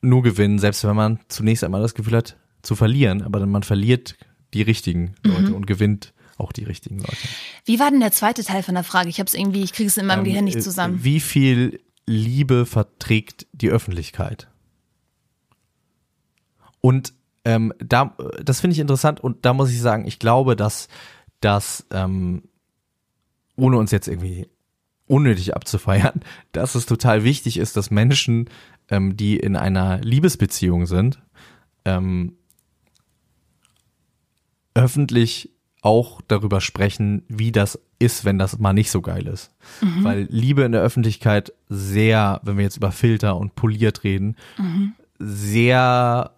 [0.00, 3.62] nur gewinnen, selbst wenn man zunächst einmal das Gefühl hat, zu verlieren, aber dann man
[3.62, 4.16] verliert
[4.54, 7.16] die richtigen Leute und gewinnt auch die richtigen Leute.
[7.64, 9.08] Wie war denn der zweite Teil von der Frage?
[9.08, 11.02] Ich habe es irgendwie, ich kriege es in meinem Gehirn nicht äh, zusammen.
[11.02, 14.48] Wie viel Liebe verträgt die Öffentlichkeit?
[16.80, 17.12] Und
[17.44, 20.88] ähm, da, das finde ich interessant und da muss ich sagen, ich glaube, dass
[21.40, 22.44] das, ähm,
[23.58, 24.46] ohne uns jetzt irgendwie
[25.06, 26.20] unnötig abzufeiern,
[26.52, 28.48] dass es total wichtig ist, dass Menschen,
[28.88, 31.20] ähm, die in einer Liebesbeziehung sind,
[31.84, 32.34] ähm,
[34.74, 35.50] öffentlich
[35.80, 39.50] auch darüber sprechen, wie das ist, wenn das mal nicht so geil ist.
[39.80, 40.04] Mhm.
[40.04, 44.92] Weil Liebe in der Öffentlichkeit sehr, wenn wir jetzt über Filter und poliert reden, Mhm.
[45.18, 46.32] sehr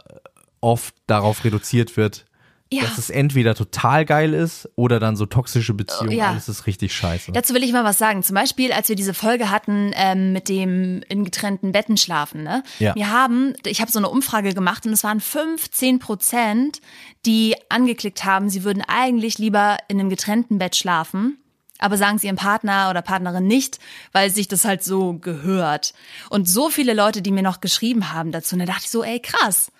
[0.60, 2.26] oft darauf reduziert wird,
[2.72, 2.82] Ja.
[2.84, 6.30] dass es entweder total geil ist oder dann so toxische Beziehungen, Ja.
[6.30, 7.32] alles ist richtig scheiße.
[7.32, 8.22] Dazu will ich mal was sagen.
[8.22, 12.44] Zum Beispiel, als wir diese Folge hatten ähm, mit dem in getrennten Betten schlafen.
[12.44, 12.62] Ne?
[12.78, 12.94] Ja.
[12.94, 16.80] Wir haben, ich habe so eine Umfrage gemacht und es waren 15 Prozent,
[17.26, 21.38] die angeklickt haben, sie würden eigentlich lieber in einem getrennten Bett schlafen.
[21.82, 23.78] Aber sagen sie ihrem Partner oder Partnerin nicht,
[24.12, 25.94] weil sich das halt so gehört.
[26.28, 29.18] Und so viele Leute, die mir noch geschrieben haben dazu, da dachte ich so, ey,
[29.18, 29.72] krass.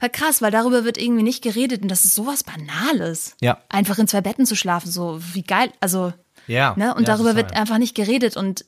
[0.00, 3.36] Weil krass, weil darüber wird irgendwie nicht geredet und das ist sowas Banales.
[3.40, 3.58] Ja.
[3.68, 6.12] Einfach in zwei Betten zu schlafen, so wie geil, also
[6.46, 6.94] Ja, Ne?
[6.94, 7.44] Und ja, darüber total.
[7.44, 8.36] wird einfach nicht geredet.
[8.36, 8.64] Und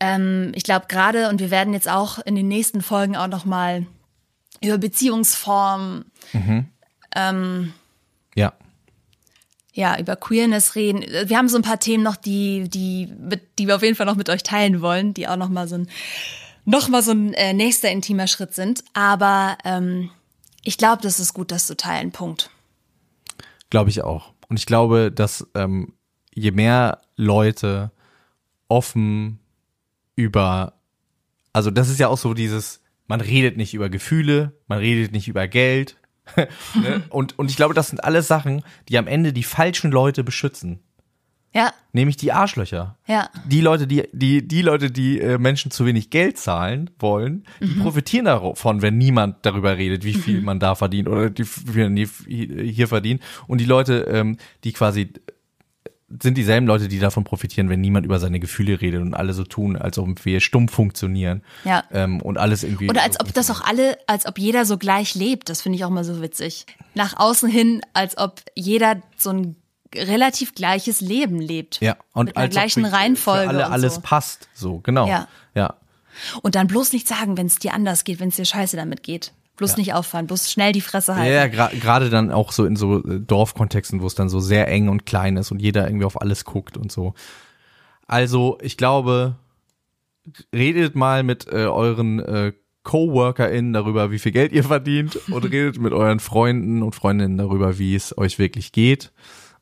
[0.00, 3.44] ähm, ich glaube gerade, und wir werden jetzt auch in den nächsten Folgen auch noch
[3.44, 3.86] mal
[4.62, 6.06] über Beziehungsformen,
[8.34, 8.52] ja.
[9.72, 11.02] ja, über Queerness reden.
[11.28, 13.12] Wir haben so ein paar Themen noch, die, die,
[13.58, 15.76] die wir auf jeden Fall noch mit euch teilen wollen, die auch noch mal so
[15.76, 15.88] ein,
[16.64, 18.84] noch mal so ein äh, nächster intimer Schritt sind.
[18.92, 20.10] Aber ähm,
[20.62, 22.12] ich glaube, das ist gut, das zu teilen.
[22.12, 22.50] Punkt.
[23.70, 24.32] Glaube ich auch.
[24.48, 25.94] Und ich glaube, dass ähm,
[26.32, 27.90] je mehr Leute
[28.68, 29.40] offen
[30.16, 30.74] über,
[31.52, 35.28] also das ist ja auch so dieses, man redet nicht über Gefühle, man redet nicht
[35.28, 35.96] über Geld.
[36.36, 37.02] ne?
[37.10, 40.83] und, und ich glaube, das sind alles Sachen, die am Ende die falschen Leute beschützen.
[41.54, 42.96] Ja, Nämlich die Arschlöcher.
[43.06, 43.30] ja.
[43.46, 47.74] Die Leute, die, die, die Leute, die äh, Menschen zu wenig Geld zahlen wollen, die
[47.80, 51.84] profitieren davon, wenn niemand darüber redet, wie viel man da verdient oder die, wie viel
[51.84, 53.22] man hier hier verdient.
[53.46, 55.12] Und die Leute, ähm, die quasi
[56.22, 59.44] sind dieselben Leute, die davon profitieren, wenn niemand über seine Gefühle redet und alle so
[59.44, 61.42] tun, als ob wir stumm funktionieren.
[61.64, 61.84] Ja.
[61.92, 62.88] Ähm, und alles irgendwie.
[62.90, 65.48] Oder als ob das auch alle, als ob jeder so gleich lebt.
[65.48, 66.66] Das finde ich auch mal so witzig.
[66.94, 69.56] Nach außen hin, als ob jeder so ein
[69.96, 71.80] relativ gleiches Leben lebt.
[71.80, 73.44] ja, und mit ob gleichen Reihenfolge.
[73.44, 74.00] Für alle und alles so.
[74.00, 74.48] passt.
[74.54, 75.06] So, genau.
[75.08, 75.28] Ja.
[75.54, 75.74] Ja.
[76.42, 79.02] Und dann bloß nicht sagen, wenn es dir anders geht, wenn es dir scheiße damit
[79.02, 79.32] geht.
[79.56, 81.32] Bloß nicht auffallen, bloß schnell die Fresse halten.
[81.32, 84.40] Ja, ja gra- gerade dann auch so in so äh, Dorfkontexten, wo es dann so
[84.40, 87.14] sehr eng und klein ist und jeder irgendwie auf alles guckt und so.
[88.08, 89.36] Also, ich glaube,
[90.52, 95.78] redet mal mit äh, euren äh, CoworkerInnen darüber, wie viel Geld ihr verdient und redet
[95.78, 99.12] mit euren Freunden und Freundinnen darüber, wie es euch wirklich geht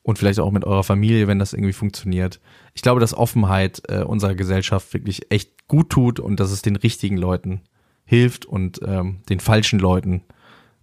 [0.02, 2.40] und vielleicht auch mit eurer Familie, wenn das irgendwie funktioniert.
[2.74, 6.76] Ich glaube, dass Offenheit äh, unserer Gesellschaft wirklich echt gut tut und dass es den
[6.76, 7.62] richtigen Leuten
[8.04, 10.24] hilft und ähm, den falschen Leuten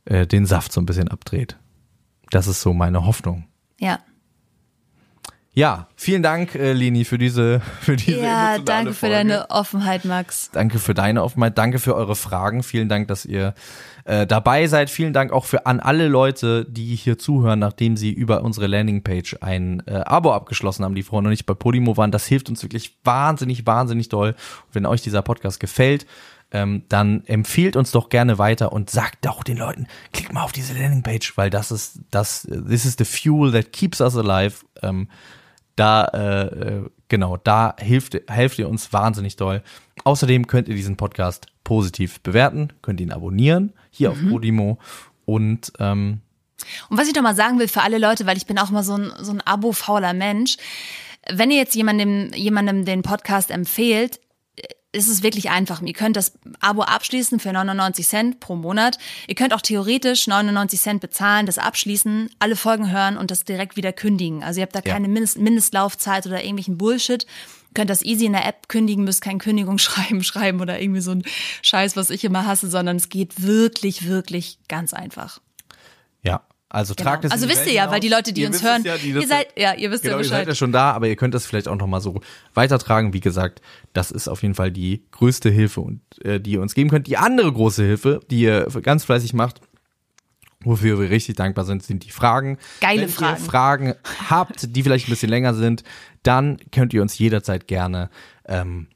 [0.05, 1.57] äh, den Saft so ein bisschen abdreht.
[2.31, 3.47] Das ist so meine Hoffnung.
[3.79, 3.99] Ja.
[5.51, 9.15] Ja, vielen Dank, äh, Leni, für diese, für diese Ja, danke für Folge.
[9.15, 10.51] deine Offenheit, Max.
[10.53, 13.53] Danke für deine Offenheit, danke für eure Fragen, vielen Dank, dass ihr
[14.09, 14.89] äh, dabei seid.
[14.89, 19.37] Vielen Dank auch für an alle Leute, die hier zuhören, nachdem sie über unsere Landingpage
[19.41, 22.11] ein äh, Abo abgeschlossen haben, die vorher noch nicht bei Podimo waren.
[22.11, 24.29] Das hilft uns wirklich wahnsinnig, wahnsinnig doll.
[24.29, 26.07] Und wenn euch dieser Podcast gefällt,
[26.49, 30.53] ähm, dann empfiehlt uns doch gerne weiter und sagt doch den Leuten, klickt mal auf
[30.53, 34.65] diese Landingpage, weil das ist das, this is the fuel that keeps us alive.
[34.81, 35.07] Ähm,
[35.75, 39.61] da, äh, äh, genau, da hilft, helft ihr uns wahnsinnig doll.
[40.03, 44.79] Außerdem könnt ihr diesen Podcast positiv bewerten, könnt ihn abonnieren, hier auf Podimo
[45.25, 46.21] und ähm,
[46.89, 48.83] Und was ich noch mal sagen will für alle Leute, weil ich bin auch mal
[48.83, 50.57] so ein, so ein abo-fauler Mensch.
[51.31, 54.19] Wenn ihr jetzt jemandem, jemandem den Podcast empfehlt,
[54.91, 55.81] ist es wirklich einfach.
[55.81, 58.97] Ihr könnt das Abo abschließen für 99 Cent pro Monat.
[59.27, 63.77] Ihr könnt auch theoretisch 99 Cent bezahlen, das abschließen, alle Folgen hören und das direkt
[63.77, 64.43] wieder kündigen.
[64.43, 64.93] Also ihr habt da Ja.
[64.93, 67.23] keine Mindest Mindestlaufzeit oder irgendwelchen Bullshit.
[67.23, 71.11] Ihr könnt das easy in der App kündigen, müsst kein Kündigungsschreiben schreiben oder irgendwie so
[71.11, 71.23] ein
[71.61, 75.39] Scheiß, was ich immer hasse, sondern es geht wirklich, wirklich ganz einfach.
[76.69, 77.09] Also Genau.
[77.09, 77.31] tragt es.
[77.31, 77.93] Also wisst Welt ihr ja, hinaus.
[77.93, 80.15] weil die Leute, die Ihr uns hören, ja, die ihr seid, ja, ihr wisst Genau,
[80.17, 80.47] ja ihr seid Bescheid.
[80.49, 82.21] ja schon da, aber ihr könnt das vielleicht auch noch mal so
[82.53, 83.11] weitertragen.
[83.13, 83.61] Wie gesagt,
[83.93, 87.07] das ist auf jeden Fall die größte Hilfe, und, äh, die ihr uns geben könnt.
[87.07, 89.61] Die andere große Hilfe, die ihr ganz fleißig macht,
[90.63, 92.57] wofür wir richtig dankbar sind, sind die Fragen.
[92.81, 93.41] Geile Wenn Fragen.
[93.41, 93.93] ihr Fragen
[94.29, 95.83] habt, die vielleicht ein bisschen länger sind,
[96.23, 98.09] dann könnt ihr uns jederzeit gerne
[98.45, 98.87] ähm,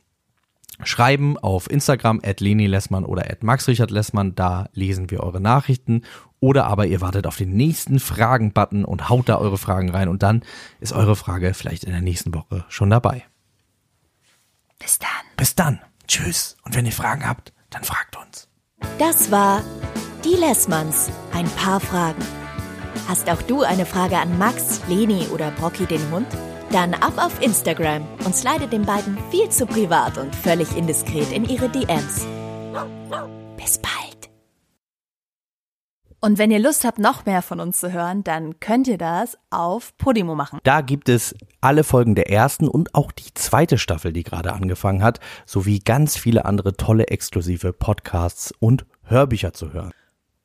[0.86, 4.36] schreiben auf Instagram at Leni Lessmann oder at Max Richard Lessmann.
[4.36, 6.04] Da lesen wir eure Nachrichten.
[6.40, 10.24] Oder aber ihr wartet auf den nächsten Fragen-Button und haut da eure Fragen rein und
[10.24, 10.44] dann
[10.82, 13.24] ist eure Frage vielleicht in der nächsten Woche schon dabei.
[14.78, 15.10] Bis dann.
[15.38, 15.80] Bis dann.
[16.08, 16.58] Tschüss.
[16.64, 18.50] Und wenn ihr Fragen habt, dann fragt uns.
[19.00, 19.62] Das war
[20.26, 21.10] Die Lessmanns.
[21.34, 22.22] Ein paar Fragen.
[23.08, 26.28] Hast auch du eine Frage an Max, Leni oder Brocky den Hund?
[26.74, 31.48] Dann ab auf Instagram und slide den beiden viel zu privat und völlig indiskret in
[31.48, 32.26] ihre DMs.
[33.56, 34.32] Bis bald.
[36.20, 39.38] Und wenn ihr Lust habt, noch mehr von uns zu hören, dann könnt ihr das
[39.52, 40.58] auf Podimo machen.
[40.64, 45.04] Da gibt es alle Folgen der ersten und auch die zweite Staffel, die gerade angefangen
[45.04, 49.92] hat, sowie ganz viele andere tolle exklusive Podcasts und Hörbücher zu hören.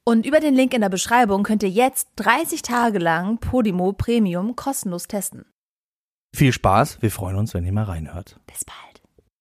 [0.05, 4.57] Und über den Link in der Beschreibung könnt ihr jetzt 30 Tage lang Podimo Premium
[4.57, 5.47] kostenlos testen.
[6.39, 8.39] Viel Spaß, wir freuen uns, wenn ihr mal reinhört.
[8.47, 8.88] Bis bald.